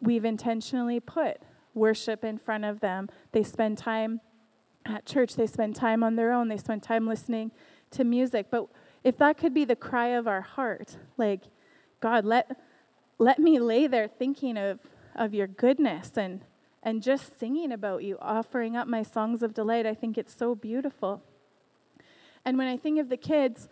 we've 0.00 0.24
intentionally 0.24 1.00
put 1.00 1.38
worship 1.74 2.24
in 2.24 2.38
front 2.38 2.64
of 2.64 2.80
them. 2.80 3.08
They 3.32 3.42
spend 3.42 3.78
time 3.78 4.20
at 4.84 5.06
church, 5.06 5.36
they 5.36 5.46
spend 5.46 5.76
time 5.76 6.02
on 6.02 6.16
their 6.16 6.32
own, 6.32 6.48
they 6.48 6.56
spend 6.56 6.82
time 6.82 7.06
listening 7.06 7.52
to 7.92 8.04
music. 8.04 8.46
But 8.50 8.66
if 9.04 9.16
that 9.18 9.38
could 9.38 9.54
be 9.54 9.64
the 9.64 9.76
cry 9.76 10.08
of 10.08 10.26
our 10.26 10.40
heart, 10.40 10.96
like, 11.16 11.42
God, 12.00 12.24
let, 12.24 12.58
let 13.18 13.38
me 13.38 13.58
lay 13.58 13.86
there 13.86 14.08
thinking 14.08 14.56
of 14.56 14.80
of 15.14 15.34
your 15.34 15.46
goodness 15.46 16.12
and, 16.16 16.40
and 16.82 17.02
just 17.02 17.38
singing 17.38 17.72
about 17.72 18.02
you, 18.02 18.18
offering 18.20 18.76
up 18.76 18.88
my 18.88 19.02
songs 19.02 19.42
of 19.42 19.54
delight. 19.54 19.86
I 19.86 19.94
think 19.94 20.18
it's 20.18 20.34
so 20.34 20.54
beautiful. 20.54 21.22
And 22.44 22.58
when 22.58 22.66
I 22.66 22.76
think 22.76 22.98
of 22.98 23.08
the 23.08 23.16
kids, 23.16 23.68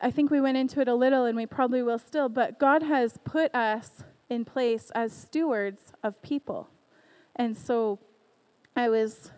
I 0.00 0.10
think 0.10 0.30
we 0.30 0.40
went 0.40 0.56
into 0.56 0.80
it 0.80 0.88
a 0.88 0.94
little 0.94 1.24
and 1.24 1.36
we 1.36 1.46
probably 1.46 1.82
will 1.82 1.98
still, 1.98 2.28
but 2.28 2.58
God 2.58 2.82
has 2.82 3.18
put 3.24 3.54
us 3.54 4.04
in 4.30 4.44
place 4.44 4.90
as 4.94 5.12
stewards 5.12 5.92
of 6.02 6.20
people. 6.22 6.68
And 7.36 7.56
so 7.56 7.98
I 8.76 8.88
was 8.88 9.30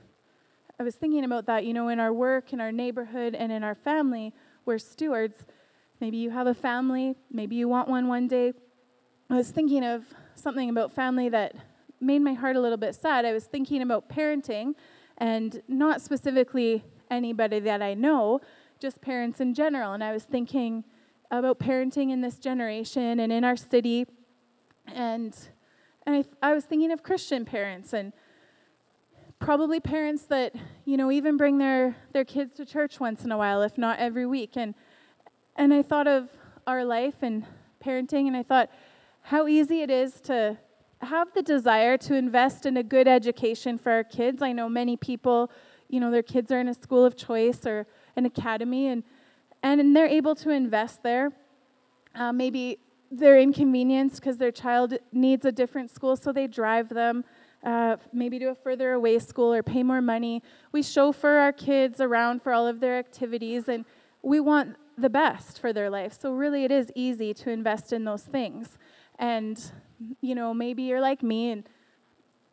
I 0.78 0.82
was 0.82 0.94
thinking 0.94 1.24
about 1.24 1.44
that, 1.44 1.66
you 1.66 1.74
know, 1.74 1.88
in 1.88 2.00
our 2.00 2.12
work, 2.12 2.54
in 2.54 2.60
our 2.60 2.72
neighborhood, 2.72 3.34
and 3.34 3.52
in 3.52 3.62
our 3.62 3.74
family, 3.74 4.32
we're 4.64 4.78
stewards. 4.78 5.44
Maybe 6.00 6.16
you 6.16 6.30
have 6.30 6.46
a 6.46 6.54
family, 6.54 7.16
maybe 7.30 7.56
you 7.56 7.68
want 7.68 7.88
one 7.88 8.08
one 8.08 8.28
day. 8.28 8.54
I 9.28 9.36
was 9.36 9.50
thinking 9.50 9.84
of 9.84 10.06
something 10.34 10.70
about 10.70 10.92
family 10.92 11.28
that 11.28 11.54
made 12.00 12.20
my 12.20 12.32
heart 12.34 12.56
a 12.56 12.60
little 12.60 12.78
bit 12.78 12.94
sad. 12.94 13.24
I 13.24 13.32
was 13.32 13.44
thinking 13.44 13.82
about 13.82 14.08
parenting, 14.08 14.74
and 15.18 15.62
not 15.68 16.00
specifically 16.00 16.84
anybody 17.10 17.60
that 17.60 17.82
I 17.82 17.94
know, 17.94 18.40
just 18.78 19.00
parents 19.00 19.40
in 19.40 19.52
general. 19.54 19.92
And 19.92 20.02
I 20.02 20.12
was 20.12 20.24
thinking 20.24 20.84
about 21.30 21.58
parenting 21.58 22.10
in 22.10 22.22
this 22.22 22.38
generation 22.38 23.20
and 23.20 23.30
in 23.30 23.44
our 23.44 23.56
city. 23.56 24.06
And, 24.86 25.36
and 26.06 26.16
I, 26.16 26.48
I 26.50 26.54
was 26.54 26.64
thinking 26.64 26.90
of 26.90 27.02
Christian 27.02 27.44
parents 27.44 27.92
and 27.92 28.12
probably 29.38 29.80
parents 29.80 30.24
that, 30.24 30.54
you 30.84 30.96
know, 30.96 31.10
even 31.10 31.36
bring 31.36 31.58
their, 31.58 31.96
their 32.12 32.24
kids 32.24 32.56
to 32.56 32.64
church 32.64 33.00
once 33.00 33.24
in 33.24 33.32
a 33.32 33.36
while, 33.36 33.62
if 33.62 33.76
not 33.78 33.98
every 33.98 34.26
week. 34.26 34.56
And, 34.56 34.74
and 35.56 35.74
I 35.74 35.82
thought 35.82 36.06
of 36.06 36.30
our 36.66 36.84
life 36.84 37.22
and 37.22 37.46
parenting, 37.84 38.26
and 38.26 38.36
I 38.36 38.42
thought 38.42 38.70
how 39.22 39.46
easy 39.46 39.82
it 39.82 39.90
is 39.90 40.20
to 40.22 40.58
have 41.02 41.32
the 41.34 41.42
desire 41.42 41.96
to 41.96 42.14
invest 42.14 42.66
in 42.66 42.76
a 42.76 42.82
good 42.82 43.08
education 43.08 43.78
for 43.78 43.92
our 43.92 44.04
kids. 44.04 44.42
I 44.42 44.52
know 44.52 44.68
many 44.68 44.96
people, 44.96 45.50
you 45.88 45.98
know, 45.98 46.10
their 46.10 46.22
kids 46.22 46.52
are 46.52 46.60
in 46.60 46.68
a 46.68 46.74
school 46.74 47.04
of 47.04 47.16
choice 47.16 47.64
or 47.66 47.86
an 48.16 48.26
academy, 48.26 48.88
and, 48.88 49.02
and 49.62 49.96
they're 49.96 50.06
able 50.06 50.34
to 50.36 50.50
invest 50.50 51.02
there. 51.02 51.32
Uh, 52.14 52.32
maybe 52.32 52.78
they're 53.10 53.38
inconvenienced 53.38 54.16
because 54.16 54.36
their 54.36 54.52
child 54.52 54.98
needs 55.12 55.44
a 55.44 55.52
different 55.52 55.90
school, 55.90 56.16
so 56.16 56.32
they 56.32 56.46
drive 56.46 56.90
them 56.90 57.24
uh, 57.64 57.96
maybe 58.12 58.38
to 58.38 58.46
a 58.46 58.54
further 58.54 58.92
away 58.92 59.18
school 59.18 59.52
or 59.52 59.62
pay 59.62 59.82
more 59.82 60.00
money. 60.02 60.42
We 60.72 60.82
chauffeur 60.82 61.38
our 61.38 61.52
kids 61.52 62.00
around 62.00 62.42
for 62.42 62.52
all 62.52 62.66
of 62.66 62.80
their 62.80 62.98
activities, 62.98 63.68
and 63.68 63.84
we 64.22 64.38
want 64.40 64.76
the 64.98 65.10
best 65.10 65.58
for 65.58 65.72
their 65.72 65.88
life. 65.88 66.16
So, 66.20 66.32
really, 66.32 66.64
it 66.64 66.70
is 66.70 66.90
easy 66.94 67.32
to 67.34 67.50
invest 67.50 67.92
in 67.92 68.04
those 68.04 68.22
things. 68.22 68.78
And, 69.18 69.72
you 70.20 70.34
know, 70.34 70.54
maybe 70.54 70.82
you're 70.84 71.00
like 71.00 71.22
me 71.22 71.50
and 71.50 71.68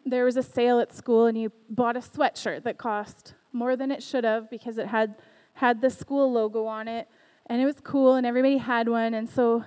there 0.06 0.26
was 0.26 0.38
a 0.38 0.44
sale 0.44 0.80
at 0.80 0.94
school 0.94 1.26
and 1.26 1.38
you 1.38 1.52
bought 1.70 1.98
a 1.98 2.00
sweatshirt 2.00 2.64
that 2.64 2.78
cost 2.78 3.34
more 3.52 3.76
than 3.76 3.92
it 3.92 4.02
should 4.02 4.24
have 4.24 4.50
because 4.50 4.78
it 4.78 4.88
had 4.88 5.16
had 5.54 5.82
the 5.82 5.90
school 5.90 6.32
logo 6.32 6.66
on 6.66 6.88
it 6.88 7.08
and 7.48 7.62
it 7.62 7.66
was 7.66 7.78
cool 7.84 8.16
and 8.16 8.26
everybody 8.26 8.58
had 8.58 8.88
one 8.88 9.14
and 9.14 9.28
so 9.30 9.66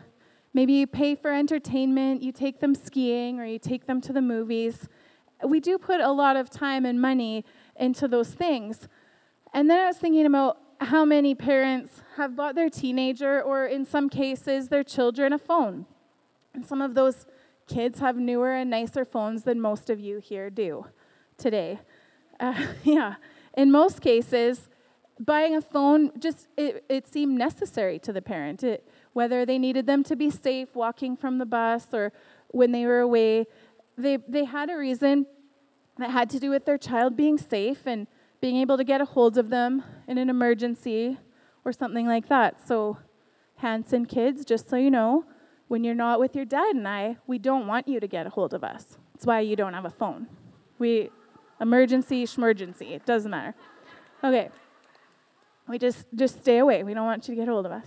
maybe 0.54 0.72
you 0.72 0.86
pay 0.86 1.14
for 1.14 1.32
entertainment 1.32 2.22
you 2.22 2.30
take 2.30 2.60
them 2.60 2.74
skiing 2.74 3.40
or 3.40 3.44
you 3.44 3.58
take 3.58 3.86
them 3.86 4.00
to 4.00 4.12
the 4.12 4.22
movies 4.22 4.88
we 5.44 5.60
do 5.60 5.78
put 5.78 6.00
a 6.00 6.10
lot 6.10 6.36
of 6.36 6.50
time 6.50 6.84
and 6.84 7.00
money 7.00 7.44
into 7.76 8.08
those 8.08 8.30
things. 8.30 8.88
And 9.52 9.70
then 9.70 9.78
I 9.78 9.86
was 9.86 9.96
thinking 9.96 10.26
about 10.26 10.58
how 10.80 11.04
many 11.04 11.34
parents 11.34 12.02
have 12.16 12.36
bought 12.36 12.54
their 12.54 12.70
teenager, 12.70 13.42
or 13.42 13.66
in 13.66 13.84
some 13.84 14.08
cases, 14.08 14.68
their 14.68 14.84
children, 14.84 15.32
a 15.32 15.38
phone. 15.38 15.86
And 16.54 16.64
some 16.64 16.80
of 16.80 16.94
those 16.94 17.26
kids 17.70 18.00
have 18.00 18.16
newer 18.16 18.52
and 18.52 18.68
nicer 18.68 19.04
phones 19.04 19.44
than 19.44 19.60
most 19.60 19.90
of 19.90 20.00
you 20.00 20.18
here 20.18 20.50
do 20.50 20.86
today. 21.38 21.78
Uh, 22.40 22.66
yeah, 22.84 23.14
in 23.56 23.70
most 23.70 24.00
cases, 24.00 24.68
buying 25.20 25.54
a 25.54 25.60
phone 25.60 26.10
just 26.18 26.48
it, 26.56 26.84
it 26.88 27.06
seemed 27.06 27.38
necessary 27.38 27.98
to 28.00 28.12
the 28.12 28.20
parent. 28.20 28.64
It, 28.64 28.88
whether 29.12 29.46
they 29.46 29.58
needed 29.58 29.86
them 29.86 30.02
to 30.04 30.16
be 30.16 30.30
safe 30.30 30.74
walking 30.74 31.16
from 31.16 31.38
the 31.38 31.46
bus 31.46 31.86
or 31.92 32.12
when 32.48 32.72
they 32.72 32.86
were 32.86 33.00
away, 33.00 33.46
they, 33.96 34.18
they 34.28 34.44
had 34.44 34.70
a 34.70 34.76
reason 34.76 35.26
that 35.98 36.10
had 36.10 36.28
to 36.30 36.40
do 36.40 36.50
with 36.50 36.64
their 36.64 36.78
child 36.78 37.16
being 37.16 37.38
safe 37.38 37.86
and 37.86 38.06
being 38.40 38.56
able 38.56 38.76
to 38.76 38.84
get 38.84 39.00
a 39.00 39.04
hold 39.04 39.36
of 39.38 39.50
them 39.50 39.84
in 40.08 40.18
an 40.18 40.30
emergency 40.30 41.18
or 41.64 41.72
something 41.72 42.06
like 42.06 42.28
that. 42.28 42.66
So, 42.66 42.98
Hansen 43.56 44.06
kids, 44.06 44.44
just 44.44 44.70
so 44.70 44.76
you 44.76 44.90
know, 44.90 45.26
when 45.70 45.84
you're 45.84 45.94
not 45.94 46.18
with 46.18 46.34
your 46.34 46.44
dad 46.44 46.74
and 46.74 46.88
I, 46.88 47.16
we 47.28 47.38
don't 47.38 47.68
want 47.68 47.86
you 47.86 48.00
to 48.00 48.08
get 48.08 48.26
a 48.26 48.30
hold 48.30 48.54
of 48.54 48.64
us. 48.64 48.98
That's 49.14 49.24
why 49.24 49.38
you 49.38 49.54
don't 49.54 49.72
have 49.72 49.84
a 49.84 49.90
phone. 49.90 50.26
We, 50.80 51.10
emergency, 51.60 52.26
schmergency, 52.26 52.90
it 52.90 53.06
doesn't 53.06 53.30
matter. 53.30 53.54
Okay. 54.24 54.50
We 55.68 55.78
just, 55.78 56.06
just 56.12 56.40
stay 56.40 56.58
away. 56.58 56.82
We 56.82 56.92
don't 56.92 57.06
want 57.06 57.28
you 57.28 57.36
to 57.36 57.40
get 57.40 57.48
a 57.48 57.52
hold 57.52 57.66
of 57.66 57.72
us. 57.72 57.86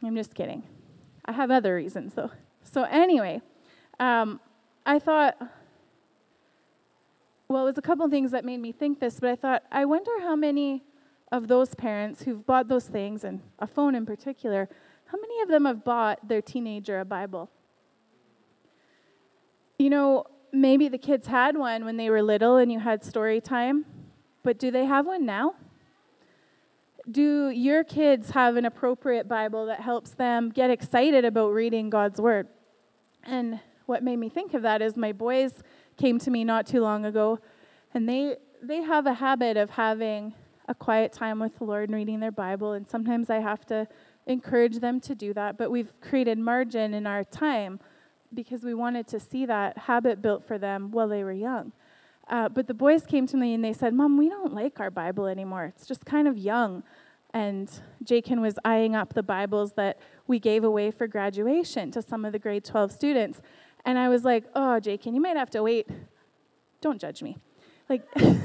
I'm 0.00 0.14
just 0.14 0.32
kidding. 0.36 0.62
I 1.24 1.32
have 1.32 1.50
other 1.50 1.74
reasons, 1.74 2.14
though. 2.14 2.30
So, 2.62 2.84
anyway, 2.84 3.42
um, 3.98 4.38
I 4.86 5.00
thought, 5.00 5.36
well, 7.48 7.62
it 7.62 7.66
was 7.66 7.78
a 7.78 7.82
couple 7.82 8.08
things 8.08 8.30
that 8.30 8.44
made 8.44 8.58
me 8.58 8.70
think 8.70 9.00
this, 9.00 9.18
but 9.18 9.30
I 9.30 9.34
thought, 9.34 9.64
I 9.72 9.84
wonder 9.84 10.12
how 10.20 10.36
many 10.36 10.84
of 11.32 11.48
those 11.48 11.74
parents 11.74 12.22
who've 12.22 12.46
bought 12.46 12.68
those 12.68 12.86
things, 12.86 13.24
and 13.24 13.40
a 13.58 13.66
phone 13.66 13.96
in 13.96 14.06
particular, 14.06 14.68
how 15.06 15.18
many 15.20 15.40
of 15.42 15.48
them 15.48 15.64
have 15.64 15.84
bought 15.84 16.26
their 16.26 16.42
teenager 16.42 17.00
a 17.00 17.04
Bible? 17.04 17.50
You 19.78 19.90
know, 19.90 20.24
maybe 20.52 20.88
the 20.88 20.98
kids 20.98 21.26
had 21.26 21.56
one 21.56 21.84
when 21.84 21.96
they 21.96 22.10
were 22.10 22.22
little 22.22 22.56
and 22.56 22.72
you 22.72 22.80
had 22.80 23.04
story 23.04 23.40
time, 23.40 23.84
but 24.42 24.58
do 24.58 24.70
they 24.70 24.84
have 24.84 25.06
one 25.06 25.24
now? 25.26 25.54
Do 27.08 27.50
your 27.50 27.84
kids 27.84 28.30
have 28.30 28.56
an 28.56 28.64
appropriate 28.64 29.28
Bible 29.28 29.66
that 29.66 29.80
helps 29.80 30.10
them 30.10 30.50
get 30.50 30.70
excited 30.70 31.24
about 31.24 31.52
reading 31.52 31.88
God's 31.88 32.20
Word? 32.20 32.48
And 33.22 33.60
what 33.86 34.02
made 34.02 34.16
me 34.16 34.28
think 34.28 34.54
of 34.54 34.62
that 34.62 34.82
is 34.82 34.96
my 34.96 35.12
boys 35.12 35.62
came 35.96 36.18
to 36.18 36.30
me 36.30 36.42
not 36.42 36.66
too 36.66 36.80
long 36.80 37.04
ago, 37.04 37.38
and 37.94 38.08
they 38.08 38.36
they 38.62 38.82
have 38.82 39.06
a 39.06 39.14
habit 39.14 39.56
of 39.56 39.70
having 39.70 40.34
a 40.68 40.74
quiet 40.74 41.12
time 41.12 41.38
with 41.38 41.58
the 41.58 41.64
Lord 41.64 41.88
and 41.88 41.96
reading 41.96 42.18
their 42.18 42.32
Bible, 42.32 42.72
and 42.72 42.86
sometimes 42.88 43.30
I 43.30 43.38
have 43.38 43.64
to 43.66 43.86
encourage 44.26 44.80
them 44.80 45.00
to 45.00 45.14
do 45.14 45.32
that. 45.34 45.56
But 45.56 45.70
we've 45.70 45.92
created 46.00 46.38
margin 46.38 46.94
in 46.94 47.06
our 47.06 47.24
time 47.24 47.80
because 48.34 48.62
we 48.62 48.74
wanted 48.74 49.06
to 49.08 49.20
see 49.20 49.46
that 49.46 49.78
habit 49.78 50.20
built 50.20 50.44
for 50.44 50.58
them 50.58 50.90
while 50.90 51.08
they 51.08 51.24
were 51.24 51.32
young. 51.32 51.72
Uh, 52.28 52.48
but 52.48 52.66
the 52.66 52.74
boys 52.74 53.06
came 53.06 53.26
to 53.28 53.36
me 53.36 53.54
and 53.54 53.64
they 53.64 53.72
said, 53.72 53.94
Mom, 53.94 54.16
we 54.16 54.28
don't 54.28 54.52
like 54.52 54.80
our 54.80 54.90
Bible 54.90 55.26
anymore. 55.26 55.72
It's 55.76 55.86
just 55.86 56.04
kind 56.04 56.26
of 56.26 56.36
young. 56.36 56.82
And 57.32 57.70
Jakin 58.02 58.40
was 58.40 58.58
eyeing 58.64 58.96
up 58.96 59.14
the 59.14 59.22
Bibles 59.22 59.74
that 59.74 59.98
we 60.26 60.38
gave 60.40 60.64
away 60.64 60.90
for 60.90 61.06
graduation 61.06 61.90
to 61.92 62.02
some 62.02 62.24
of 62.24 62.32
the 62.32 62.38
grade 62.38 62.64
12 62.64 62.90
students. 62.90 63.40
And 63.84 63.98
I 63.98 64.08
was 64.08 64.24
like, 64.24 64.44
oh, 64.54 64.80
Jakin, 64.80 65.14
you 65.14 65.20
might 65.20 65.36
have 65.36 65.50
to 65.50 65.62
wait. 65.62 65.88
Don't 66.80 67.00
judge 67.00 67.22
me. 67.22 67.36
Like, 67.88 68.02
I 68.16 68.38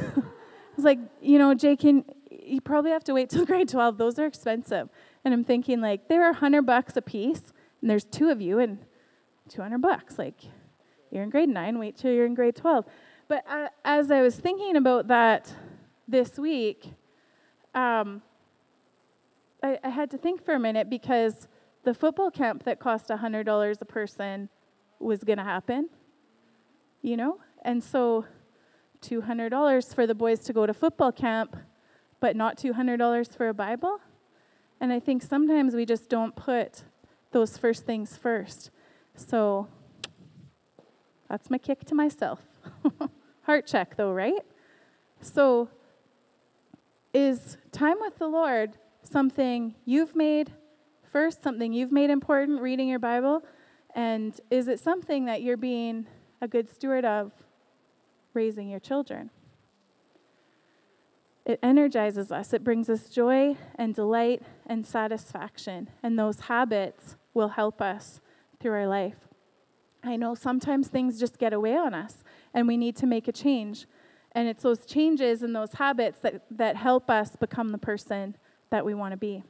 was 0.75 0.85
like, 0.85 0.99
you 1.21 1.39
know, 1.39 1.55
Jakin, 1.55 2.05
you 2.29 2.61
probably 2.61 2.91
have 2.91 3.03
to 3.05 3.13
wait 3.13 3.29
till 3.29 3.45
grade 3.47 3.69
12. 3.69 3.97
Those 3.97 4.19
are 4.19 4.25
expensive. 4.25 4.89
And 5.23 5.34
I'm 5.34 5.43
thinking, 5.43 5.81
like, 5.81 6.07
they 6.07 6.15
are 6.15 6.31
100 6.31 6.63
bucks 6.63 6.97
a 6.97 7.01
piece, 7.01 7.53
and 7.81 7.89
there's 7.89 8.03
two 8.03 8.29
of 8.29 8.41
you, 8.41 8.60
and 8.60 8.79
200 9.49 9.79
bucks. 9.79 10.17
Like, 10.17 10.41
you're 11.12 11.23
in 11.23 11.29
grade 11.29 11.49
9, 11.49 11.77
wait 11.77 11.97
till 11.97 12.12
you're 12.12 12.25
in 12.25 12.34
grade 12.34 12.55
12. 12.55 12.86
But 13.27 13.45
uh, 13.49 13.67
as 13.86 14.12
I 14.12 14.21
was 14.21 14.36
thinking 14.36 14.75
about 14.75 15.07
that 15.07 15.53
this 16.07 16.38
week, 16.38 16.93
um, 17.73 18.21
I, 19.63 19.79
I 19.84 19.89
had 19.89 20.10
to 20.12 20.17
think 20.17 20.43
for 20.43 20.53
a 20.53 20.60
minute 20.60 20.89
because 20.89 21.47
the 21.84 21.93
football 21.93 22.31
camp 22.31 22.63
that 22.63 22.79
cost 22.79 23.07
$100 23.07 23.81
a 23.81 23.86
person 23.86 24.49
was 24.99 25.23
going 25.23 25.38
to 25.38 25.43
happen, 25.43 25.89
you 27.01 27.17
know? 27.17 27.39
And 27.63 27.84
so 27.84 28.25
$200 29.01 29.95
for 29.95 30.05
the 30.05 30.15
boys 30.15 30.39
to 30.41 30.53
go 30.53 30.65
to 30.65 30.73
football 30.73 31.12
camp, 31.12 31.55
but 32.19 32.36
not 32.36 32.57
$200 32.57 33.36
for 33.36 33.49
a 33.49 33.53
Bible. 33.53 33.99
And 34.81 34.91
I 34.91 34.99
think 34.99 35.21
sometimes 35.21 35.75
we 35.75 35.85
just 35.85 36.09
don't 36.09 36.35
put 36.35 36.83
those 37.31 37.55
first 37.55 37.85
things 37.85 38.17
first. 38.17 38.71
So 39.15 39.67
that's 41.29 41.51
my 41.51 41.59
kick 41.59 41.85
to 41.85 41.95
myself. 41.95 42.41
Heart 43.43 43.67
check, 43.67 43.95
though, 43.95 44.11
right? 44.11 44.41
So, 45.21 45.69
is 47.13 47.57
time 47.71 47.97
with 48.01 48.17
the 48.17 48.27
Lord 48.27 48.71
something 49.03 49.75
you've 49.85 50.15
made 50.15 50.51
first, 51.11 51.43
something 51.43 51.73
you've 51.73 51.91
made 51.91 52.09
important, 52.09 52.59
reading 52.59 52.87
your 52.87 52.99
Bible? 52.99 53.43
And 53.93 54.39
is 54.49 54.67
it 54.67 54.79
something 54.79 55.25
that 55.25 55.43
you're 55.43 55.57
being 55.57 56.07
a 56.41 56.47
good 56.47 56.69
steward 56.69 57.05
of 57.05 57.31
raising 58.33 58.67
your 58.67 58.79
children? 58.79 59.29
It 61.51 61.59
energizes 61.61 62.31
us, 62.31 62.53
it 62.53 62.63
brings 62.63 62.89
us 62.89 63.09
joy 63.09 63.57
and 63.75 63.93
delight 63.93 64.41
and 64.65 64.85
satisfaction, 64.85 65.89
and 66.01 66.17
those 66.17 66.39
habits 66.41 67.17
will 67.33 67.49
help 67.49 67.81
us 67.81 68.21
through 68.61 68.71
our 68.71 68.87
life. 68.87 69.17
I 70.01 70.15
know 70.15 70.33
sometimes 70.33 70.87
things 70.87 71.19
just 71.19 71.37
get 71.37 71.51
away 71.51 71.75
on 71.75 71.93
us, 71.93 72.23
and 72.53 72.69
we 72.69 72.77
need 72.77 72.95
to 72.97 73.05
make 73.05 73.27
a 73.27 73.33
change. 73.33 73.85
And 74.31 74.47
it's 74.47 74.63
those 74.63 74.85
changes 74.85 75.43
and 75.43 75.53
those 75.53 75.73
habits 75.73 76.19
that, 76.21 76.43
that 76.51 76.77
help 76.77 77.09
us 77.09 77.35
become 77.35 77.73
the 77.73 77.77
person 77.77 78.37
that 78.69 78.85
we 78.85 78.93
want 78.93 79.11
to 79.11 79.17
be. 79.17 79.43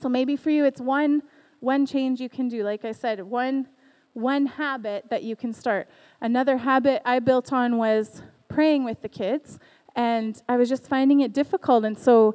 So 0.00 0.08
maybe 0.08 0.36
for 0.36 0.48
you, 0.48 0.64
it's 0.64 0.80
one 0.80 1.22
one 1.58 1.84
change 1.84 2.18
you 2.18 2.30
can 2.30 2.48
do. 2.48 2.62
Like 2.62 2.86
I 2.86 2.92
said, 2.92 3.20
one, 3.20 3.68
one 4.14 4.46
habit 4.46 5.10
that 5.10 5.22
you 5.22 5.36
can 5.36 5.52
start. 5.52 5.90
Another 6.18 6.56
habit 6.56 7.02
I 7.04 7.18
built 7.18 7.52
on 7.52 7.76
was 7.76 8.22
praying 8.50 8.84
with 8.84 9.00
the 9.00 9.08
kids, 9.08 9.58
and 10.00 10.42
I 10.48 10.56
was 10.56 10.70
just 10.70 10.88
finding 10.88 11.20
it 11.20 11.34
difficult. 11.34 11.84
And 11.84 11.98
so 11.98 12.34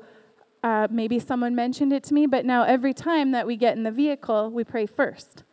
uh, 0.64 0.88
maybe 0.92 1.18
someone 1.18 1.56
mentioned 1.56 1.92
it 1.94 2.04
to 2.04 2.14
me, 2.14 2.28
but 2.28 2.46
now 2.46 2.62
every 2.62 2.94
time 2.94 3.32
that 3.32 3.48
we 3.48 3.56
get 3.58 3.76
in 3.76 3.82
the 3.82 3.92
vehicle, 3.92 4.52
we 4.52 4.64
pray 4.64 4.86
first. 4.86 5.44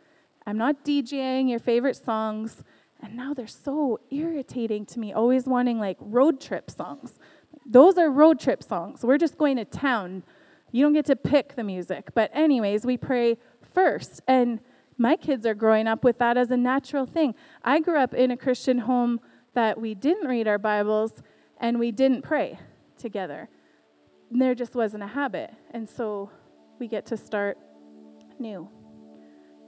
I'm 0.46 0.58
not 0.58 0.84
DJing 0.84 1.48
your 1.48 1.58
favorite 1.58 1.96
songs, 1.96 2.64
and 3.02 3.16
now 3.16 3.32
they're 3.32 3.46
so 3.46 3.98
irritating 4.10 4.84
to 4.86 4.98
me, 4.98 5.14
always 5.14 5.46
wanting 5.46 5.78
like 5.78 5.96
road 6.00 6.38
trip 6.38 6.70
songs. 6.70 7.18
Those 7.64 7.96
are 7.96 8.10
road 8.10 8.38
trip 8.38 8.62
songs. 8.62 9.02
We're 9.02 9.22
just 9.26 9.38
going 9.38 9.56
to 9.56 9.64
town. 9.64 10.22
You 10.70 10.84
don't 10.84 10.92
get 10.92 11.06
to 11.06 11.16
pick 11.16 11.54
the 11.54 11.64
music. 11.64 12.10
But, 12.14 12.30
anyways, 12.34 12.84
we 12.84 12.98
pray 12.98 13.38
first. 13.62 14.20
And 14.28 14.60
my 14.98 15.16
kids 15.16 15.46
are 15.46 15.54
growing 15.54 15.86
up 15.86 16.04
with 16.04 16.18
that 16.18 16.36
as 16.36 16.50
a 16.50 16.56
natural 16.58 17.06
thing. 17.06 17.34
I 17.62 17.80
grew 17.80 17.98
up 17.98 18.12
in 18.12 18.30
a 18.30 18.36
Christian 18.36 18.78
home 18.80 19.20
that 19.54 19.80
we 19.80 19.94
didn't 19.94 20.28
read 20.28 20.46
our 20.48 20.58
Bibles 20.58 21.22
and 21.62 21.78
we 21.78 21.92
didn't 21.92 22.22
pray 22.22 22.58
together. 22.98 23.48
And 24.30 24.42
there 24.42 24.54
just 24.54 24.74
wasn't 24.74 25.04
a 25.04 25.06
habit. 25.06 25.54
And 25.70 25.88
so 25.88 26.30
we 26.78 26.88
get 26.88 27.06
to 27.06 27.16
start 27.16 27.56
new. 28.38 28.68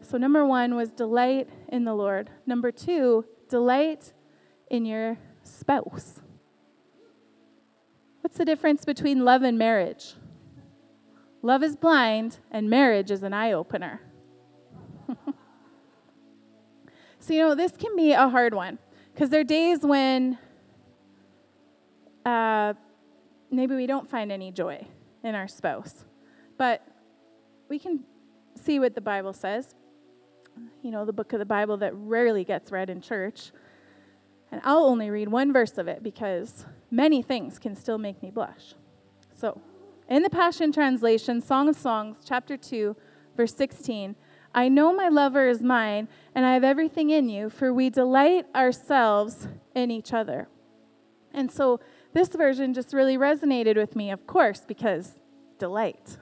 So, 0.02 0.18
number 0.18 0.44
one 0.44 0.74
was 0.74 0.90
delight 0.92 1.48
in 1.68 1.84
the 1.84 1.94
Lord. 1.94 2.28
Number 2.44 2.70
two, 2.70 3.24
delight 3.48 4.12
in 4.70 4.84
your 4.84 5.16
spouse. 5.44 6.20
What's 8.20 8.36
the 8.36 8.44
difference 8.44 8.84
between 8.84 9.24
love 9.24 9.42
and 9.42 9.56
marriage? 9.56 10.14
Love 11.40 11.62
is 11.62 11.74
blind, 11.76 12.38
and 12.50 12.68
marriage 12.68 13.10
is 13.10 13.22
an 13.22 13.32
eye 13.32 13.52
opener. 13.52 14.02
so, 17.18 17.32
you 17.32 17.40
know, 17.40 17.54
this 17.54 17.72
can 17.72 17.96
be 17.96 18.12
a 18.12 18.28
hard 18.28 18.52
one 18.52 18.78
because 19.12 19.30
there 19.30 19.40
are 19.40 19.44
days 19.44 19.80
when 19.82 20.38
uh, 22.24 22.74
maybe 23.50 23.74
we 23.74 23.86
don't 23.86 24.08
find 24.08 24.32
any 24.32 24.50
joy 24.50 24.86
in 25.22 25.34
our 25.34 25.48
spouse. 25.48 26.04
But 26.56 26.86
we 27.68 27.78
can 27.78 28.04
see 28.54 28.78
what 28.78 28.94
the 28.94 29.00
Bible 29.00 29.32
says. 29.32 29.74
You 30.82 30.90
know, 30.90 31.04
the 31.04 31.12
book 31.12 31.32
of 31.32 31.38
the 31.38 31.44
Bible 31.44 31.76
that 31.78 31.92
rarely 31.94 32.44
gets 32.44 32.70
read 32.70 32.90
in 32.90 33.00
church. 33.00 33.50
And 34.52 34.60
I'll 34.64 34.84
only 34.84 35.10
read 35.10 35.28
one 35.28 35.52
verse 35.52 35.78
of 35.78 35.88
it 35.88 36.02
because 36.02 36.64
many 36.90 37.22
things 37.22 37.58
can 37.58 37.74
still 37.74 37.98
make 37.98 38.22
me 38.22 38.30
blush. 38.30 38.74
So, 39.34 39.60
in 40.08 40.22
the 40.22 40.30
Passion 40.30 40.70
Translation, 40.70 41.40
Song 41.40 41.68
of 41.68 41.76
Songs, 41.76 42.18
chapter 42.24 42.56
2, 42.56 42.94
verse 43.36 43.54
16, 43.54 44.14
I 44.54 44.68
know 44.68 44.94
my 44.94 45.08
lover 45.08 45.48
is 45.48 45.62
mine, 45.62 46.08
and 46.34 46.46
I 46.46 46.54
have 46.54 46.62
everything 46.62 47.10
in 47.10 47.28
you, 47.28 47.50
for 47.50 47.72
we 47.72 47.90
delight 47.90 48.46
ourselves 48.54 49.48
in 49.74 49.90
each 49.90 50.12
other. 50.12 50.46
And 51.32 51.50
so 51.50 51.80
this 52.14 52.28
version 52.28 52.72
just 52.72 52.92
really 52.92 53.18
resonated 53.18 53.76
with 53.76 53.94
me, 53.94 54.10
of 54.10 54.26
course, 54.26 54.62
because 54.66 55.18
delight. 55.58 56.16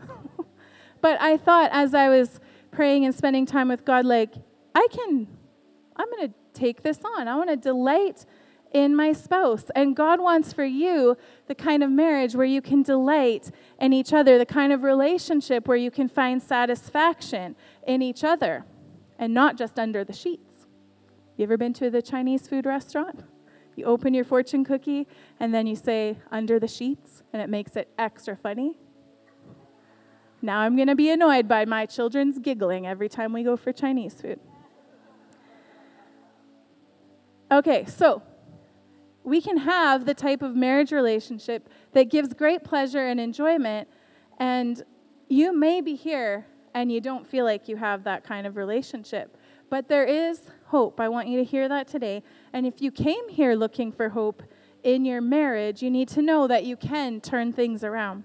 but 1.01 1.21
I 1.21 1.37
thought 1.37 1.71
as 1.73 1.95
I 1.95 2.09
was 2.09 2.41
praying 2.71 3.05
and 3.05 3.15
spending 3.15 3.47
time 3.47 3.69
with 3.69 3.85
God, 3.85 4.05
like, 4.05 4.35
I 4.75 4.89
can, 4.91 5.29
I'm 5.95 6.11
going 6.11 6.29
to 6.29 6.35
take 6.55 6.83
this 6.83 7.01
on. 7.05 7.29
I 7.29 7.37
want 7.37 7.51
to 7.51 7.57
delight 7.57 8.25
in 8.73 8.97
my 8.97 9.13
spouse. 9.13 9.65
And 9.75 9.95
God 9.95 10.21
wants 10.21 10.53
for 10.53 10.65
you 10.65 11.17
the 11.47 11.55
kind 11.55 11.83
of 11.83 11.91
marriage 11.91 12.35
where 12.35 12.47
you 12.47 12.63
can 12.63 12.83
delight 12.83 13.51
in 13.79 13.93
each 13.93 14.13
other, 14.13 14.39
the 14.39 14.47
kind 14.47 14.73
of 14.73 14.83
relationship 14.83 15.69
where 15.69 15.77
you 15.77 15.91
can 15.91 16.09
find 16.09 16.43
satisfaction 16.43 17.55
in 17.87 18.01
each 18.01 18.25
other 18.25 18.65
and 19.19 19.35
not 19.35 19.59
just 19.59 19.79
under 19.79 20.05
the 20.05 20.13
sheets. 20.13 20.67
You 21.37 21.45
ever 21.45 21.59
been 21.59 21.75
to 21.75 21.91
the 21.91 22.03
Chinese 22.03 22.49
food 22.49 22.67
restaurant? 22.67 23.25
You 23.77 23.87
open 23.87 24.15
your 24.15 24.25
fortune 24.25 24.65
cookie 24.65 25.07
and 25.41 25.55
then 25.55 25.67
you 25.67 25.77
say 25.77 26.19
under 26.31 26.59
the 26.59 26.69
sheets 26.69 27.23
and 27.33 27.41
it 27.41 27.49
makes 27.49 27.77
it 27.77 27.89
extra 27.99 28.37
funny. 28.37 28.77
Now 30.43 30.61
I'm 30.61 30.75
going 30.77 30.89
to 30.89 30.97
be 30.97 31.11
annoyed 31.11 31.47
by 31.47 31.65
my 31.65 31.87
children's 31.87 32.39
giggling 32.39 32.87
every 32.87 33.09
time 33.09 33.33
we 33.33 33.43
go 33.43 33.57
for 33.57 33.73
Chinese 33.73 34.21
food. 34.21 34.41
Okay, 37.51 37.85
so 37.87 38.23
we 39.25 39.41
can 39.41 39.59
have 39.59 40.05
the 40.05 40.15
type 40.15 40.43
of 40.43 40.57
marriage 40.57 40.91
relationship 40.91 41.69
that 41.93 42.05
gives 42.05 42.35
great 42.35 42.65
pleasure 42.65 43.07
and 43.07 43.21
enjoyment, 43.21 43.89
and 44.39 44.83
you 45.29 45.57
may 45.57 45.81
be 45.81 45.95
here 45.95 46.47
and 46.75 46.91
you 46.91 47.01
don't 47.01 47.27
feel 47.27 47.45
like 47.45 47.69
you 47.69 47.77
have 47.77 48.05
that 48.05 48.25
kind 48.25 48.47
of 48.47 48.57
relationship. 48.57 49.37
But 49.73 49.89
there 49.89 50.05
is 50.05 50.51
hope. 50.67 51.01
I 51.01 51.09
want 51.09 51.29
you 51.29 51.39
to 51.39 51.45
hear 51.45 51.67
that 51.67 51.89
today. 51.89 52.23
And 52.53 52.67
if 52.67 52.83
you 52.83 52.91
came 52.91 53.31
here 53.31 53.55
looking 53.55 53.91
for 53.91 54.11
hope 54.11 54.43
in 54.83 55.07
your 55.07 55.23
marriage, 55.23 55.81
you 55.81 55.91
need 55.91 56.09
to 56.09 56.21
know 56.21 56.47
that 56.47 56.67
you 56.67 56.77
can 56.77 57.23
turn 57.23 57.55
things 57.55 57.83
around. 57.83 58.25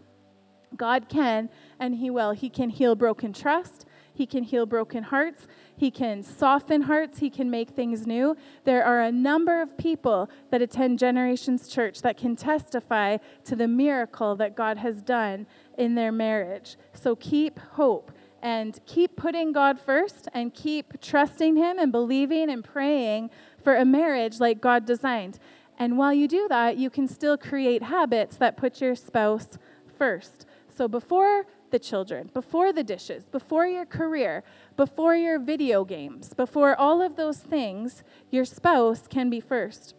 God 0.75 1.07
can, 1.07 1.49
and 1.79 1.95
He 1.95 2.09
will. 2.09 2.31
He 2.31 2.49
can 2.49 2.69
heal 2.69 2.95
broken 2.95 3.31
trust. 3.31 3.85
He 4.13 4.25
can 4.25 4.43
heal 4.43 4.65
broken 4.65 5.03
hearts. 5.03 5.47
He 5.77 5.89
can 5.89 6.21
soften 6.21 6.81
hearts. 6.81 7.19
He 7.19 7.29
can 7.29 7.49
make 7.49 7.69
things 7.69 8.05
new. 8.05 8.35
There 8.65 8.83
are 8.83 8.99
a 8.99 9.11
number 9.11 9.61
of 9.61 9.77
people 9.77 10.29
that 10.51 10.61
attend 10.61 10.99
Generations 10.99 11.69
Church 11.69 12.01
that 12.01 12.17
can 12.17 12.35
testify 12.35 13.19
to 13.45 13.55
the 13.55 13.69
miracle 13.69 14.35
that 14.35 14.53
God 14.57 14.79
has 14.79 15.01
done 15.01 15.47
in 15.77 15.95
their 15.95 16.11
marriage. 16.11 16.75
So 16.91 17.15
keep 17.15 17.57
hope 17.57 18.11
and 18.41 18.79
keep 18.85 19.15
putting 19.15 19.51
God 19.51 19.79
first 19.79 20.27
and 20.33 20.53
keep 20.53 21.01
trusting 21.01 21.55
Him 21.55 21.79
and 21.79 21.91
believing 21.91 22.49
and 22.49 22.63
praying 22.63 23.29
for 23.63 23.75
a 23.75 23.85
marriage 23.85 24.39
like 24.39 24.61
God 24.61 24.85
designed. 24.85 25.39
And 25.77 25.97
while 25.97 26.13
you 26.13 26.27
do 26.27 26.47
that, 26.49 26.77
you 26.77 26.89
can 26.89 27.07
still 27.07 27.37
create 27.37 27.83
habits 27.83 28.37
that 28.37 28.57
put 28.57 28.81
your 28.81 28.95
spouse 28.95 29.57
first. 29.97 30.45
So 30.69 30.87
before 30.87 31.45
the 31.71 31.79
children, 31.79 32.29
before 32.33 32.71
the 32.71 32.83
dishes, 32.83 33.25
before 33.25 33.67
your 33.67 33.85
career, 33.85 34.43
before 34.75 35.15
your 35.15 35.39
video 35.39 35.83
games, 35.83 36.33
before 36.33 36.75
all 36.75 37.01
of 37.01 37.15
those 37.15 37.39
things, 37.39 38.03
your 38.31 38.45
spouse 38.45 39.07
can 39.07 39.29
be 39.29 39.39
first. 39.39 39.93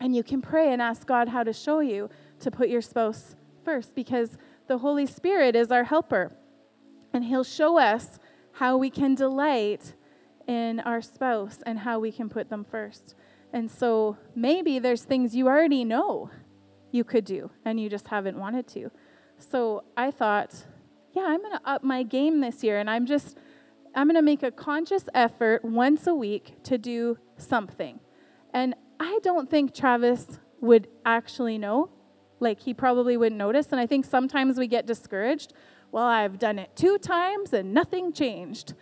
And 0.00 0.14
you 0.14 0.22
can 0.22 0.42
pray 0.42 0.72
and 0.72 0.80
ask 0.82 1.06
God 1.06 1.28
how 1.28 1.44
to 1.44 1.52
show 1.52 1.80
you 1.80 2.10
to 2.40 2.50
put 2.50 2.68
your 2.68 2.82
spouse 2.82 3.36
first 3.64 3.94
because 3.94 4.36
the 4.66 4.78
Holy 4.78 5.06
Spirit 5.06 5.54
is 5.54 5.70
our 5.70 5.84
helper. 5.84 6.32
And 7.14 7.24
He'll 7.24 7.44
show 7.44 7.78
us 7.78 8.18
how 8.52 8.76
we 8.76 8.90
can 8.90 9.14
delight 9.14 9.94
in 10.46 10.80
our 10.80 11.00
spouse 11.00 11.62
and 11.64 11.78
how 11.78 11.98
we 11.98 12.12
can 12.12 12.28
put 12.28 12.50
them 12.50 12.64
first. 12.64 13.14
And 13.52 13.70
so 13.70 14.18
maybe 14.34 14.78
there's 14.78 15.04
things 15.04 15.34
you 15.34 15.46
already 15.46 15.84
know 15.84 16.30
you 16.90 17.04
could 17.04 17.24
do 17.24 17.50
and 17.64 17.80
you 17.80 17.88
just 17.88 18.08
haven't 18.08 18.38
wanted 18.38 18.66
to. 18.68 18.90
So 19.38 19.84
I 19.96 20.10
thought, 20.10 20.64
yeah, 21.12 21.24
I'm 21.26 21.40
going 21.40 21.52
to 21.52 21.60
up 21.64 21.82
my 21.82 22.02
game 22.02 22.40
this 22.40 22.62
year 22.62 22.78
and 22.78 22.90
I'm 22.90 23.06
just 23.06 23.38
I'm 23.96 24.08
going 24.08 24.16
to 24.16 24.22
make 24.22 24.42
a 24.42 24.50
conscious 24.50 25.08
effort 25.14 25.64
once 25.64 26.08
a 26.08 26.14
week 26.14 26.64
to 26.64 26.76
do 26.76 27.16
something. 27.36 28.00
And 28.52 28.74
I 28.98 29.20
don't 29.22 29.48
think 29.48 29.72
Travis 29.72 30.40
would 30.60 30.88
actually 31.04 31.58
know. 31.58 31.90
Like 32.40 32.60
he 32.60 32.74
probably 32.74 33.16
wouldn't 33.16 33.38
notice 33.38 33.68
and 33.70 33.80
I 33.80 33.86
think 33.86 34.04
sometimes 34.04 34.58
we 34.58 34.66
get 34.66 34.86
discouraged. 34.86 35.52
Well, 35.94 36.06
I've 36.06 36.40
done 36.40 36.58
it 36.58 36.74
two 36.74 36.98
times 36.98 37.52
and 37.52 37.72
nothing 37.72 38.12
changed. 38.12 38.74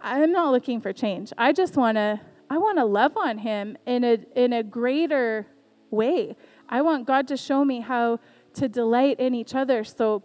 I'm 0.00 0.32
not 0.32 0.50
looking 0.50 0.80
for 0.80 0.94
change. 0.94 1.30
I 1.36 1.52
just 1.52 1.76
want 1.76 1.96
to 1.96 2.20
I 2.48 2.56
want 2.56 2.78
to 2.78 2.86
love 2.86 3.18
on 3.18 3.36
him 3.36 3.76
in 3.84 4.02
a 4.02 4.16
in 4.34 4.54
a 4.54 4.62
greater 4.62 5.46
way. 5.90 6.36
I 6.66 6.80
want 6.80 7.06
God 7.06 7.28
to 7.28 7.36
show 7.36 7.66
me 7.66 7.80
how 7.80 8.18
to 8.54 8.66
delight 8.66 9.20
in 9.20 9.34
each 9.34 9.54
other. 9.54 9.84
So 9.84 10.22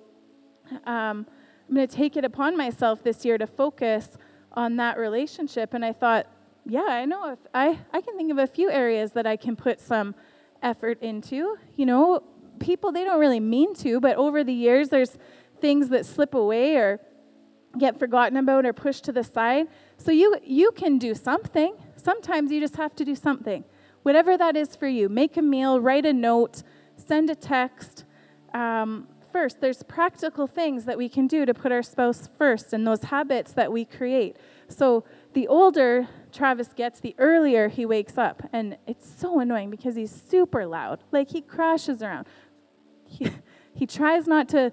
um, 0.86 1.28
I'm 1.68 1.76
going 1.76 1.90
to 1.90 1.94
take 1.94 2.16
it 2.16 2.24
upon 2.24 2.56
myself 2.56 3.04
this 3.04 3.26
year 3.26 3.38
to 3.38 3.46
focus 3.46 4.12
on 4.54 4.78
that 4.78 4.98
relationship. 4.98 5.74
And 5.74 5.84
I 5.84 5.92
thought, 5.92 6.28
yeah, 6.66 6.88
I 6.88 7.04
know 7.04 7.34
if 7.34 7.40
I, 7.54 7.80
I 7.92 8.00
can 8.00 8.16
think 8.16 8.32
of 8.32 8.38
a 8.38 8.48
few 8.48 8.72
areas 8.72 9.12
that 9.12 9.28
I 9.28 9.36
can 9.36 9.58
put 9.58 9.82
some 9.82 10.16
effort 10.62 11.02
into. 11.02 11.58
You 11.76 11.86
know, 11.86 12.24
people, 12.60 12.94
they 12.94 13.04
don't 13.04 13.20
really 13.20 13.42
mean 13.42 13.76
to, 13.76 14.00
but 14.00 14.16
over 14.16 14.42
the 14.46 14.54
years, 14.54 14.88
there's 14.88 15.18
things 15.63 15.88
that 15.89 16.06
slip 16.06 16.34
away 16.34 16.76
or 16.76 16.99
get 17.80 17.97
forgotten 17.97 18.38
about 18.38 18.65
or 18.65 18.73
pushed 18.73 19.06
to 19.06 19.13
the 19.13 19.23
side. 19.23 19.67
So 19.97 20.12
you, 20.12 20.36
you 20.43 20.71
can 20.71 20.97
do 20.97 21.15
something. 21.15 21.71
Sometimes 21.95 22.52
you 22.52 22.60
just 22.60 22.76
have 22.76 22.93
to 22.97 23.06
do 23.06 23.15
something. 23.15 23.63
Whatever 24.02 24.38
that 24.38 24.58
is 24.58 24.76
for 24.76 24.88
you, 24.88 25.08
make 25.08 25.38
a 25.38 25.41
meal, 25.41 25.80
write 25.80 26.06
a 26.06 26.12
note, 26.12 26.63
send 26.97 27.30
a 27.30 27.36
text, 27.36 28.04
um, 28.54 29.08
first, 29.32 29.62
there's 29.62 29.82
practical 29.84 30.47
things 30.47 30.86
that 30.86 30.97
we 30.97 31.10
can 31.10 31.28
do 31.28 31.45
to 31.45 31.54
put 31.54 31.71
our 31.71 31.82
spouse 31.82 32.30
first 32.38 32.73
and 32.73 32.86
those 32.86 33.04
habits 33.04 33.54
that 33.54 33.71
we 33.71 33.84
create. 33.84 34.38
So 34.67 35.06
the 35.34 35.47
older 35.47 36.08
Travis 36.32 36.69
gets, 36.73 36.99
the 36.99 37.15
earlier 37.17 37.67
he 37.69 37.86
wakes 37.86 38.17
up. 38.17 38.43
And 38.54 38.78
it's 38.86 39.10
so 39.10 39.39
annoying 39.39 39.69
because 39.69 39.95
he's 39.95 40.12
super 40.12 40.65
loud. 40.65 41.04
Like 41.12 41.30
he 41.32 41.41
crashes 41.41 42.04
around. 42.04 42.28
He, 43.06 43.30
he 43.73 43.88
tries 43.88 44.28
not 44.28 44.47
to, 44.49 44.71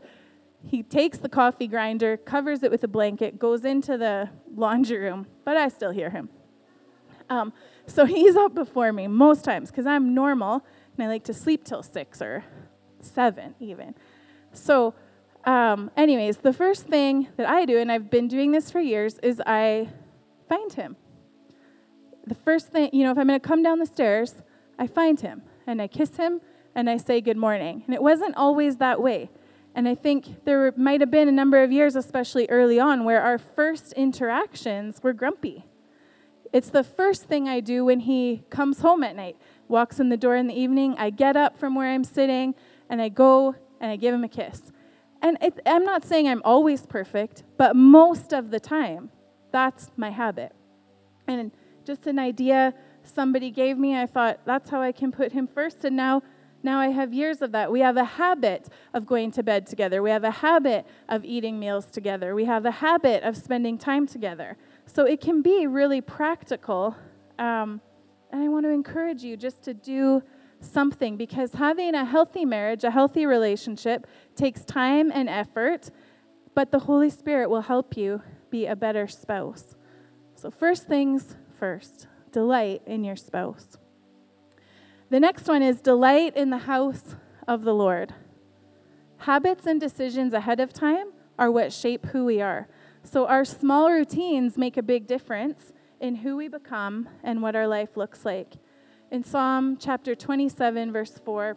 he 0.65 0.83
takes 0.83 1.19
the 1.19 1.29
coffee 1.29 1.67
grinder, 1.67 2.17
covers 2.17 2.63
it 2.63 2.71
with 2.71 2.85
a 2.85 2.89
blanket, 2.89 3.39
goes 3.39 3.65
into 3.65 3.97
the 3.97 4.31
laundry 4.55 4.99
room, 4.99 5.27
but 5.45 5.57
I 5.57 5.69
still 5.69 5.91
hear 5.91 6.11
him. 6.11 6.29
Um, 7.29 7.53
so 7.87 8.05
he's 8.05 8.37
up 8.37 8.55
before 8.55 8.93
me 8.93 9.07
most 9.07 9.45
times 9.45 9.71
because 9.71 9.87
I'm 9.87 10.15
normal 10.15 10.65
and 10.97 11.05
I 11.05 11.09
like 11.09 11.25
to 11.25 11.35
sleep 11.35 11.65
till 11.65 11.83
six 11.83 12.21
or 12.21 12.45
seven 13.01 13.55
even. 13.61 13.95
So, 14.53 14.95
um, 15.45 15.91
anyways, 15.97 16.39
the 16.39 16.53
first 16.53 16.87
thing 16.87 17.29
that 17.37 17.49
I 17.49 17.65
do, 17.65 17.79
and 17.79 17.91
I've 17.91 18.11
been 18.11 18.29
doing 18.29 18.53
this 18.53 18.71
for 18.71 18.81
years, 18.81 19.19
is 19.23 19.41
I 19.47 19.89
find 20.49 20.73
him. 20.73 20.97
The 22.27 22.35
first 22.35 22.69
thing, 22.69 22.91
you 22.93 23.05
know, 23.05 23.13
if 23.13 23.19
I'm 23.19 23.29
going 23.29 23.41
to 23.41 23.49
come 23.49 23.63
down 23.63 23.79
the 23.79 23.87
stairs, 23.87 24.43
I 24.79 24.87
find 24.87 25.21
him 25.21 25.43
and 25.67 25.81
I 25.81 25.87
kiss 25.87 26.17
him 26.17 26.41
and 26.75 26.91
I 26.91 26.97
say 26.97 27.21
good 27.21 27.37
morning. 27.37 27.83
And 27.87 27.95
it 27.95 28.03
wasn't 28.03 28.37
always 28.37 28.77
that 28.77 29.01
way. 29.01 29.31
And 29.81 29.89
I 29.89 29.95
think 29.95 30.45
there 30.45 30.75
might 30.77 31.01
have 31.01 31.11
been 31.11 31.27
a 31.27 31.33
number 31.33 31.63
of 31.63 31.73
years, 31.73 31.97
especially 31.97 32.47
early 32.51 32.79
on, 32.79 33.07
where 33.07 33.23
our 33.23 33.39
first 33.39 33.95
interactions 33.95 35.03
were 35.03 35.15
grumpy. 35.15 35.65
It's 36.53 36.69
the 36.69 36.85
first 36.85 37.25
thing 37.25 37.49
I 37.49 37.61
do 37.61 37.87
when 37.87 38.01
he 38.01 38.43
comes 38.51 38.81
home 38.81 39.03
at 39.03 39.17
night. 39.17 39.39
walks 39.69 39.99
in 39.99 40.11
the 40.11 40.19
door 40.19 40.37
in 40.37 40.49
the 40.49 40.55
evening, 40.55 40.97
I 40.99 41.09
get 41.09 41.35
up 41.35 41.59
from 41.59 41.75
where 41.75 41.89
I'm 41.89 42.05
sitting 42.05 42.55
and 42.91 43.01
I 43.01 43.09
go 43.09 43.55
and 43.81 43.91
I 43.91 43.97
give 43.97 44.13
him 44.13 44.23
a 44.23 44.29
kiss. 44.29 44.71
And 45.23 45.39
it, 45.41 45.59
I'm 45.65 45.87
not 45.87 46.05
saying 46.05 46.29
I'm 46.29 46.43
always 46.45 46.85
perfect, 46.85 47.45
but 47.57 47.75
most 47.75 48.35
of 48.35 48.51
the 48.51 48.61
time, 48.61 49.09
that's 49.51 49.91
my 49.97 50.11
habit. 50.11 50.53
And 51.27 51.53
just 51.87 52.07
an 52.07 52.19
idea 52.19 52.75
somebody 53.03 53.51
gave 53.51 53.79
me, 53.79 53.97
I 53.97 54.05
thought, 54.05 54.41
that's 54.45 54.69
how 54.69 54.83
I 54.83 54.93
can 54.93 55.11
put 55.11 55.33
him 55.33 55.47
first. 55.47 55.87
And 55.87 55.97
now, 55.97 56.23
now 56.63 56.79
I 56.79 56.89
have 56.89 57.13
years 57.13 57.41
of 57.43 57.53
that. 57.53 57.73
We 57.73 57.81
have 57.81 57.97
a 57.97 58.05
habit 58.05 58.69
of 58.93 59.07
going 59.07 59.31
to 59.33 59.43
bed 59.43 59.67
together. 59.67 60.03
We 60.03 60.11
have 60.11 60.25
a 60.25 60.31
habit 60.31 60.87
of 61.09 61.25
eating 61.25 61.59
meals 61.59 61.87
together. 61.87 62.35
We 62.35 62.45
have 62.45 62.67
a 62.67 62.71
habit 62.71 63.23
of 63.23 63.37
spending 63.37 63.79
time 63.79 64.07
together. 64.07 64.57
So 64.87 65.05
it 65.05 65.21
can 65.21 65.41
be 65.41 65.67
really 65.67 66.01
practical. 66.01 66.97
Um, 67.39 67.81
and 68.31 68.43
I 68.43 68.49
want 68.49 68.67
to 68.67 68.71
encourage 68.71 69.23
you 69.23 69.37
just 69.37 69.63
to 69.65 69.75
do 69.75 70.23
something 70.61 71.17
because 71.17 71.55
having 71.55 71.95
a 71.95 72.05
healthy 72.05 72.45
marriage, 72.45 72.85
a 72.85 72.91
healthy 72.91 73.25
relationship, 73.25 74.07
takes 74.37 74.63
time 74.65 75.11
and 75.13 75.29
effort, 75.29 75.91
but 76.55 76.71
the 76.71 76.81
Holy 76.81 77.11
Spirit 77.11 77.49
will 77.49 77.63
help 77.63 77.97
you 77.97 78.23
be 78.51 78.67
a 78.67 78.77
better 78.77 79.07
spouse. 79.07 79.77
So, 80.35 80.51
first 80.51 80.87
things 80.87 81.37
first 81.59 82.07
delight 82.33 82.83
in 82.87 83.05
your 83.05 83.17
spouse. 83.17 83.77
The 85.11 85.19
next 85.19 85.49
one 85.49 85.61
is 85.61 85.81
delight 85.81 86.37
in 86.37 86.51
the 86.51 86.59
house 86.59 87.17
of 87.49 87.65
the 87.65 87.75
Lord. 87.75 88.15
Habits 89.19 89.67
and 89.67 89.81
decisions 89.81 90.33
ahead 90.33 90.61
of 90.61 90.73
time 90.73 91.09
are 91.37 91.51
what 91.51 91.73
shape 91.73 92.07
who 92.07 92.25
we 92.25 92.41
are. 92.41 92.69
So, 93.03 93.27
our 93.27 93.45
small 93.45 93.91
routines 93.91 94.57
make 94.57 94.77
a 94.77 94.83
big 94.83 95.09
difference 95.09 95.73
in 96.01 96.17
who 96.17 96.37
we 96.37 96.47
become 96.47 97.09
and 97.25 97.43
what 97.43 97.57
our 97.57 97.67
life 97.67 97.97
looks 97.97 98.25
like. 98.25 98.55
In 99.11 99.25
Psalm 99.25 99.77
chapter 99.79 100.15
27, 100.15 100.93
verse 100.93 101.21
4, 101.25 101.57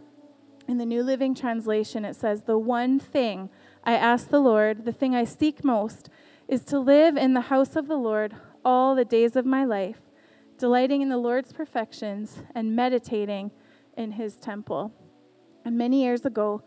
in 0.67 0.79
the 0.79 0.85
New 0.85 1.03
Living 1.03 1.35
Translation, 1.35 2.05
it 2.05 2.15
says, 2.15 2.43
The 2.43 2.57
one 2.57 2.99
thing 2.99 3.51
I 3.83 3.93
ask 3.93 4.29
the 4.29 4.39
Lord, 4.39 4.85
the 4.85 4.91
thing 4.91 5.13
I 5.13 5.25
seek 5.25 5.63
most, 5.63 6.09
is 6.47 6.63
to 6.65 6.79
live 6.79 7.17
in 7.17 7.35
the 7.35 7.41
house 7.41 7.75
of 7.75 7.87
the 7.87 7.97
Lord 7.97 8.35
all 8.65 8.95
the 8.95 9.05
days 9.05 9.35
of 9.35 9.45
my 9.45 9.63
life, 9.63 10.01
delighting 10.57 11.01
in 11.01 11.09
the 11.09 11.17
Lord's 11.17 11.53
perfections 11.53 12.39
and 12.55 12.75
meditating 12.75 13.51
in 13.97 14.11
his 14.11 14.35
temple. 14.35 14.91
And 15.65 15.77
many 15.77 16.03
years 16.03 16.25
ago, 16.25 16.63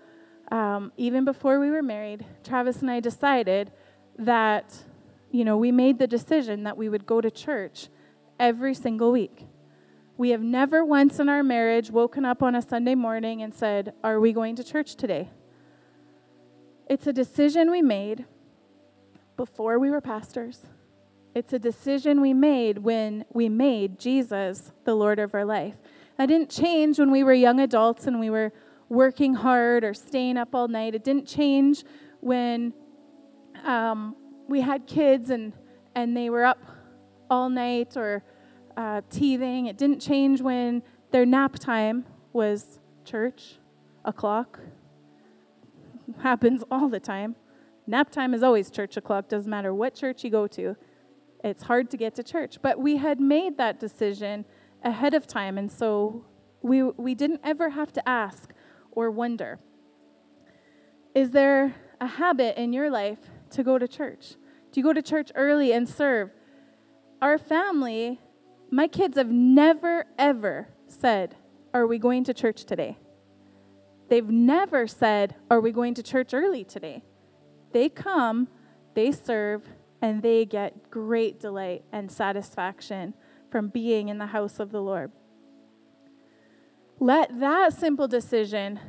um, 0.51 0.92
even 0.96 1.25
before 1.25 1.59
we 1.59 1.70
were 1.70 1.83
married, 1.83 2.25
Travis 2.44 2.81
and 2.81 2.90
I 2.90 3.01
decided 3.01 3.72
that, 4.18 4.85
you 5.31 5.44
know, 5.44 5.57
we 5.57 5.72
made 5.72 5.99
the 5.99 6.07
decision 6.07 6.62
that 6.64 6.77
we 6.77 6.88
would 6.88 7.05
go 7.05 7.20
to 7.20 7.31
church 7.31 7.88
every 8.38 8.75
single 8.75 9.12
week. 9.12 9.46
We 10.16 10.31
have 10.31 10.42
never 10.42 10.85
once 10.85 11.18
in 11.18 11.29
our 11.29 11.42
marriage 11.42 11.90
woken 11.90 12.25
up 12.25 12.42
on 12.42 12.55
a 12.55 12.62
Sunday 12.62 12.94
morning 12.94 13.42
and 13.42 13.53
said, 13.53 13.92
Are 14.03 14.18
we 14.18 14.33
going 14.33 14.57
to 14.57 14.64
church 14.64 14.94
today? 14.94 15.31
It's 16.88 17.07
a 17.07 17.12
decision 17.12 17.70
we 17.70 17.83
made 17.83 18.25
before 19.37 19.79
we 19.79 19.90
were 19.90 20.01
pastors. 20.01 20.61
It's 21.37 21.53
a 21.53 21.59
decision 21.59 22.22
we 22.22 22.33
made 22.33 22.79
when 22.79 23.27
we 23.31 23.51
made 23.51 23.99
Jesus 23.99 24.72
the 24.85 24.94
Lord 24.94 25.18
of 25.18 25.35
our 25.35 25.44
life. 25.44 25.75
That 26.16 26.31
didn't 26.31 26.49
change 26.49 26.99
when 26.99 27.11
we 27.11 27.22
were 27.22 27.35
young 27.35 27.61
adults 27.61 28.07
and 28.07 28.18
we 28.18 28.31
were 28.31 28.55
working 28.88 29.35
hard 29.35 29.85
or 29.85 29.92
staying 29.92 30.38
up 30.38 30.55
all 30.55 30.66
night. 30.66 30.94
It 30.94 31.05
didn't 31.05 31.27
change 31.27 31.85
when 32.20 32.72
um, 33.64 34.16
we 34.49 34.62
had 34.62 34.87
kids 34.87 35.29
and, 35.29 35.53
and 35.94 36.16
they 36.16 36.31
were 36.31 36.42
up 36.42 36.64
all 37.29 37.51
night 37.51 37.99
or 37.99 38.25
uh, 38.79 39.03
teething. 39.11 39.66
It 39.66 39.77
didn't 39.77 40.01
change 40.01 40.40
when 40.40 40.83
their 41.11 41.27
nap 41.27 41.59
time 41.59 42.07
was 42.33 42.79
church 43.05 43.59
o'clock. 44.07 44.59
Happens 46.22 46.64
all 46.70 46.88
the 46.88 46.99
time. 46.99 47.37
Nap 47.87 48.09
time 48.09 48.33
is 48.33 48.42
always 48.42 48.70
church 48.70 48.96
o'clock, 48.96 49.29
doesn't 49.29 49.51
matter 49.51 49.75
what 49.75 49.94
church 49.94 50.25
you 50.25 50.31
go 50.31 50.46
to. 50.46 50.77
It's 51.47 51.63
hard 51.63 51.91
to 51.91 51.97
get 51.97 52.15
to 52.17 52.23
church. 52.23 52.59
But 52.61 52.79
we 52.79 52.97
had 52.97 53.21
made 53.21 53.57
that 53.59 53.79
decision 53.79 54.45
ahead 54.83 55.15
of 55.15 55.27
time, 55.27 55.59
and 55.59 55.71
so 55.71 56.25
we, 56.61 56.83
we 56.83 57.15
didn't 57.15 57.41
ever 57.45 57.71
have 57.71 57.93
to 57.93 58.09
ask 58.09 58.53
or 58.93 59.11
wonder 59.11 59.59
Is 61.15 61.31
there 61.31 61.75
a 62.01 62.07
habit 62.07 62.61
in 62.61 62.73
your 62.73 62.91
life 62.91 63.21
to 63.51 63.63
go 63.63 63.79
to 63.79 63.87
church? 63.87 64.35
Do 64.73 64.81
you 64.81 64.85
go 64.85 64.93
to 64.93 65.03
church 65.03 65.31
early 65.35 65.73
and 65.73 65.89
serve? 65.89 66.31
Our 67.23 67.39
family 67.39 68.21
my 68.71 68.89
kids 68.89 69.17
have 69.17 69.31
never, 69.31 70.07
ever 70.19 70.69
said, 70.89 71.37
Are 71.73 71.87
we 71.87 71.99
going 71.99 72.25
to 72.25 72.35
church 72.35 72.65
today? 72.65 72.99
They've 74.09 74.29
never 74.29 74.87
said, 74.87 75.37
Are 75.51 75.61
we 75.61 75.73
going 75.73 75.95
to 75.95 76.03
church 76.03 76.35
early 76.35 76.65
today? 76.65 77.05
They 77.73 77.89
come, 77.89 78.49
they 78.95 79.13
serve, 79.13 79.63
and 80.03 80.23
they 80.23 80.45
get 80.45 80.91
great 80.91 81.41
delight 81.41 81.85
and 81.93 82.11
satisfaction 82.11 83.15
from 83.51 83.69
being 83.69 84.09
in 84.09 84.19
the 84.19 84.27
house 84.27 84.59
of 84.59 84.71
the 84.71 84.83
Lord. 84.83 85.13
Let 86.99 87.39
that 87.41 87.73
simple 87.73 88.09
decision 88.09 88.81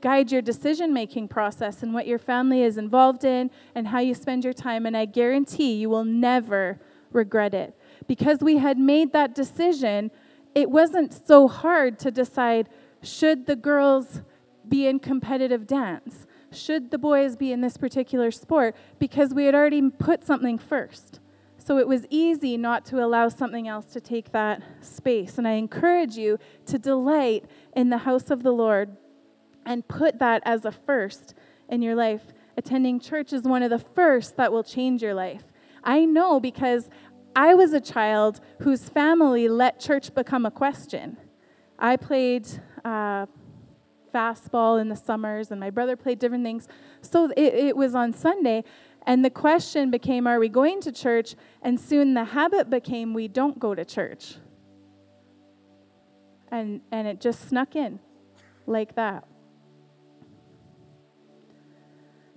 guide 0.00 0.30
your 0.30 0.42
decision 0.42 0.92
making 0.92 1.28
process 1.28 1.82
and 1.82 1.94
what 1.94 2.06
your 2.06 2.18
family 2.18 2.62
is 2.62 2.76
involved 2.76 3.24
in 3.24 3.50
and 3.74 3.88
how 3.88 4.00
you 4.00 4.14
spend 4.14 4.44
your 4.44 4.52
time, 4.52 4.84
and 4.84 4.96
I 4.96 5.06
guarantee 5.06 5.74
you 5.74 5.88
will 5.88 6.04
never 6.04 6.78
regret 7.10 7.54
it 7.54 7.78
because 8.06 8.40
we 8.40 8.58
had 8.58 8.78
made 8.78 9.12
that 9.12 9.34
decision, 9.34 10.10
it 10.54 10.70
wasn't 10.70 11.12
so 11.26 11.48
hard 11.48 11.98
to 12.00 12.10
decide 12.10 12.68
should 13.02 13.46
the 13.46 13.56
girls 13.56 14.22
be 14.68 14.86
in 14.86 14.98
competitive 14.98 15.66
dance? 15.66 16.26
Should 16.54 16.90
the 16.90 16.98
boys 16.98 17.36
be 17.36 17.52
in 17.52 17.60
this 17.60 17.76
particular 17.76 18.30
sport? 18.30 18.76
Because 18.98 19.34
we 19.34 19.46
had 19.46 19.54
already 19.54 19.90
put 19.90 20.24
something 20.24 20.58
first. 20.58 21.20
So 21.58 21.78
it 21.78 21.88
was 21.88 22.06
easy 22.10 22.56
not 22.56 22.84
to 22.86 23.02
allow 23.02 23.28
something 23.28 23.66
else 23.66 23.86
to 23.86 24.00
take 24.00 24.32
that 24.32 24.62
space. 24.80 25.38
And 25.38 25.48
I 25.48 25.52
encourage 25.52 26.16
you 26.16 26.38
to 26.66 26.78
delight 26.78 27.46
in 27.74 27.88
the 27.88 27.98
house 27.98 28.30
of 28.30 28.42
the 28.42 28.52
Lord 28.52 28.96
and 29.64 29.86
put 29.88 30.18
that 30.18 30.42
as 30.44 30.64
a 30.64 30.72
first 30.72 31.34
in 31.68 31.80
your 31.80 31.94
life. 31.94 32.32
Attending 32.56 33.00
church 33.00 33.32
is 33.32 33.42
one 33.42 33.62
of 33.62 33.70
the 33.70 33.78
first 33.78 34.36
that 34.36 34.52
will 34.52 34.62
change 34.62 35.02
your 35.02 35.14
life. 35.14 35.44
I 35.82 36.04
know 36.04 36.38
because 36.38 36.90
I 37.34 37.54
was 37.54 37.72
a 37.72 37.80
child 37.80 38.40
whose 38.60 38.88
family 38.88 39.48
let 39.48 39.80
church 39.80 40.14
become 40.14 40.46
a 40.46 40.50
question. 40.50 41.16
I 41.78 41.96
played 41.96 42.46
uh, 42.84 43.26
fastball 44.14 44.80
in 44.80 44.88
the 44.88 44.96
summers, 44.96 45.50
and 45.50 45.58
my 45.58 45.70
brother 45.70 45.96
played 45.96 46.18
different 46.18 46.44
things. 46.44 46.68
So 47.00 47.30
it, 47.36 47.54
it 47.54 47.76
was 47.76 47.94
on 47.94 48.12
Sunday, 48.12 48.64
and 49.06 49.24
the 49.24 49.30
question 49.30 49.90
became, 49.90 50.26
Are 50.26 50.38
we 50.38 50.48
going 50.48 50.80
to 50.82 50.92
church? 50.92 51.34
And 51.62 51.80
soon 51.80 52.14
the 52.14 52.24
habit 52.24 52.70
became, 52.70 53.12
We 53.12 53.28
don't 53.28 53.58
go 53.58 53.74
to 53.74 53.84
church. 53.84 54.36
And, 56.50 56.80
and 56.92 57.08
it 57.08 57.20
just 57.20 57.48
snuck 57.48 57.74
in 57.74 57.98
like 58.66 58.94
that. 58.94 59.24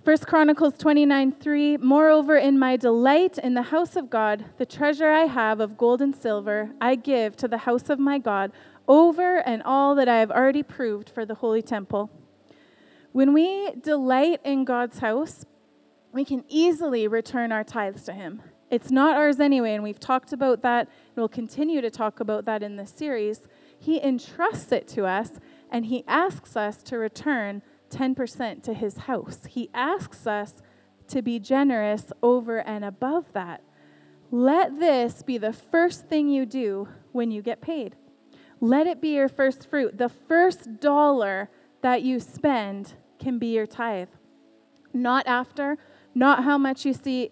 First 0.04 0.26
Chronicles 0.26 0.74
29 0.78 1.32
3 1.32 1.76
Moreover, 1.76 2.36
in 2.36 2.58
my 2.58 2.76
delight 2.76 3.36
in 3.36 3.54
the 3.54 3.62
house 3.62 3.94
of 3.94 4.08
God, 4.08 4.44
the 4.56 4.64
treasure 4.64 5.10
I 5.10 5.26
have 5.26 5.60
of 5.60 5.76
gold 5.76 6.00
and 6.00 6.16
silver, 6.16 6.70
I 6.80 6.94
give 6.94 7.36
to 7.36 7.48
the 7.48 7.58
house 7.58 7.90
of 7.90 7.98
my 7.98 8.18
God 8.18 8.52
over 8.88 9.38
and 9.38 9.62
all 9.62 9.94
that 9.94 10.08
I 10.08 10.18
have 10.18 10.30
already 10.30 10.62
proved 10.62 11.10
for 11.10 11.24
the 11.24 11.36
holy 11.36 11.62
temple. 11.62 12.10
When 13.12 13.32
we 13.32 13.72
delight 13.80 14.40
in 14.44 14.64
God's 14.64 14.98
house, 14.98 15.44
we 16.12 16.24
can 16.24 16.44
easily 16.48 17.06
return 17.06 17.52
our 17.52 17.64
tithes 17.64 18.04
to 18.04 18.12
Him. 18.12 18.42
It's 18.70 18.90
not 18.90 19.16
ours 19.16 19.38
anyway, 19.38 19.74
and 19.74 19.84
we've 19.84 20.00
talked 20.00 20.32
about 20.32 20.62
that, 20.62 20.88
and 20.88 21.16
we'll 21.16 21.28
continue 21.28 21.80
to 21.80 21.90
talk 21.90 22.18
about 22.18 22.44
that 22.46 22.62
in 22.62 22.76
this 22.76 22.90
series. 22.90 23.46
He 23.78 24.02
entrusts 24.02 24.72
it 24.72 24.88
to 24.88 25.06
us, 25.06 25.32
and 25.70 25.86
He 25.86 26.04
asks 26.06 26.56
us 26.56 26.82
to 26.84 26.98
return 26.98 27.62
10% 27.88 28.62
to 28.62 28.74
his 28.74 28.98
house. 28.98 29.40
He 29.48 29.70
asks 29.72 30.26
us 30.26 30.62
to 31.08 31.22
be 31.22 31.38
generous 31.38 32.12
over 32.22 32.58
and 32.58 32.84
above 32.84 33.32
that. 33.32 33.62
Let 34.30 34.78
this 34.78 35.22
be 35.22 35.38
the 35.38 35.52
first 35.52 36.08
thing 36.08 36.28
you 36.28 36.44
do 36.44 36.88
when 37.12 37.30
you 37.30 37.40
get 37.40 37.60
paid. 37.60 37.96
Let 38.60 38.86
it 38.86 39.00
be 39.00 39.14
your 39.14 39.28
first 39.28 39.68
fruit. 39.68 39.98
The 39.98 40.08
first 40.08 40.80
dollar 40.80 41.48
that 41.82 42.02
you 42.02 42.20
spend 42.20 42.94
can 43.18 43.38
be 43.38 43.54
your 43.54 43.66
tithe. 43.66 44.08
Not 44.92 45.26
after, 45.26 45.78
not 46.14 46.44
how 46.44 46.58
much 46.58 46.84
you 46.84 46.92
see, 46.92 47.30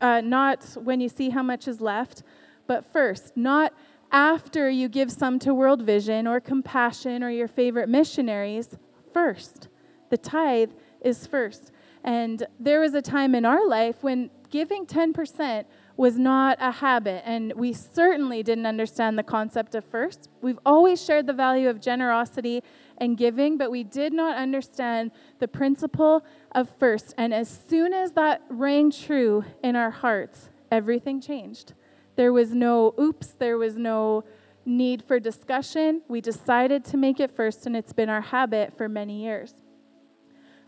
uh, 0.00 0.20
not 0.22 0.64
when 0.82 1.00
you 1.00 1.08
see 1.08 1.30
how 1.30 1.42
much 1.42 1.68
is 1.68 1.80
left, 1.80 2.22
but 2.66 2.84
first. 2.84 3.36
Not 3.36 3.72
after 4.10 4.68
you 4.70 4.88
give 4.88 5.10
some 5.10 5.38
to 5.40 5.54
World 5.54 5.82
Vision 5.82 6.26
or 6.26 6.40
Compassion 6.40 7.22
or 7.22 7.30
your 7.30 7.48
favorite 7.48 7.88
missionaries, 7.88 8.76
first. 9.12 9.68
The 10.10 10.18
tithe 10.18 10.72
is 11.00 11.26
first. 11.26 11.72
And 12.04 12.46
there 12.58 12.80
was 12.80 12.94
a 12.94 13.02
time 13.02 13.34
in 13.34 13.44
our 13.44 13.66
life 13.66 13.96
when 14.02 14.30
giving 14.50 14.86
10% 14.86 15.64
was 15.96 16.18
not 16.18 16.56
a 16.60 16.70
habit, 16.70 17.22
and 17.26 17.52
we 17.54 17.72
certainly 17.72 18.42
didn't 18.42 18.66
understand 18.66 19.18
the 19.18 19.22
concept 19.22 19.74
of 19.74 19.84
first. 19.84 20.28
We've 20.40 20.58
always 20.64 21.04
shared 21.04 21.26
the 21.26 21.32
value 21.32 21.68
of 21.68 21.80
generosity 21.80 22.62
and 22.98 23.16
giving, 23.16 23.58
but 23.58 23.70
we 23.70 23.84
did 23.84 24.12
not 24.12 24.36
understand 24.36 25.10
the 25.38 25.48
principle 25.48 26.24
of 26.52 26.68
first. 26.78 27.14
And 27.18 27.34
as 27.34 27.48
soon 27.68 27.92
as 27.92 28.12
that 28.12 28.42
rang 28.48 28.90
true 28.90 29.44
in 29.62 29.76
our 29.76 29.90
hearts, 29.90 30.48
everything 30.70 31.20
changed. 31.20 31.74
There 32.16 32.32
was 32.32 32.54
no 32.54 32.94
oops, 32.98 33.28
there 33.28 33.58
was 33.58 33.76
no 33.76 34.24
need 34.64 35.02
for 35.02 35.18
discussion. 35.18 36.02
We 36.08 36.20
decided 36.20 36.84
to 36.86 36.96
make 36.96 37.20
it 37.20 37.30
first, 37.30 37.66
and 37.66 37.76
it's 37.76 37.92
been 37.92 38.08
our 38.08 38.20
habit 38.20 38.76
for 38.76 38.88
many 38.88 39.22
years. 39.22 39.54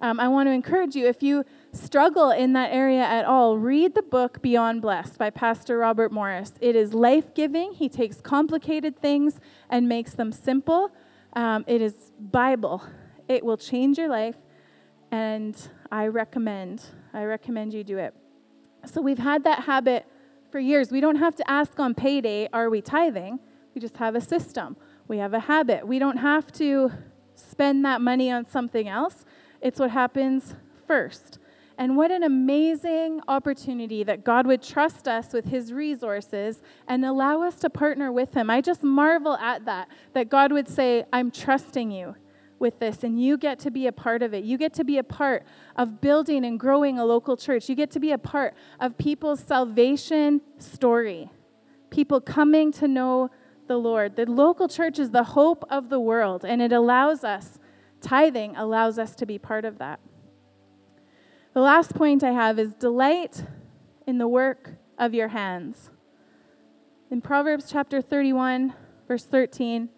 Um, 0.01 0.21
I 0.21 0.29
want 0.29 0.49
to 0.49 0.53
encourage 0.53 0.97
you 0.97 1.07
if 1.07 1.23
you 1.23 1.45
struggle 1.77 2.31
in 2.31 2.53
that 2.53 2.73
area 2.73 3.03
at 3.03 3.25
all, 3.25 3.59
read 3.59 3.95
the 3.95 4.03
book 4.03 4.41
Beyond 4.41 4.81
Blessed 4.83 5.19
by 5.19 5.31
Pastor 5.31 5.79
Robert 5.79 6.13
Morris. 6.13 6.53
It 6.61 6.77
is 6.77 6.95
life 6.95 7.35
giving. 7.35 7.73
He 7.73 7.89
takes 7.89 8.21
complicated 8.21 8.99
things 8.99 9.41
and 9.69 9.89
makes 9.89 10.15
them 10.15 10.33
simple. 10.33 10.91
Um, 11.35 11.65
it 11.67 11.83
is 11.83 12.13
Bible. 12.19 12.83
It 13.29 13.45
will 13.45 13.57
change 13.57 13.99
your 13.99 14.09
life, 14.09 14.37
and 15.11 15.57
I 15.91 16.07
recommend. 16.07 16.83
I 17.13 17.25
recommend 17.25 17.75
you 17.75 17.83
do 17.83 17.99
it. 17.99 18.15
So 18.87 19.01
we've 19.01 19.19
had 19.19 19.45
that 19.45 19.65
habit 19.65 20.07
for 20.51 20.61
years. 20.61 20.93
We 20.93 21.01
don't 21.01 21.17
have 21.17 21.35
to 21.37 21.51
ask 21.51 21.81
on 21.81 21.95
payday, 21.95 22.49
"Are 22.53 22.71
we 22.71 22.81
tithing?" 22.81 23.41
We 23.75 23.81
just 23.81 23.97
have 23.97 24.15
a 24.15 24.21
system. 24.21 24.77
We 25.09 25.19
have 25.19 25.35
a 25.35 25.41
habit. 25.41 25.89
We 25.89 25.99
don't 25.99 26.19
have 26.19 26.53
to 26.53 26.93
spend 27.35 27.85
that 27.85 28.01
money 28.01 28.31
on 28.31 28.47
something 28.47 28.89
else. 28.89 29.25
It's 29.61 29.81
what 29.81 29.91
happens 29.91 30.55
first. 30.87 31.39
And 31.77 31.97
what 31.97 32.13
an 32.13 32.23
amazing 32.23 33.21
opportunity 33.27 34.05
that 34.05 34.25
God 34.25 34.47
would 34.47 34.63
trust 34.63 35.09
us 35.09 35.33
with 35.33 35.47
his 35.47 35.73
resources 35.73 36.63
and 36.87 37.05
allow 37.05 37.43
us 37.43 37.57
to 37.57 37.71
partner 37.71 38.13
with 38.13 38.35
him. 38.35 38.49
I 38.49 38.61
just 38.61 38.83
marvel 38.83 39.37
at 39.37 39.65
that, 39.65 39.89
that 40.13 40.29
God 40.29 40.53
would 40.53 40.69
say, 40.69 41.05
I'm 41.13 41.31
trusting 41.31 41.91
you 41.91 42.15
with 42.61 42.79
this, 42.79 43.03
and 43.03 43.21
you 43.21 43.37
get 43.37 43.59
to 43.59 43.71
be 43.71 43.89
a 43.89 43.93
part 43.93 44.23
of 44.23 44.33
it. 44.33 44.45
You 44.45 44.57
get 44.57 44.73
to 44.75 44.85
be 44.85 44.99
a 44.99 45.03
part 45.03 45.45
of 45.77 46.01
building 46.01 46.45
and 46.45 46.59
growing 46.59 46.99
a 46.99 47.05
local 47.05 47.37
church. 47.37 47.69
You 47.69 47.75
get 47.75 47.91
to 47.91 48.01
be 48.01 48.13
a 48.13 48.19
part 48.19 48.55
of 48.79 48.97
people's 48.97 49.41
salvation 49.41 50.41
story, 50.59 51.31
people 51.91 52.21
coming 52.21 52.71
to 52.73 52.87
know 52.87 53.31
the 53.67 53.77
Lord. 53.77 54.15
The 54.15 54.27
local 54.27 54.69
church 54.69 54.99
is 55.01 55.11
the 55.11 55.25
hope 55.25 55.65
of 55.69 55.89
the 55.89 55.99
world, 55.99 56.45
and 56.45 56.63
it 56.63 56.73
allows 56.73 57.25
us, 57.25 57.59
tithing 58.01 58.55
allows 58.57 58.99
us 58.99 59.17
to 59.17 59.27
be 59.27 59.39
part 59.39 59.65
of 59.65 59.79
that. 59.79 59.99
The 61.55 61.61
last 61.61 61.95
point 61.95 62.25
I 62.25 62.33
have 62.33 62.59
is 62.59 62.75
delight 62.75 63.45
in 64.09 64.19
the 64.19 64.27
work 64.27 64.73
of 64.99 65.15
your 65.15 65.29
hands. 65.29 65.89
In 67.13 67.21
Proverbs 67.21 67.67
chapter 67.71 68.03
31, 68.03 68.75
verse 69.07 69.25
13, 69.25 69.89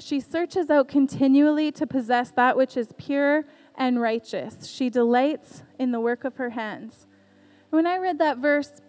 she 0.00 0.18
searches 0.18 0.70
out 0.70 0.88
continually 0.88 1.70
to 1.70 1.86
possess 1.86 2.32
that 2.32 2.56
which 2.56 2.76
is 2.76 2.92
pure 2.98 3.44
and 3.76 4.00
righteous. 4.00 4.66
She 4.66 4.90
delights 4.90 5.62
in 5.78 5.92
the 5.92 6.00
work 6.00 6.24
of 6.24 6.34
her 6.34 6.50
hands. 6.50 7.06
When 7.70 7.86
I 7.86 7.98
read 7.98 8.18
that 8.18 8.38
verse, 8.38 8.80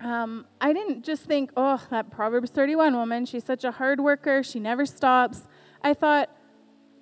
um, 0.00 0.46
I 0.60 0.72
didn't 0.72 1.04
just 1.04 1.26
think, 1.26 1.52
oh, 1.56 1.80
that 1.92 2.10
Proverbs 2.10 2.50
31 2.50 2.96
woman, 2.96 3.24
she's 3.24 3.44
such 3.44 3.62
a 3.62 3.70
hard 3.70 4.00
worker, 4.00 4.42
she 4.42 4.58
never 4.58 4.84
stops. 4.84 5.46
I 5.80 5.94
thought, 5.94 6.28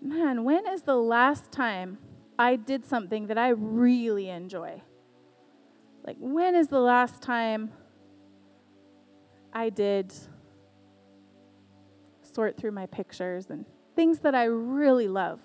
man, 0.02 0.44
when 0.44 0.66
is 0.66 0.82
the 0.82 0.96
last 0.96 1.50
time 1.50 1.96
I 2.38 2.56
did 2.56 2.84
something 2.84 3.26
that 3.26 3.38
I 3.38 3.48
really 3.48 4.28
enjoy? 4.28 4.82
Like, 6.06 6.16
when 6.20 6.54
is 6.54 6.68
the 6.68 6.80
last 6.80 7.20
time 7.20 7.72
I 9.52 9.70
did 9.70 10.12
sort 12.22 12.56
through 12.56 12.70
my 12.72 12.86
pictures 12.86 13.50
and 13.50 13.64
things 13.96 14.20
that 14.20 14.34
I 14.34 14.44
really 14.44 15.08
love? 15.08 15.40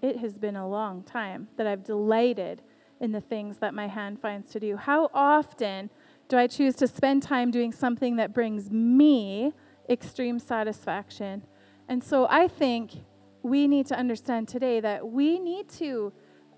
It 0.00 0.18
has 0.18 0.38
been 0.38 0.56
a 0.56 0.68
long 0.68 1.02
time 1.02 1.48
that 1.56 1.66
I've 1.66 1.82
delighted 1.82 2.62
in 3.00 3.12
the 3.12 3.20
things 3.20 3.58
that 3.58 3.74
my 3.74 3.88
hand 3.88 4.20
finds 4.20 4.50
to 4.52 4.60
do. 4.60 4.76
How 4.76 5.10
often 5.12 5.90
do 6.28 6.38
I 6.38 6.46
choose 6.46 6.74
to 6.76 6.86
spend 6.86 7.22
time 7.22 7.50
doing 7.50 7.72
something 7.72 8.16
that 8.16 8.32
brings 8.32 8.70
me 8.70 9.52
extreme 9.88 10.38
satisfaction? 10.38 11.42
And 11.88 12.02
so 12.02 12.26
I 12.30 12.48
think 12.48 12.92
we 13.46 13.68
need 13.68 13.86
to 13.86 13.96
understand 13.96 14.48
today 14.48 14.80
that 14.80 15.08
we 15.08 15.38
need 15.38 15.68
to 15.68 16.12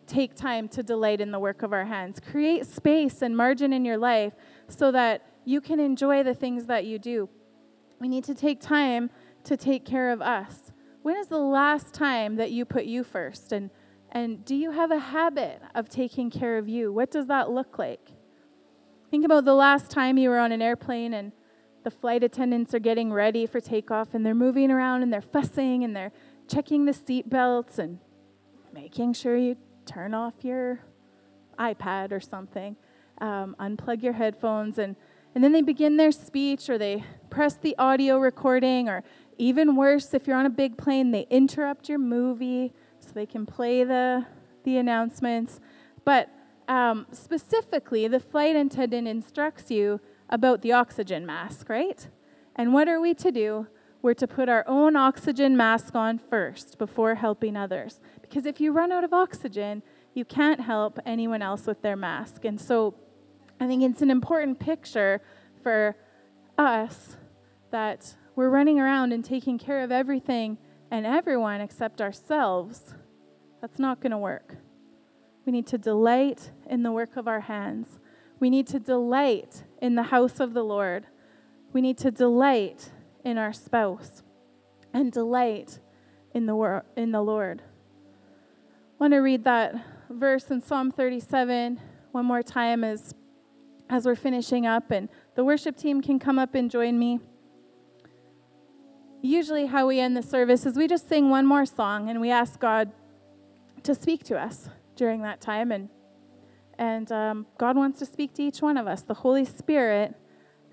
take 0.07 0.34
time 0.34 0.66
to 0.68 0.82
delight 0.82 1.20
in 1.20 1.30
the 1.30 1.39
work 1.39 1.62
of 1.62 1.74
our 1.74 1.84
hands. 1.84 2.18
Create 2.18 2.64
space 2.66 3.20
and 3.20 3.36
margin 3.36 3.74
in 3.74 3.84
your 3.84 3.99
life 3.99 4.32
so 4.68 4.91
that 4.91 5.26
you 5.45 5.61
can 5.61 5.80
enjoy 5.80 6.22
the 6.22 6.32
things 6.32 6.64
that 6.64 6.86
you 6.86 6.99
do. 6.99 7.28
We 8.01 8.09
need 8.09 8.24
to 8.24 8.34
take 8.34 8.62
time 8.62 9.11
to 9.45 9.55
take 9.55 9.84
care 9.84 10.11
of 10.11 10.22
us. 10.22 10.72
When 11.03 11.16
is 11.18 11.26
the 11.26 11.39
last 11.39 11.93
time 11.93 12.36
that 12.36 12.53
you 12.53 12.64
put 12.64 12.86
you 12.86 13.05
first? 13.05 13.53
And, 13.53 13.68
and 14.11 14.43
do 14.47 14.55
you 14.55 14.70
have 14.70 14.91
a 14.91 14.99
habit 14.99 15.61
of 15.74 15.91
taking 15.91 16.30
care 16.30 16.57
of 16.57 16.70
you? 16.70 16.91
What 16.91 17.11
does 17.11 17.26
that 17.26 17.51
look 17.51 17.78
like? 17.78 18.12
Think 19.11 19.26
about 19.26 19.45
the 19.45 19.55
last 19.55 19.91
time 19.91 20.16
you 20.16 20.30
were 20.30 20.39
on 20.39 20.53
an 20.53 20.62
airplane 20.62 21.12
and 21.12 21.32
the 21.84 21.91
flight 21.91 22.22
attendants 22.24 22.74
are 22.74 22.78
getting 22.78 23.12
ready 23.12 23.47
for 23.47 23.61
takeoff 23.61 24.14
and 24.14 24.24
they're 24.24 24.34
moving 24.34 24.70
around 24.70 25.03
and 25.03 25.12
they're 25.12 25.20
fussing 25.20 25.84
and 25.84 25.95
they're 25.95 26.12
checking 26.49 26.86
the 26.86 26.92
seat 26.92 27.28
belts 27.28 27.78
and 27.78 27.99
making 28.72 29.12
sure 29.12 29.36
you 29.36 29.57
turn 29.84 30.14
off 30.14 30.34
your 30.42 30.80
iPad 31.59 32.12
or 32.12 32.20
something, 32.20 32.76
um, 33.20 33.55
unplug 33.61 34.03
your 34.03 34.14
headphones, 34.14 34.78
and, 34.78 34.96
and 35.34 35.44
then 35.44 35.53
they 35.53 35.62
begin 35.62 35.96
their 35.96 36.12
speech 36.12 36.68
or 36.70 36.78
they 36.78 37.05
press 37.30 37.55
the 37.55 37.76
audio 37.78 38.18
recording, 38.18 38.88
or 38.88 39.05
even 39.36 39.76
worse, 39.76 40.14
if 40.14 40.26
you're 40.26 40.36
on 40.36 40.46
a 40.46 40.51
big 40.51 40.76
plane, 40.78 41.11
they 41.11 41.26
interrupt 41.30 41.88
your 41.88 41.99
movie 41.99 42.72
so 43.01 43.11
they 43.14 43.26
can 43.26 43.46
play 43.46 43.84
the, 43.84 44.26
the 44.64 44.76
announcements. 44.76 45.61
But 46.05 46.30
um, 46.66 47.07
specifically, 47.12 48.09
the 48.09 48.20
flight 48.20 48.57
attendant 48.57 49.09
instructs 49.09 49.70
you 49.70 50.01
about 50.28 50.62
the 50.62 50.72
oxygen 50.72 51.24
mask, 51.24 51.68
right? 51.68 52.09
And 52.57 52.72
what 52.72 52.88
are 52.88 53.01
we 53.01 53.14
to 53.14 53.30
do? 53.30 53.66
We're 54.01 54.14
to 54.14 54.28
put 54.28 54.49
our 54.49 54.64
own 54.66 54.96
oxygen 54.96 55.57
mask 55.57 55.94
on 55.94 56.18
first 56.18 56.78
before 56.78 57.16
helping 57.16 57.57
others. 57.57 58.01
Because 58.22 58.46
if 58.46 58.61
you 58.61 58.72
run 58.72 58.92
out 58.92 59.05
of 59.05 59.12
oxygen, 59.12 59.82
you 60.14 60.24
can't 60.24 60.61
help 60.61 60.99
anyone 61.05 61.42
else 61.42 61.66
with 61.66 61.82
their 61.82 61.96
mask. 61.96 62.44
And 62.44 62.61
so 62.61 62.94
I 63.61 63.66
think 63.66 63.82
it's 63.82 64.03
an 64.03 64.11
important 64.11 64.61
picture 64.61 65.20
for 65.62 65.96
us 66.57 67.16
that 67.70 68.14
we're 68.36 68.51
running 68.51 68.78
around 68.78 69.12
and 69.12 69.24
taking 69.24 69.59
care 69.59 69.82
of 69.82 69.90
everything 69.90 70.59
and 70.90 71.05
everyone 71.05 71.61
except 71.61 72.01
ourselves. 72.01 72.94
That's 73.61 73.78
not 73.78 74.01
going 74.01 74.12
to 74.12 74.18
work. 74.18 74.57
We 75.44 75.53
need 75.53 75.66
to 75.68 75.78
delight 75.78 76.53
in 76.68 76.82
the 76.82 76.92
work 76.92 77.16
of 77.16 77.26
our 77.26 77.40
hands. 77.40 77.99
We 78.38 78.51
need 78.51 78.66
to 78.68 78.78
delight 78.78 79.64
in 79.82 79.96
the 79.96 80.05
house 80.05 80.38
of 80.38 80.55
the 80.55 80.62
Lord. 80.62 81.07
We 81.72 81.80
need 81.80 81.99
to 81.99 82.11
delight 82.11 82.92
in 83.24 83.38
our 83.38 83.52
spouse 83.52 84.22
and 84.92 85.12
delight 85.12 85.78
in 86.34 86.46
the, 86.46 86.54
wor- 86.54 86.84
in 86.96 87.12
the 87.12 87.22
Lord. 87.22 87.62
I 87.62 89.04
want 89.04 89.12
to 89.12 89.18
read 89.18 89.44
that 89.44 89.74
verse 90.10 90.50
in 90.50 90.60
Psalm 90.60 90.90
37 90.90 91.80
one 92.12 92.24
more 92.24 92.42
time 92.42 92.84
as, 92.84 93.14
as 93.88 94.06
we're 94.06 94.16
finishing 94.16 94.66
up, 94.66 94.90
and 94.90 95.08
the 95.34 95.44
worship 95.44 95.76
team 95.76 96.00
can 96.00 96.18
come 96.18 96.38
up 96.38 96.54
and 96.54 96.70
join 96.70 96.98
me. 96.98 97.20
Usually, 99.20 99.66
how 99.66 99.86
we 99.86 100.00
end 100.00 100.16
the 100.16 100.22
service 100.22 100.64
is 100.64 100.76
we 100.76 100.86
just 100.86 101.08
sing 101.08 101.28
one 101.28 101.44
more 101.44 101.66
song 101.66 102.08
and 102.08 102.20
we 102.20 102.30
ask 102.30 102.58
God 102.58 102.92
to 103.82 103.94
speak 103.94 104.24
to 104.24 104.38
us 104.38 104.68
during 104.96 105.22
that 105.22 105.40
time. 105.40 105.72
And, 105.72 105.88
and 106.78 107.10
um, 107.10 107.46
God 107.58 107.76
wants 107.76 107.98
to 107.98 108.06
speak 108.06 108.34
to 108.34 108.42
each 108.42 108.62
one 108.62 108.76
of 108.76 108.86
us. 108.86 109.02
The 109.02 109.14
Holy 109.14 109.44
Spirit 109.44 110.14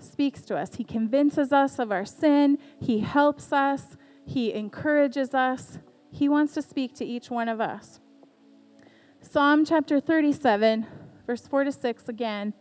speaks 0.06 0.41
to 0.43 0.56
us. 0.56 0.76
He 0.76 0.84
convinces 0.84 1.51
us 1.51 1.80
of 1.80 1.91
our 1.91 2.06
sin, 2.06 2.58
He 2.80 2.99
helps 2.99 3.51
us, 3.51 3.97
He 4.26 4.53
encourages 4.53 5.34
us. 5.34 5.80
He 6.12 6.30
wants 6.30 6.53
to 6.53 6.62
speak 6.62 6.95
to 6.95 7.06
each 7.06 7.30
one 7.30 7.49
of 7.49 7.60
us. 7.60 7.99
Psalm 9.22 9.66
chapter 9.66 9.99
37, 9.99 10.88
verse 11.28 11.47
4 11.47 11.66
to 11.66 11.72
6 11.72 12.08
again 12.08 12.53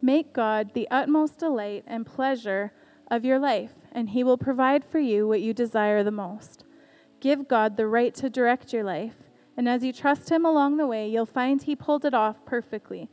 Make 0.00 0.32
God 0.32 0.72
the 0.72 0.88
utmost 0.90 1.38
delight 1.38 1.84
and 1.86 2.06
pleasure 2.06 2.72
of 3.10 3.24
your 3.24 3.38
life, 3.38 3.72
and 3.92 4.10
He 4.10 4.24
will 4.24 4.38
provide 4.38 4.84
for 4.84 4.98
you 4.98 5.28
what 5.28 5.42
you 5.42 5.52
desire 5.52 6.02
the 6.02 6.10
most. 6.10 6.64
Give 7.20 7.46
God 7.46 7.76
the 7.76 7.86
right 7.86 8.14
to 8.14 8.30
direct 8.30 8.72
your 8.72 8.84
life 8.84 9.16
and 9.56 9.68
as 9.68 9.84
you 9.84 9.92
trust 9.92 10.30
him 10.30 10.44
along 10.44 10.76
the 10.76 10.86
way, 10.86 11.08
you'll 11.08 11.26
find 11.26 11.62
he 11.62 11.76
pulled 11.76 12.04
it 12.04 12.14
off 12.14 12.44
perfectly. 12.44 13.10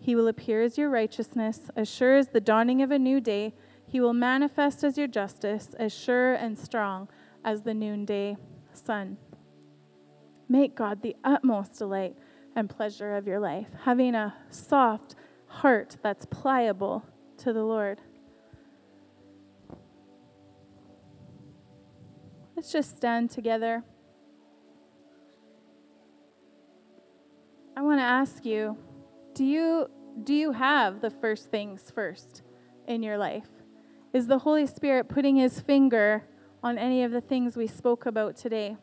He 0.00 0.14
will 0.14 0.28
appear 0.28 0.62
as 0.62 0.78
your 0.78 0.90
righteousness, 0.90 1.70
as 1.76 1.88
sure 1.88 2.16
as 2.16 2.28
the 2.28 2.40
dawning 2.40 2.82
of 2.82 2.90
a 2.90 2.98
new 2.98 3.20
day. 3.20 3.54
He 3.86 4.00
will 4.00 4.14
manifest 4.14 4.84
as 4.84 4.96
your 4.96 5.08
justice, 5.08 5.74
as 5.78 5.92
sure 5.92 6.34
and 6.34 6.58
strong 6.58 7.08
as 7.44 7.62
the 7.62 7.74
noonday 7.74 8.36
sun. 8.72 9.16
Make 10.48 10.74
God 10.74 11.02
the 11.02 11.16
utmost 11.24 11.78
delight 11.78 12.16
and 12.54 12.70
pleasure 12.70 13.16
of 13.16 13.26
your 13.26 13.40
life, 13.40 13.68
having 13.84 14.14
a 14.14 14.34
soft 14.50 15.14
heart 15.46 15.96
that's 16.02 16.26
pliable 16.26 17.04
to 17.38 17.52
the 17.52 17.62
Lord. 17.62 18.00
Let's 22.56 22.72
just 22.72 22.96
stand 22.96 23.30
together. 23.30 23.84
I 27.76 27.82
want 27.82 28.00
to 28.00 28.04
ask 28.04 28.44
you, 28.44 28.76
do 29.38 29.44
you 29.44 29.88
do 30.24 30.34
you 30.34 30.50
have 30.50 31.00
the 31.00 31.10
first 31.10 31.48
things 31.48 31.92
first 31.94 32.42
in 32.88 33.04
your 33.04 33.16
life? 33.16 33.46
Is 34.12 34.26
the 34.26 34.40
Holy 34.40 34.66
Spirit 34.66 35.08
putting 35.08 35.36
his 35.36 35.60
finger 35.60 36.24
on 36.60 36.76
any 36.76 37.04
of 37.04 37.12
the 37.12 37.20
things 37.20 37.56
we 37.56 37.68
spoke 37.68 38.04
about 38.04 38.36
today? 38.36 38.76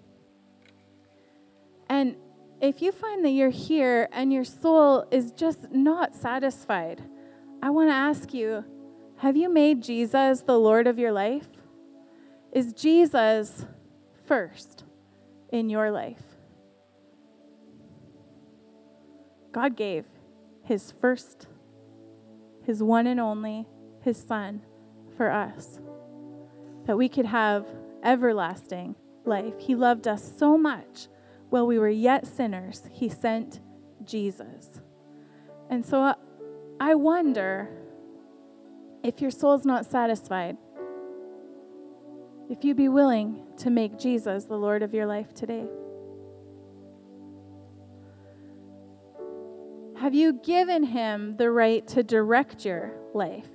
And 1.90 2.16
if 2.62 2.82
you 2.82 2.94
find 2.94 3.26
that 3.26 3.32
you're 3.32 3.50
here 3.50 4.08
and 4.14 4.32
your 4.32 4.46
soul 4.46 5.06
is 5.12 5.34
just 5.34 5.72
not 5.72 6.16
satisfied, 6.16 7.04
I 7.62 7.70
want 7.70 7.90
to 7.90 7.94
ask 7.94 8.34
you 8.34 8.64
have 9.18 9.36
you 9.36 9.50
made 9.50 9.84
Jesus 9.84 10.40
the 10.40 10.58
Lord 10.58 10.88
of 10.88 10.98
your 10.98 11.12
life? 11.12 11.50
Is 12.54 12.72
Jesus 12.72 13.66
first 14.26 14.86
in 15.50 15.70
your 15.70 15.92
life? 15.92 16.24
God 19.52 19.76
gave 19.76 20.06
his 20.66 20.94
first, 21.00 21.48
his 22.64 22.84
one 22.84 23.08
and 23.08 23.20
only, 23.20 23.68
his 24.02 24.18
son 24.18 24.62
for 25.16 25.32
us, 25.32 25.80
that 26.86 26.98
we 26.98 27.08
could 27.08 27.26
have 27.26 27.66
everlasting 28.04 28.96
life. 29.26 29.54
He 29.58 29.76
loved 29.76 30.08
us 30.08 30.38
so 30.38 30.58
much. 30.58 31.08
While 31.50 31.68
we 31.68 31.80
were 31.80 31.90
yet 31.90 32.28
sinners, 32.28 32.82
he 32.92 33.08
sent 33.08 33.60
Jesus. 34.04 34.82
And 35.70 35.86
so 35.86 36.02
uh, 36.02 36.16
I 36.80 36.96
wonder 36.96 37.70
if 39.04 39.22
your 39.22 39.32
soul's 39.32 39.66
not 39.66 39.86
satisfied, 39.86 40.58
if 42.50 42.64
you'd 42.64 42.78
be 42.78 42.90
willing 42.90 43.44
to 43.58 43.70
make 43.70 43.98
Jesus 43.98 44.46
the 44.46 44.58
Lord 44.58 44.84
of 44.84 44.94
your 44.94 45.06
life 45.06 45.34
today. 45.34 45.66
Have 50.06 50.14
you 50.14 50.34
given 50.34 50.84
him 50.84 51.36
the 51.36 51.50
right 51.50 51.88
to 51.88 52.04
direct 52.04 52.64
your 52.64 52.92
life? 53.16 53.48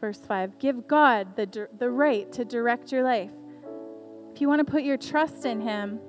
Verse 0.00 0.18
5 0.18 0.58
Give 0.58 0.88
God 0.88 1.36
the, 1.36 1.68
the 1.78 1.88
right 1.88 2.32
to 2.32 2.44
direct 2.44 2.90
your 2.90 3.04
life. 3.04 3.30
If 4.34 4.40
you 4.40 4.48
want 4.48 4.66
to 4.66 4.68
put 4.68 4.82
your 4.82 4.96
trust 4.96 5.46
in 5.46 5.60
him 5.60 6.00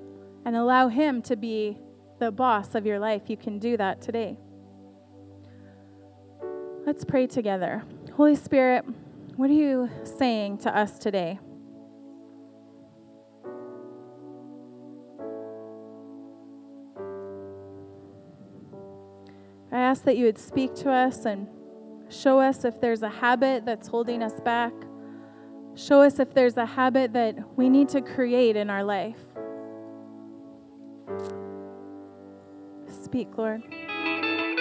and 0.44 0.56
allow 0.56 0.88
him 0.88 1.22
to 1.22 1.36
be 1.36 1.78
the 2.18 2.32
boss 2.32 2.74
of 2.74 2.84
your 2.84 2.98
life, 2.98 3.30
you 3.30 3.36
can 3.36 3.60
do 3.60 3.76
that 3.76 4.02
today. 4.02 4.36
Let's 6.84 7.04
pray 7.04 7.28
together. 7.28 7.84
Holy 8.14 8.34
Spirit, 8.34 8.84
what 9.36 9.48
are 9.48 9.52
you 9.52 9.88
saying 10.02 10.58
to 10.58 10.76
us 10.76 10.98
today? 10.98 11.38
Ask 19.92 20.04
that 20.04 20.16
you 20.16 20.24
would 20.24 20.38
speak 20.38 20.74
to 20.74 20.90
us 20.90 21.26
and 21.26 21.46
show 22.08 22.40
us 22.40 22.64
if 22.64 22.80
there's 22.80 23.02
a 23.02 23.10
habit 23.10 23.66
that's 23.66 23.88
holding 23.88 24.22
us 24.22 24.40
back. 24.40 24.72
Show 25.74 26.00
us 26.00 26.18
if 26.18 26.32
there's 26.32 26.56
a 26.56 26.64
habit 26.64 27.12
that 27.12 27.36
we 27.58 27.68
need 27.68 27.90
to 27.90 28.00
create 28.00 28.56
in 28.56 28.70
our 28.70 28.82
life. 28.82 29.18
Speak, 33.04 33.36
Lord. 33.36 33.62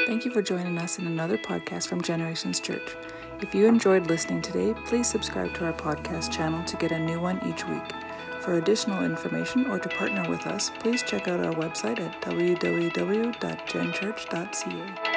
Thank 0.05 0.25
you 0.25 0.31
for 0.31 0.41
joining 0.41 0.77
us 0.77 0.99
in 0.99 1.07
another 1.07 1.37
podcast 1.37 1.87
from 1.87 2.01
Generations 2.01 2.59
Church. 2.59 2.97
If 3.39 3.55
you 3.55 3.67
enjoyed 3.67 4.07
listening 4.07 4.41
today, 4.41 4.73
please 4.85 5.07
subscribe 5.07 5.53
to 5.53 5.65
our 5.65 5.71
podcast 5.71 6.29
channel 6.29 6.61
to 6.65 6.75
get 6.75 6.91
a 6.91 6.99
new 6.99 7.21
one 7.21 7.39
each 7.47 7.65
week. 7.69 7.89
For 8.41 8.55
additional 8.55 9.05
information 9.05 9.67
or 9.67 9.79
to 9.79 9.87
partner 9.87 10.29
with 10.29 10.45
us, 10.45 10.71
please 10.79 11.03
check 11.03 11.29
out 11.29 11.45
our 11.45 11.53
website 11.53 12.01
at 12.01 12.21
www.genchurch.ca. 12.21 15.10